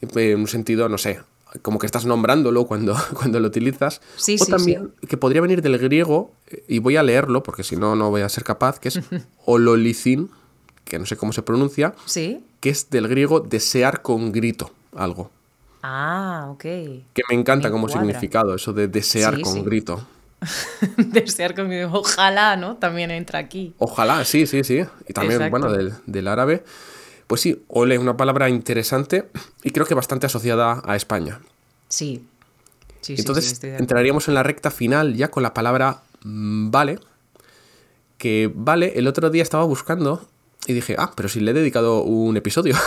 en 0.00 0.40
un 0.40 0.48
sentido, 0.48 0.88
no 0.88 0.98
sé, 0.98 1.20
como 1.62 1.78
que 1.78 1.86
estás 1.86 2.06
nombrándolo 2.06 2.66
cuando, 2.66 2.96
cuando 3.14 3.40
lo 3.40 3.48
utilizas. 3.48 4.00
Sí, 4.16 4.36
o 4.40 4.44
sí, 4.44 4.50
también 4.50 4.92
que 5.06 5.16
podría 5.16 5.40
venir 5.40 5.62
del 5.62 5.78
griego, 5.78 6.32
eh, 6.48 6.64
y 6.68 6.78
voy 6.78 6.96
a 6.96 7.02
leerlo 7.02 7.42
porque 7.42 7.64
si 7.64 7.76
no, 7.76 7.96
no 7.96 8.10
voy 8.10 8.22
a 8.22 8.28
ser 8.28 8.44
capaz, 8.44 8.78
que 8.78 8.88
es 8.88 9.00
ololicin, 9.44 10.30
que 10.84 10.98
no 10.98 11.06
sé 11.06 11.16
cómo 11.16 11.32
se 11.32 11.42
pronuncia, 11.42 11.94
que 12.60 12.70
es 12.70 12.90
del 12.90 13.08
griego 13.08 13.40
desear 13.40 14.02
con 14.02 14.32
grito 14.32 14.70
algo. 14.94 15.30
Ah, 15.82 16.48
ok. 16.50 16.62
Que 16.62 17.22
me 17.30 17.34
encanta 17.36 17.68
Me 17.68 17.72
como 17.72 17.86
cuadra. 17.86 18.02
significado, 18.02 18.54
eso 18.54 18.72
de 18.72 18.88
desear 18.88 19.36
Sí, 19.36 19.42
con 19.42 19.52
sí. 19.54 19.62
grito. 19.62 20.06
Desear 20.96 21.54
conmigo. 21.54 21.90
Ojalá, 21.92 22.56
¿no? 22.56 22.76
También 22.76 23.10
entra 23.10 23.38
aquí. 23.38 23.74
Ojalá, 23.78 24.24
sí, 24.24 24.46
sí, 24.46 24.64
sí. 24.64 24.82
Y 25.08 25.12
también, 25.12 25.40
Exacto. 25.42 25.50
bueno, 25.50 25.72
del, 25.72 25.92
del 26.06 26.28
árabe. 26.28 26.64
Pues 27.26 27.42
sí, 27.42 27.62
ole, 27.68 27.98
una 27.98 28.16
palabra 28.16 28.48
interesante 28.48 29.28
y 29.62 29.70
creo 29.70 29.86
que 29.86 29.94
bastante 29.94 30.26
asociada 30.26 30.82
a 30.84 30.96
España. 30.96 31.40
Sí. 31.88 32.24
Sí, 33.02 33.14
Entonces 33.18 33.58
sí, 33.60 33.66
entraríamos 33.68 34.28
en 34.28 34.34
la 34.34 34.42
recta 34.42 34.70
final 34.70 35.14
ya 35.14 35.28
con 35.30 35.42
la 35.42 35.54
palabra 35.54 36.02
mm, 36.24 36.70
vale. 36.70 36.98
Que 38.18 38.50
vale, 38.54 38.92
el 38.98 39.06
otro 39.06 39.30
día 39.30 39.42
estaba 39.42 39.64
buscando 39.64 40.28
y 40.66 40.74
dije, 40.74 40.94
ah, 40.98 41.10
pero 41.16 41.28
si 41.28 41.40
le 41.40 41.52
he 41.52 41.54
dedicado 41.54 42.02
un 42.02 42.36
episodio. 42.36 42.74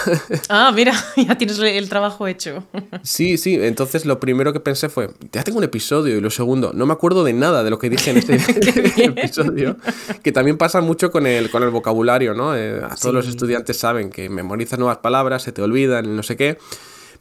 Ah, 0.49 0.71
mira, 0.73 0.93
ya 1.17 1.37
tienes 1.37 1.57
el 1.59 1.89
trabajo 1.89 2.27
hecho. 2.27 2.63
Sí, 3.01 3.37
sí, 3.37 3.55
entonces 3.55 4.05
lo 4.05 4.19
primero 4.19 4.53
que 4.53 4.59
pensé 4.59 4.89
fue, 4.89 5.09
ya 5.31 5.43
tengo 5.43 5.57
un 5.57 5.63
episodio 5.63 6.15
y 6.17 6.21
lo 6.21 6.29
segundo, 6.29 6.71
no 6.73 6.85
me 6.85 6.93
acuerdo 6.93 7.23
de 7.23 7.33
nada 7.33 7.63
de 7.63 7.69
lo 7.69 7.79
que 7.79 7.89
dije 7.89 8.11
en 8.11 8.17
este 8.17 8.35
episodio, 9.03 9.77
que 10.21 10.31
también 10.31 10.57
pasa 10.57 10.81
mucho 10.81 11.11
con 11.11 11.25
el, 11.25 11.49
con 11.49 11.63
el 11.63 11.69
vocabulario, 11.69 12.33
¿no? 12.33 12.55
Eh, 12.55 12.81
a 12.83 12.95
todos 12.95 13.15
los 13.15 13.27
estudiantes 13.27 13.77
saben 13.77 14.09
que 14.09 14.29
memorizas 14.29 14.77
nuevas 14.77 14.97
palabras, 14.97 15.43
se 15.43 15.51
te 15.51 15.61
olvidan, 15.61 16.15
no 16.15 16.23
sé 16.23 16.35
qué. 16.37 16.57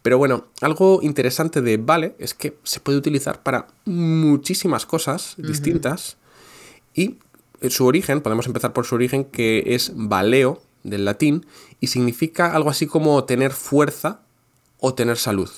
Pero 0.02 0.18
bueno, 0.18 0.48
algo 0.60 1.00
interesante 1.02 1.62
de 1.62 1.76
vale 1.76 2.16
es 2.18 2.34
que 2.34 2.58
se 2.64 2.80
puede 2.80 2.98
utilizar 2.98 3.42
para 3.42 3.68
muchísimas 3.84 4.84
cosas 4.84 5.34
distintas 5.38 6.16
y 6.94 7.18
su 7.70 7.87
origen, 7.87 8.20
podemos 8.20 8.46
empezar 8.46 8.72
por 8.72 8.87
su 8.87 8.94
origen, 8.94 9.25
que 9.25 9.75
es 9.75 9.92
valeo, 9.94 10.62
del 10.83 11.05
latín, 11.05 11.46
y 11.81 11.88
significa 11.88 12.55
algo 12.55 12.70
así 12.70 12.87
como 12.87 13.25
tener 13.25 13.53
fuerza 13.53 14.20
o 14.79 14.94
tener 14.94 15.16
salud. 15.16 15.51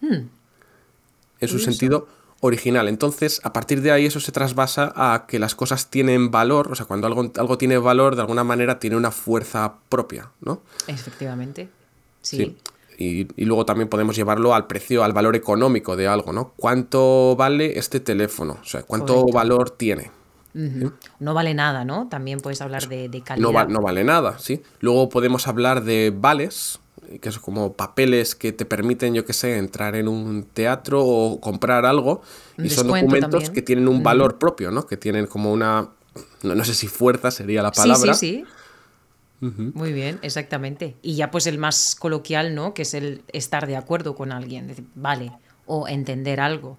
En 0.00 1.48
su 1.48 1.58
sentido 1.58 2.08
original. 2.40 2.88
Entonces, 2.88 3.40
a 3.44 3.52
partir 3.52 3.80
de 3.80 3.90
ahí 3.90 4.06
eso 4.06 4.20
se 4.20 4.32
trasvasa 4.32 4.92
a 4.94 5.26
que 5.26 5.38
las 5.38 5.54
cosas 5.54 5.88
tienen 5.88 6.30
valor, 6.30 6.70
o 6.70 6.74
sea, 6.74 6.84
cuando 6.86 7.06
algo, 7.06 7.32
algo 7.36 7.58
tiene 7.58 7.78
valor, 7.78 8.16
de 8.16 8.22
alguna 8.22 8.44
manera 8.44 8.78
tiene 8.78 8.96
una 8.96 9.10
fuerza 9.10 9.76
propia, 9.88 10.30
¿no? 10.40 10.60
Efectivamente. 10.86 11.68
Sí. 12.20 12.56
Y, 12.98 13.26
y 13.40 13.44
luego 13.44 13.64
también 13.64 13.88
podemos 13.88 14.14
llevarlo 14.14 14.54
al 14.54 14.66
precio, 14.66 15.04
al 15.04 15.12
valor 15.12 15.36
económico 15.36 15.96
de 15.96 16.06
algo, 16.06 16.32
¿no? 16.32 16.52
¿Cuánto 16.56 17.34
vale 17.34 17.78
este 17.78 17.98
teléfono? 17.98 18.58
O 18.60 18.64
sea, 18.64 18.82
¿cuánto 18.82 19.14
Correcto. 19.14 19.34
valor 19.34 19.70
tiene? 19.70 20.10
Ujú. 20.54 20.92
No 21.18 21.34
vale 21.34 21.52
nada, 21.54 21.84
¿no? 21.84 22.08
También 22.08 22.40
puedes 22.40 22.60
hablar 22.60 22.88
de, 22.88 23.08
de 23.08 23.20
calidad. 23.22 23.46
No, 23.48 23.52
va- 23.52 23.64
no 23.66 23.80
vale 23.82 24.04
nada, 24.04 24.38
¿sí? 24.38 24.62
Luego 24.80 25.08
podemos 25.08 25.48
hablar 25.48 25.82
de 25.84 26.12
vales, 26.16 26.78
que 27.20 27.32
son 27.32 27.42
como 27.42 27.72
papeles 27.72 28.34
que 28.34 28.52
te 28.52 28.64
permiten, 28.64 29.14
yo 29.14 29.24
qué 29.24 29.32
sé, 29.32 29.58
entrar 29.58 29.96
en 29.96 30.06
un 30.08 30.44
teatro 30.44 31.04
o 31.04 31.40
comprar 31.40 31.84
algo. 31.86 32.22
Y 32.58 32.70
son 32.70 32.86
documentos 32.86 33.30
también. 33.30 33.52
que 33.52 33.62
tienen 33.62 33.88
un 33.88 34.02
valor 34.02 34.38
propio, 34.38 34.70
¿no? 34.70 34.86
Que 34.86 34.96
tienen 34.96 35.26
como 35.26 35.52
una... 35.52 35.88
No, 36.44 36.54
no 36.54 36.64
sé 36.64 36.74
si 36.74 36.86
fuerza 36.86 37.30
sería 37.32 37.60
la 37.62 37.72
palabra. 37.72 38.14
Sí, 38.14 38.28
sí, 38.28 38.44
sí. 39.40 39.50
Muy 39.74 39.92
bien, 39.92 40.18
exactamente. 40.22 40.96
Y 41.02 41.16
ya 41.16 41.30
pues 41.30 41.46
el 41.46 41.58
más 41.58 41.94
coloquial, 41.96 42.54
¿no? 42.54 42.72
Que 42.72 42.82
es 42.82 42.94
el 42.94 43.22
estar 43.32 43.66
de 43.66 43.76
acuerdo 43.76 44.14
con 44.14 44.32
alguien. 44.32 44.68
Decir, 44.68 44.86
vale. 44.94 45.32
O 45.66 45.86
entender 45.88 46.40
algo. 46.40 46.78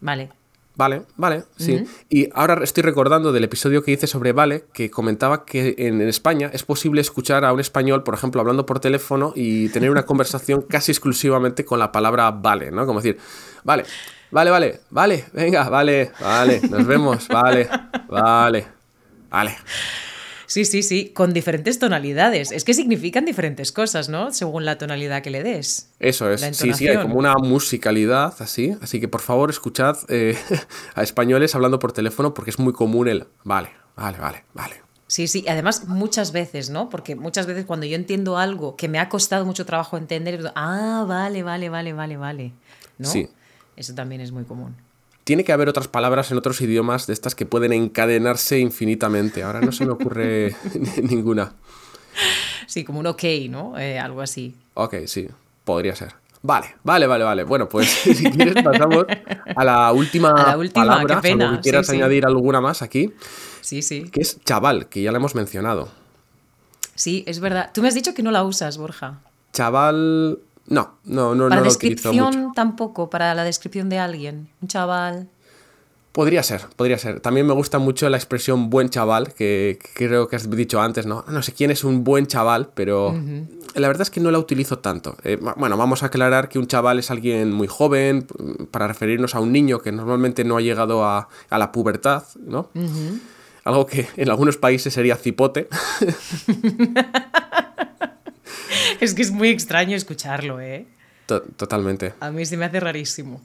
Vale. 0.00 0.30
Vale, 0.74 1.02
vale, 1.16 1.44
sí. 1.58 1.84
Y 2.08 2.30
ahora 2.34 2.62
estoy 2.64 2.82
recordando 2.82 3.30
del 3.30 3.44
episodio 3.44 3.82
que 3.82 3.92
hice 3.92 4.06
sobre 4.06 4.32
Vale, 4.32 4.64
que 4.72 4.90
comentaba 4.90 5.44
que 5.44 5.74
en, 5.76 6.00
en 6.00 6.08
España 6.08 6.50
es 6.52 6.62
posible 6.62 7.02
escuchar 7.02 7.44
a 7.44 7.52
un 7.52 7.60
español, 7.60 8.02
por 8.02 8.14
ejemplo, 8.14 8.40
hablando 8.40 8.64
por 8.64 8.80
teléfono 8.80 9.34
y 9.36 9.68
tener 9.68 9.90
una 9.90 10.06
conversación 10.06 10.62
casi 10.68 10.92
exclusivamente 10.92 11.64
con 11.64 11.78
la 11.78 11.92
palabra 11.92 12.30
vale, 12.30 12.70
¿no? 12.70 12.86
Como 12.86 13.00
decir, 13.00 13.18
vale, 13.64 13.84
vale, 14.30 14.50
vale, 14.50 14.80
vale, 14.90 15.24
venga, 15.34 15.68
vale, 15.68 16.10
vale, 16.18 16.60
nos 16.70 16.86
vemos, 16.86 17.28
vale, 17.28 17.68
vale, 18.08 18.66
vale. 19.30 19.56
Sí, 20.52 20.66
sí, 20.66 20.82
sí. 20.82 21.08
Con 21.14 21.32
diferentes 21.32 21.78
tonalidades. 21.78 22.52
Es 22.52 22.64
que 22.64 22.74
significan 22.74 23.24
diferentes 23.24 23.72
cosas, 23.72 24.10
¿no? 24.10 24.32
Según 24.32 24.66
la 24.66 24.76
tonalidad 24.76 25.22
que 25.22 25.30
le 25.30 25.42
des. 25.42 25.94
Eso 25.98 26.30
es, 26.30 26.42
sí, 26.42 26.74
sí, 26.74 26.88
hay 26.88 26.98
como 26.98 27.14
una 27.14 27.36
musicalidad 27.36 28.34
así, 28.38 28.76
así 28.82 29.00
que 29.00 29.08
por 29.08 29.22
favor 29.22 29.48
escuchad 29.48 29.96
eh, 30.08 30.36
a 30.94 31.02
españoles 31.02 31.54
hablando 31.54 31.78
por 31.78 31.92
teléfono 31.92 32.34
porque 32.34 32.50
es 32.50 32.58
muy 32.58 32.74
común 32.74 33.08
el 33.08 33.28
vale, 33.44 33.70
vale, 33.96 34.18
vale, 34.18 34.44
vale. 34.52 34.74
Sí, 35.06 35.26
sí, 35.26 35.42
además 35.48 35.88
muchas 35.88 36.32
veces, 36.32 36.68
¿no? 36.68 36.90
Porque 36.90 37.16
muchas 37.16 37.46
veces 37.46 37.64
cuando 37.64 37.86
yo 37.86 37.96
entiendo 37.96 38.36
algo 38.36 38.76
que 38.76 38.88
me 38.88 38.98
ha 38.98 39.08
costado 39.08 39.46
mucho 39.46 39.64
trabajo 39.64 39.96
entender, 39.96 40.52
ah, 40.54 41.06
vale, 41.08 41.42
vale, 41.42 41.70
vale, 41.70 41.94
vale, 41.94 42.18
vale. 42.18 42.52
¿No? 42.98 43.08
Sí. 43.08 43.26
Eso 43.74 43.94
también 43.94 44.20
es 44.20 44.32
muy 44.32 44.44
común. 44.44 44.76
Tiene 45.24 45.44
que 45.44 45.52
haber 45.52 45.68
otras 45.68 45.88
palabras 45.88 46.30
en 46.32 46.38
otros 46.38 46.60
idiomas 46.60 47.06
de 47.06 47.12
estas 47.12 47.34
que 47.34 47.46
pueden 47.46 47.72
encadenarse 47.72 48.58
infinitamente. 48.58 49.42
Ahora 49.42 49.60
no 49.60 49.70
se 49.72 49.84
me 49.86 49.92
ocurre 49.92 50.56
ninguna. 51.02 51.52
Sí, 52.66 52.84
como 52.84 53.00
un 53.00 53.06
ok, 53.06 53.22
¿no? 53.48 53.78
Eh, 53.78 53.98
algo 53.98 54.20
así. 54.20 54.54
Ok, 54.74 54.94
sí, 55.06 55.28
podría 55.64 55.94
ser. 55.94 56.14
Vale, 56.42 56.74
vale, 56.82 57.06
vale, 57.06 57.22
vale. 57.24 57.44
Bueno, 57.44 57.68
pues 57.68 57.88
si 58.02 58.30
quieres 58.30 58.62
pasamos 58.64 59.06
a 59.54 59.64
la 59.64 59.92
última, 59.92 60.30
A 60.30 60.50
la 60.52 60.58
última, 60.58 60.86
palabra, 60.86 61.16
qué 61.16 61.22
pena, 61.22 61.56
que 61.56 61.60
quieras 61.62 61.86
sí, 61.86 61.92
sí. 61.92 61.98
añadir 61.98 62.26
alguna 62.26 62.60
más 62.60 62.82
aquí, 62.82 63.12
Sí, 63.60 63.80
sí. 63.82 64.04
que 64.10 64.20
es 64.22 64.40
chaval, 64.44 64.88
que 64.88 65.02
ya 65.02 65.12
la 65.12 65.18
hemos 65.18 65.36
mencionado. 65.36 65.88
Sí, 66.96 67.22
es 67.28 67.38
verdad. 67.38 67.70
Tú 67.72 67.80
me 67.80 67.88
has 67.88 67.94
dicho 67.94 68.12
que 68.12 68.22
no 68.24 68.32
la 68.32 68.42
usas, 68.42 68.76
Borja. 68.76 69.20
Chaval... 69.52 70.40
No, 70.66 70.94
no, 71.04 71.34
no, 71.34 71.48
Para 71.48 71.60
no 71.60 71.66
lo 71.66 71.72
utilizo 71.72 72.12
mucho. 72.12 72.24
descripción 72.24 72.52
tampoco, 72.54 73.10
para 73.10 73.34
la 73.34 73.44
descripción 73.44 73.88
de 73.88 73.98
alguien. 73.98 74.48
Un 74.60 74.68
chaval. 74.68 75.28
Podría 76.12 76.42
ser, 76.42 76.60
podría 76.76 76.98
ser. 76.98 77.20
También 77.20 77.46
me 77.46 77.54
gusta 77.54 77.78
mucho 77.78 78.08
la 78.10 78.18
expresión 78.18 78.68
buen 78.68 78.90
chaval, 78.90 79.32
que, 79.32 79.78
creo 79.94 80.28
que 80.28 80.36
has 80.36 80.50
dicho 80.50 80.78
antes, 80.80 81.06
¿no? 81.06 81.24
No 81.26 81.42
sé 81.42 81.52
quién 81.54 81.70
es 81.70 81.84
un 81.84 82.04
buen 82.04 82.26
chaval, 82.26 82.68
pero 82.74 83.18
la 83.74 83.88
verdad 83.88 84.02
es 84.02 84.10
que 84.10 84.20
no 84.20 84.30
la 84.30 84.38
utilizo 84.38 84.78
tanto. 84.78 85.16
Eh, 85.24 85.38
bueno, 85.56 85.78
vamos 85.78 86.02
a 86.02 86.06
aclarar 86.06 86.50
que 86.50 86.58
un 86.58 86.66
chaval 86.66 86.98
es 86.98 87.10
alguien 87.10 87.50
muy 87.50 87.66
joven, 87.66 88.26
para 88.70 88.88
referirnos 88.88 89.34
a 89.34 89.40
un 89.40 89.52
niño 89.52 89.80
que 89.80 89.90
normalmente 89.90 90.44
no 90.44 90.58
ha 90.58 90.60
llegado 90.60 91.02
a, 91.02 91.28
a 91.48 91.58
la 91.58 91.72
pubertad, 91.72 92.24
¿no? 92.44 92.68
algo 93.64 93.86
que 93.86 94.06
en 94.16 94.28
algunos 94.28 94.58
países 94.58 94.92
sería 94.92 95.16
cipote. 95.16 95.68
es 99.00 99.14
que 99.14 99.22
es 99.22 99.30
muy 99.30 99.48
extraño 99.48 99.96
escucharlo, 99.96 100.60
¿eh? 100.60 100.86
totalmente. 101.56 102.12
A 102.20 102.30
mí 102.30 102.44
se 102.44 102.56
me 102.56 102.66
hace 102.66 102.78
rarísimo. 102.78 103.40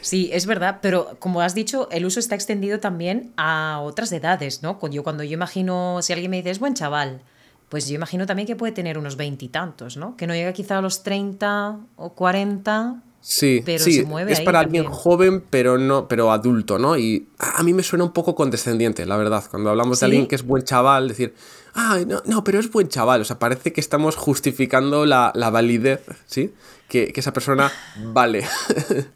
Sí, 0.00 0.30
es 0.32 0.46
verdad, 0.46 0.78
pero 0.82 1.16
como 1.18 1.40
has 1.40 1.54
dicho, 1.54 1.88
el 1.90 2.06
uso 2.06 2.20
está 2.20 2.34
extendido 2.34 2.78
también 2.78 3.32
a 3.36 3.80
otras 3.82 4.12
edades, 4.12 4.62
¿no? 4.62 4.78
Yo 4.88 5.02
cuando 5.02 5.24
yo 5.24 5.32
imagino, 5.32 6.00
si 6.02 6.12
alguien 6.12 6.30
me 6.30 6.36
dice 6.36 6.50
es 6.50 6.58
buen 6.60 6.74
chaval, 6.74 7.22
pues 7.68 7.88
yo 7.88 7.96
imagino 7.96 8.26
también 8.26 8.46
que 8.46 8.54
puede 8.54 8.72
tener 8.72 8.98
unos 8.98 9.16
veintitantos, 9.16 9.96
¿no? 9.96 10.16
Que 10.16 10.26
no 10.26 10.34
llega 10.34 10.52
quizá 10.52 10.78
a 10.78 10.80
los 10.80 11.02
30 11.02 11.78
o 11.96 12.12
40, 12.14 13.02
Sí, 13.28 13.64
sí, 13.78 14.06
es 14.28 14.40
para 14.42 14.60
alguien 14.60 14.84
joven, 14.84 15.42
pero 15.50 15.78
no, 15.78 16.06
pero 16.06 16.30
adulto, 16.30 16.78
¿no? 16.78 16.96
Y 16.96 17.26
a 17.40 17.64
mí 17.64 17.74
me 17.74 17.82
suena 17.82 18.04
un 18.04 18.12
poco 18.12 18.36
condescendiente, 18.36 19.04
la 19.04 19.16
verdad. 19.16 19.42
Cuando 19.50 19.68
hablamos 19.68 19.98
de 19.98 20.06
alguien 20.06 20.28
que 20.28 20.36
es 20.36 20.44
buen 20.44 20.62
chaval, 20.62 21.08
decir, 21.08 21.34
ah, 21.74 21.98
no, 22.06 22.22
no, 22.24 22.44
pero 22.44 22.60
es 22.60 22.70
buen 22.70 22.86
chaval. 22.86 23.22
O 23.22 23.24
sea, 23.24 23.40
parece 23.40 23.72
que 23.72 23.80
estamos 23.80 24.14
justificando 24.14 25.06
la, 25.06 25.32
validez, 25.34 26.02
¿sí? 26.26 26.54
Que, 26.86 27.12
esa 27.16 27.32
persona 27.32 27.72
vale. 28.04 28.44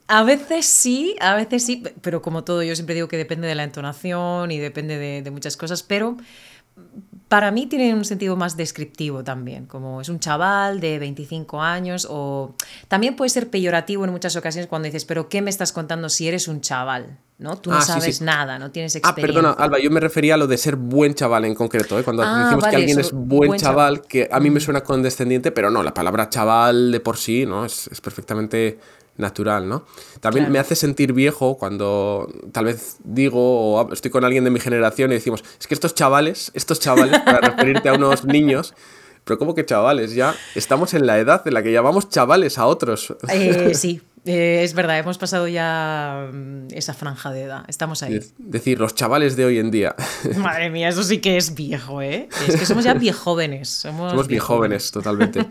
A 0.08 0.24
veces 0.24 0.66
sí, 0.66 1.14
a 1.20 1.36
veces 1.36 1.64
sí, 1.64 1.84
pero 2.02 2.20
como 2.20 2.42
todo, 2.42 2.64
yo 2.64 2.74
siempre 2.74 2.96
digo 2.96 3.06
que 3.06 3.16
depende 3.16 3.46
de 3.46 3.54
la 3.54 3.62
entonación 3.62 4.50
y 4.50 4.58
depende 4.58 4.98
de, 4.98 5.22
de 5.22 5.30
muchas 5.30 5.56
cosas, 5.56 5.84
pero 5.84 6.16
para 7.30 7.52
mí 7.52 7.66
tiene 7.66 7.94
un 7.94 8.04
sentido 8.04 8.34
más 8.34 8.56
descriptivo 8.56 9.22
también, 9.22 9.66
como 9.66 10.00
es 10.00 10.08
un 10.08 10.18
chaval 10.18 10.80
de 10.80 10.98
25 10.98 11.62
años 11.62 12.06
o 12.10 12.56
también 12.88 13.14
puede 13.14 13.28
ser 13.28 13.50
peyorativo 13.50 14.04
en 14.04 14.10
muchas 14.10 14.34
ocasiones 14.34 14.68
cuando 14.68 14.86
dices, 14.86 15.04
pero 15.04 15.28
¿qué 15.28 15.40
me 15.40 15.48
estás 15.48 15.72
contando 15.72 16.08
si 16.08 16.26
eres 16.26 16.48
un 16.48 16.60
chaval? 16.60 17.18
¿no? 17.38 17.56
Tú 17.56 17.70
no 17.70 17.76
ah, 17.76 17.82
sabes 17.82 18.20
nada, 18.20 18.58
no 18.58 18.72
tienes 18.72 18.96
experiencia. 18.96 19.38
Ah, 19.38 19.42
perdona, 19.42 19.64
Alba, 19.64 19.78
yo 19.78 19.90
me 19.92 20.00
refería 20.00 20.34
a 20.34 20.36
lo 20.36 20.48
de 20.48 20.58
ser 20.58 20.74
buen 20.74 21.14
chaval 21.14 21.44
en 21.44 21.54
concreto, 21.54 21.98
¿eh? 21.98 22.02
cuando 22.02 22.24
ah, 22.24 22.44
decimos 22.44 22.66
que 22.66 22.76
alguien 22.76 22.98
es 22.98 23.12
buen, 23.12 23.58
chaval, 23.58 24.02
que 24.02 24.28
a 24.30 24.40
mí 24.40 24.50
me 24.50 24.58
suena 24.58 24.82
condescendiente, 24.82 25.52
pero 25.52 25.70
no, 25.70 25.84
la 25.84 25.94
palabra 25.94 26.28
chaval 26.28 26.90
de 26.90 26.98
por 26.98 27.16
sí, 27.16 27.46
¿no? 27.46 27.64
Es, 27.64 27.86
es 27.86 28.00
perfectamente 28.00 28.78
natural, 29.16 29.68
¿no? 29.68 29.84
También 30.20 30.50
me 30.50 30.58
hace 30.58 30.74
sentir 30.74 31.12
viejo 31.12 31.56
cuando 31.58 32.32
tal 32.52 32.66
vez 32.66 32.96
digo 33.04 33.74
o 33.74 33.92
estoy 33.92 34.10
con 34.10 34.24
alguien 34.24 34.44
de 34.44 34.50
mi 34.50 34.60
generación 34.60 35.10
y 35.10 35.14
decimos, 35.14 35.44
es 35.58 35.66
que 35.66 35.74
estos 35.74 35.94
chavales, 35.94 36.50
estos 36.54 36.80
chavales, 36.80 37.20
para 37.20 37.40
referirte 37.50 37.88
a 37.88 37.94
unos 37.94 38.24
niños, 38.24 38.74
pero 39.24 39.38
como 39.38 39.54
que 39.54 39.64
chavales, 39.64 40.14
ya 40.14 40.34
estamos 40.54 40.94
en 40.94 41.06
la 41.06 41.18
edad 41.18 41.46
en 41.46 41.54
la 41.54 41.62
que 41.62 41.72
llamamos 41.72 42.08
chavales 42.08 42.58
a 42.58 42.66
otros. 42.66 43.14
Eh, 43.28 43.74
sí, 43.74 44.00
eh, 44.26 44.60
es 44.62 44.74
verdad, 44.74 44.98
hemos 44.98 45.16
pasado 45.16 45.48
ya 45.48 46.28
mm, 46.32 46.68
esa 46.72 46.92
franja 46.92 47.30
de 47.30 47.42
edad. 47.44 47.64
Estamos 47.68 48.02
ahí. 48.02 48.16
Es 48.16 48.34
decir, 48.38 48.78
los 48.78 48.94
chavales 48.94 49.34
de 49.36 49.46
hoy 49.46 49.58
en 49.58 49.70
día. 49.70 49.94
Madre 50.36 50.68
mía, 50.68 50.88
eso 50.90 51.02
sí 51.02 51.18
que 51.18 51.36
es 51.36 51.54
viejo, 51.54 52.02
¿eh? 52.02 52.28
Es 52.46 52.56
que 52.56 52.66
somos 52.66 52.84
ya 52.84 52.94
viejóvenes. 52.94 53.68
Somos, 53.70 54.10
somos 54.10 54.26
viejóvenes, 54.26 54.90
totalmente. 54.90 55.46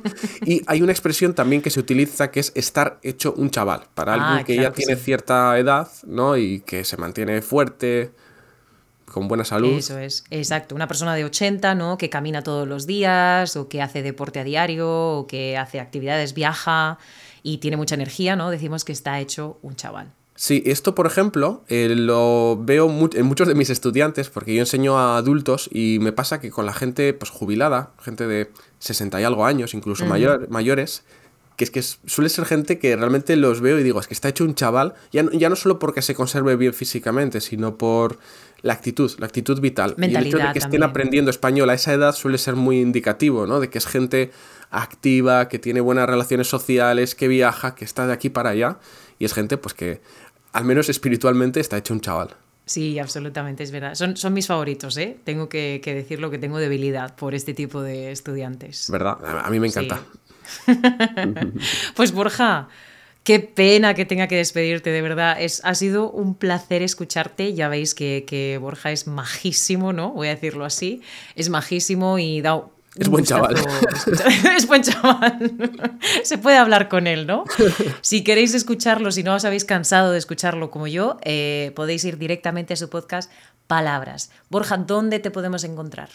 Y 0.45 0.61
hay 0.67 0.81
una 0.81 0.91
expresión 0.91 1.33
también 1.33 1.61
que 1.61 1.71
se 1.71 1.79
utiliza 1.79 2.29
que 2.29 2.41
es 2.41 2.51
estar 2.55 2.99
hecho 3.01 3.33
un 3.33 3.49
chaval. 3.49 3.87
Para 3.95 4.13
alguien 4.13 4.39
ah, 4.39 4.43
que 4.43 4.55
ya 4.55 4.71
tiene 4.71 4.95
cierta 4.95 5.57
edad, 5.57 5.89
¿no? 6.05 6.37
Y 6.37 6.61
que 6.61 6.83
se 6.83 6.97
mantiene 6.97 7.41
fuerte, 7.41 8.11
con 9.09 9.27
buena 9.27 9.43
salud. 9.43 9.77
Eso 9.77 9.97
es, 9.97 10.23
exacto. 10.29 10.75
Una 10.75 10.87
persona 10.87 11.15
de 11.15 11.25
80, 11.25 11.75
¿no? 11.75 11.97
Que 11.97 12.09
camina 12.09 12.43
todos 12.43 12.67
los 12.67 12.85
días, 12.85 13.55
o 13.55 13.67
que 13.67 13.81
hace 13.81 14.01
deporte 14.03 14.39
a 14.39 14.43
diario, 14.43 14.89
o 14.89 15.27
que 15.27 15.57
hace 15.57 15.79
actividades, 15.79 16.33
viaja 16.33 16.99
y 17.43 17.57
tiene 17.57 17.77
mucha 17.77 17.95
energía, 17.95 18.35
¿no? 18.35 18.49
Decimos 18.49 18.85
que 18.85 18.91
está 18.91 19.19
hecho 19.19 19.57
un 19.61 19.75
chaval. 19.75 20.11
Sí, 20.35 20.63
esto 20.65 20.95
por 20.95 21.05
ejemplo 21.05 21.65
eh, 21.67 21.93
lo 21.93 22.57
veo 22.61 22.89
en 23.13 23.25
muchos 23.25 23.45
de 23.45 23.55
mis 23.55 23.69
estudiantes 23.69 24.29
porque 24.29 24.55
yo 24.55 24.61
enseño 24.61 24.97
a 24.97 25.17
adultos 25.17 25.69
y 25.69 25.99
me 25.99 26.13
pasa 26.13 26.39
que 26.39 26.49
con 26.49 26.65
la 26.65 26.71
gente 26.71 27.13
pues, 27.13 27.29
jubilada, 27.29 27.91
gente 28.01 28.25
de 28.25 28.49
60 28.79 29.19
y 29.19 29.25
algo 29.25 29.45
años, 29.45 29.73
incluso 29.73 30.05
mayor, 30.05 30.47
mayores, 30.49 31.03
que 31.59 31.65
es 31.65 31.71
que 31.71 31.81
suele 31.81 32.29
ser 32.29 32.45
gente 32.45 32.79
que 32.79 32.95
realmente 32.95 33.35
los 33.35 33.59
veo 33.59 33.77
y 33.77 33.83
digo, 33.83 33.99
es 33.99 34.07
que 34.07 34.13
está 34.13 34.29
hecho 34.29 34.45
un 34.45 34.55
chaval, 34.55 34.93
ya 35.11 35.23
no, 35.23 35.31
ya 35.31 35.49
no 35.49 35.57
solo 35.57 35.77
porque 35.77 36.01
se 36.01 36.15
conserve 36.15 36.55
bien 36.55 36.73
físicamente, 36.73 37.41
sino 37.41 37.77
por 37.77 38.17
la 38.61 38.71
actitud, 38.71 39.11
la 39.19 39.25
actitud 39.25 39.59
vital. 39.59 39.93
y 39.97 40.05
el 40.05 40.27
hecho 40.27 40.37
de 40.37 40.53
que 40.53 40.59
estén 40.59 40.83
aprendiendo 40.83 41.29
español 41.29 41.69
a 41.69 41.73
esa 41.73 41.91
edad 41.91 42.15
suele 42.15 42.37
ser 42.37 42.55
muy 42.55 42.79
indicativo, 42.79 43.45
¿no? 43.45 43.59
De 43.59 43.69
que 43.69 43.77
es 43.77 43.87
gente 43.87 44.31
activa, 44.71 45.49
que 45.49 45.59
tiene 45.59 45.81
buenas 45.81 46.07
relaciones 46.07 46.47
sociales, 46.47 47.13
que 47.13 47.27
viaja, 47.27 47.75
que 47.75 47.83
está 47.83 48.07
de 48.07 48.13
aquí 48.13 48.29
para 48.29 48.51
allá. 48.51 48.77
Y 49.17 49.25
es 49.25 49.33
gente, 49.33 49.57
pues 49.57 49.73
que 49.73 49.99
al 50.53 50.63
menos 50.63 50.87
espiritualmente 50.87 51.59
está 51.59 51.75
hecho 51.75 51.93
un 51.93 51.99
chaval. 51.99 52.37
Sí, 52.69 52.99
absolutamente, 52.99 53.63
es 53.63 53.71
verdad. 53.71 53.95
Son, 53.95 54.15
son 54.15 54.31
mis 54.31 54.45
favoritos, 54.45 54.95
¿eh? 54.97 55.17
Tengo 55.23 55.49
que, 55.49 55.81
decirlo 55.83 56.29
que 56.29 56.37
tengo 56.37 56.59
debilidad 56.59 57.15
por 57.15 57.33
este 57.33 57.55
tipo 57.55 57.81
de 57.81 58.11
estudiantes. 58.11 58.91
¿Verdad? 58.91 59.17
A 59.43 59.49
mí 59.49 59.59
me 59.59 59.65
encanta. 59.65 60.03
pues 61.95 62.11
Borja, 62.11 62.69
Qué 63.23 63.39
pena 63.39 63.95
que 63.95 64.05
tenga 64.05 64.27
que 64.27 64.37
despedirte, 64.37 64.91
de 64.91 65.01
verdad. 65.01 65.41
Es, 65.41 65.61
ha 65.65 65.73
sido 65.73 66.11
un 66.11 66.35
placer 66.35 66.83
escucharte. 66.83 67.55
Ya 67.55 67.69
veis 67.69 67.95
que, 67.95 68.23
que, 68.27 68.59
Borja 68.59 68.91
es 68.91 69.07
majísimo, 69.07 69.91
¿no? 69.91 70.11
Voy 70.11 70.27
a 70.27 70.35
decirlo 70.35 70.63
así. 70.63 71.01
Es 71.35 71.49
majísimo 71.49 72.19
y 72.19 72.41
da 72.41 72.63
es 72.95 73.07
buen 73.09 73.23
chaval. 73.23 73.55
es 74.57 74.67
buen 74.67 74.81
chaval. 74.81 75.53
Se 76.23 76.37
puede 76.37 76.57
hablar 76.57 76.89
con 76.89 77.07
él, 77.07 77.27
¿no? 77.27 77.43
Si 78.01 78.23
queréis 78.23 78.53
escucharlo, 78.53 79.11
si 79.11 79.23
no 79.23 79.35
os 79.35 79.45
habéis 79.45 79.65
cansado 79.65 80.11
de 80.11 80.17
escucharlo 80.17 80.71
como 80.71 80.87
yo, 80.87 81.17
eh, 81.23 81.71
podéis 81.75 82.03
ir 82.05 82.17
directamente 82.17 82.73
a 82.73 82.77
su 82.77 82.89
podcast 82.89 83.31
Palabras. 83.67 84.31
Borja, 84.49 84.77
¿dónde 84.77 85.19
te 85.19 85.29
podemos 85.29 85.63
encontrar? 85.63 86.09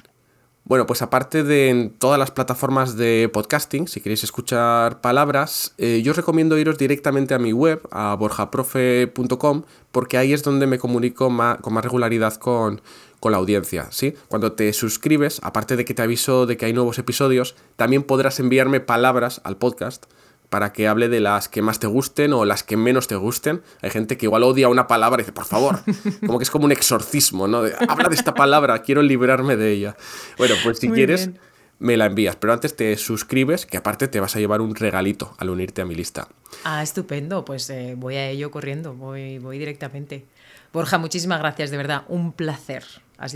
Bueno, 0.66 0.86
pues 0.86 1.02
aparte 1.02 1.42
de 1.42 1.92
todas 1.98 2.18
las 2.18 2.30
plataformas 2.30 2.96
de 2.96 3.28
podcasting, 3.30 3.86
si 3.86 4.00
queréis 4.00 4.24
escuchar 4.24 5.02
palabras, 5.02 5.74
eh, 5.76 6.00
yo 6.02 6.12
os 6.12 6.16
recomiendo 6.16 6.56
iros 6.56 6.78
directamente 6.78 7.34
a 7.34 7.38
mi 7.38 7.52
web, 7.52 7.86
a 7.90 8.14
borjaprofe.com, 8.14 9.64
porque 9.92 10.16
ahí 10.16 10.32
es 10.32 10.42
donde 10.42 10.66
me 10.66 10.78
comunico 10.78 11.30
con 11.60 11.74
más 11.74 11.84
regularidad 11.84 12.34
con, 12.36 12.80
con 13.24 13.32
la 13.32 13.38
audiencia, 13.38 13.86
¿sí? 13.90 14.12
Cuando 14.28 14.52
te 14.52 14.70
suscribes, 14.74 15.40
aparte 15.42 15.76
de 15.76 15.86
que 15.86 15.94
te 15.94 16.02
aviso 16.02 16.44
de 16.44 16.58
que 16.58 16.66
hay 16.66 16.74
nuevos 16.74 16.98
episodios, 16.98 17.56
también 17.76 18.02
podrás 18.02 18.38
enviarme 18.38 18.80
palabras 18.80 19.40
al 19.44 19.56
podcast 19.56 20.04
para 20.50 20.74
que 20.74 20.88
hable 20.88 21.08
de 21.08 21.20
las 21.20 21.48
que 21.48 21.62
más 21.62 21.78
te 21.80 21.86
gusten 21.86 22.34
o 22.34 22.44
las 22.44 22.62
que 22.64 22.76
menos 22.76 23.06
te 23.06 23.16
gusten. 23.16 23.62
Hay 23.80 23.88
gente 23.88 24.18
que 24.18 24.26
igual 24.26 24.42
odia 24.42 24.68
una 24.68 24.86
palabra 24.86 25.22
y 25.22 25.24
dice, 25.24 25.32
por 25.32 25.46
favor, 25.46 25.78
como 26.26 26.38
que 26.38 26.42
es 26.42 26.50
como 26.50 26.66
un 26.66 26.72
exorcismo, 26.72 27.48
¿no? 27.48 27.62
Habla 27.88 28.10
de 28.10 28.14
esta 28.14 28.34
palabra, 28.34 28.82
quiero 28.82 29.00
librarme 29.00 29.56
de 29.56 29.72
ella. 29.72 29.96
Bueno, 30.36 30.56
pues 30.62 30.76
si 30.80 30.90
quieres, 30.90 31.30
me 31.78 31.96
la 31.96 32.04
envías, 32.04 32.36
pero 32.36 32.52
antes 32.52 32.76
te 32.76 32.94
suscribes, 32.98 33.64
que 33.64 33.78
aparte 33.78 34.06
te 34.06 34.20
vas 34.20 34.36
a 34.36 34.38
llevar 34.38 34.60
un 34.60 34.74
regalito 34.74 35.34
al 35.38 35.48
unirte 35.48 35.80
a 35.80 35.86
mi 35.86 35.94
lista. 35.94 36.28
Ah, 36.64 36.82
estupendo, 36.82 37.42
pues 37.42 37.70
eh, 37.70 37.94
voy 37.96 38.16
a 38.16 38.28
ello 38.28 38.50
corriendo, 38.50 38.92
voy, 38.92 39.38
voy 39.38 39.58
directamente. 39.58 40.26
Borja, 40.74 40.98
muchísimas 40.98 41.38
gracias, 41.38 41.70
de 41.70 41.76
verdad, 41.76 42.02
un 42.08 42.32
placer. 42.32 42.82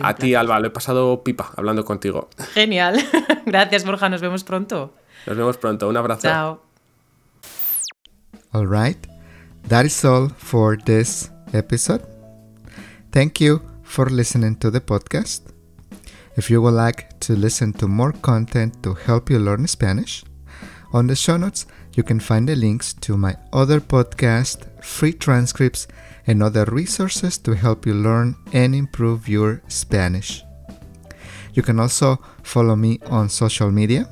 a 0.03 0.15
ti, 0.15 0.35
Alba, 0.35 0.59
lo 0.59 0.67
he 0.67 0.71
pasado 0.71 1.23
pipa 1.23 1.53
hablando 1.57 1.85
contigo. 1.85 2.29
Genial. 2.53 2.99
gracias, 3.47 3.85
Borja, 3.85 4.09
nos 4.09 4.21
vemos 4.21 4.43
pronto. 4.43 4.93
Nos 5.25 5.37
vemos 5.37 5.57
pronto, 5.57 5.89
un 5.89 5.97
abrazo. 5.97 6.23
Chao. 6.23 6.61
All 8.51 8.67
right, 8.67 8.99
that 9.69 9.87
is 9.87 10.05
all 10.05 10.31
for 10.31 10.77
this 10.83 11.31
episode. 11.53 12.03
Thank 13.13 13.41
you 13.41 13.63
for 13.85 14.11
listening 14.11 14.57
to 14.57 14.73
the 14.73 14.81
podcast. 14.81 15.43
If 16.37 16.51
you 16.51 16.61
would 16.61 16.75
like 16.75 17.21
to 17.21 17.35
listen 17.35 17.73
to 17.75 17.87
more 17.87 18.13
content 18.21 18.83
to 18.83 18.95
help 18.95 19.31
you 19.31 19.39
learn 19.39 19.69
Spanish, 19.69 20.25
on 20.93 21.07
the 21.07 21.15
show 21.15 21.37
notes 21.37 21.67
you 21.95 22.03
can 22.03 22.19
find 22.19 22.49
the 22.49 22.57
links 22.57 22.95
to 22.95 23.17
my 23.17 23.37
other 23.53 23.79
podcast, 23.81 24.67
free 24.83 25.13
transcripts, 25.13 25.87
and 26.29 26.43
other 26.43 26.67
resources 26.67 27.39
to 27.39 27.55
help 27.55 27.87
you 27.87 27.95
learn 27.95 28.37
and 28.53 28.75
improve 28.75 29.29
your 29.29 29.63
Spanish. 29.67 30.45
You 31.55 31.63
can 31.63 31.81
also 31.81 32.21
follow 32.43 32.77
me 32.77 33.01
on 33.07 33.29
social 33.29 33.71
media. 33.71 34.09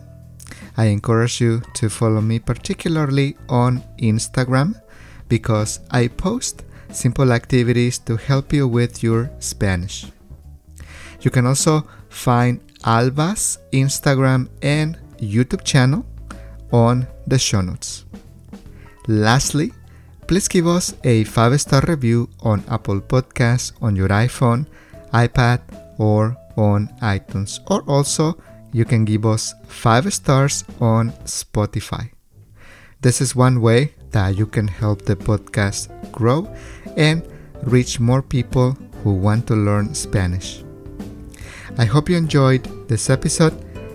I 0.77 0.87
encourage 0.87 1.41
you 1.41 1.63
to 1.75 1.89
follow 1.89 2.21
me 2.21 2.39
particularly 2.39 3.37
on 3.49 3.85
Instagram 3.99 4.81
because 5.29 5.81
I 5.91 6.09
post 6.09 6.65
simple 6.91 7.33
activities 7.33 7.99
to 8.01 8.17
help 8.17 8.53
you 8.53 8.67
with 8.67 9.03
your 9.03 9.31
Spanish. 9.39 10.07
You 11.21 11.31
can 11.31 11.47
also 11.47 11.87
find 12.09 12.61
Alba's 12.85 13.59
Instagram 13.73 14.49
and 14.63 14.99
YouTube 15.19 15.65
channel 15.65 16.05
on 16.73 17.07
the 17.27 17.39
show 17.39 17.61
notes. 17.61 18.05
Lastly, 19.09 19.73
please 20.27 20.49
give 20.49 20.67
us 20.67 20.95
a 21.05 21.25
5 21.25 21.61
star 21.61 21.83
review 21.87 22.29
on 22.41 22.65
Apple 22.69 23.01
Podcasts 23.01 23.73
on 23.81 23.95
your 23.95 24.09
iPhone, 24.09 24.67
iPad, 25.13 25.61
or 25.99 26.37
on 26.57 26.89
iTunes. 27.01 27.61
Or 27.71 27.83
also, 27.83 28.37
you 28.73 28.85
can 28.85 29.05
give 29.05 29.25
us 29.25 29.55
5 29.69 30.13
stars 30.13 30.65
on 30.81 31.13
Spotify. 31.25 32.11
This 33.01 33.21
is 33.21 33.37
one 33.37 33.61
way 33.61 33.95
that 34.11 34.37
you 34.37 34.47
can 34.47 34.69
help 34.69 35.03
the 35.03 35.17
podcast 35.17 35.89
grow 36.11 36.49
and 36.97 37.23
reach 37.63 38.01
more 38.01 38.23
people 38.23 38.73
who 39.03 39.13
want 39.13 39.47
to 39.47 39.55
learn 39.55 39.95
Spanish. 39.95 40.65
I 41.79 41.85
hope 41.85 42.09
you 42.09 42.17
enjoyed 42.17 42.65
this 42.89 43.11
episode 43.11 43.55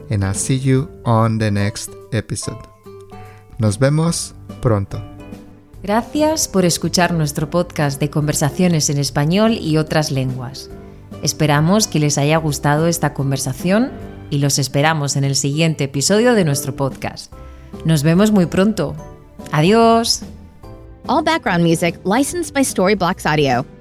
and 0.10 0.24
I'll 0.24 0.34
see 0.34 0.56
you 0.56 0.88
on 1.04 1.38
the 1.40 1.50
next 1.50 1.90
episode. 2.14 2.62
Nos 3.60 3.76
vemos 3.76 4.34
pronto. 4.62 5.11
Gracias 5.84 6.48
por 6.48 6.64
escuchar 6.64 7.14
nuestro 7.14 7.50
podcast 7.50 8.00
de 8.00 8.12
conversaciones 8.12 8.90
en 8.92 9.00
español 9.00 9.54
y 9.54 9.78
otras 9.78 10.12
lenguas. 10.12 10.70
Esperamos 11.24 11.88
que 11.88 12.00
les 12.00 12.18
haya 12.20 12.38
gustado 12.38 12.88
esta 12.88 13.14
conversación 13.14 13.92
y 14.30 14.38
los 14.38 14.60
esperamos 14.60 15.16
en 15.16 15.24
el 15.24 15.36
siguiente 15.36 15.86
episodio 15.86 16.36
de 16.36 16.46
nuestro 16.46 16.76
podcast. 16.76 17.34
Nos 17.84 18.04
vemos 18.04 18.32
muy 18.32 18.46
pronto. 18.46 18.96
Adiós. 19.52 20.22
All 21.08 21.24
background 21.24 21.66
music 21.66 22.00
licensed 22.06 22.54
by 22.54 22.64
Storyblocks 22.64 23.26
Audio. 23.26 23.81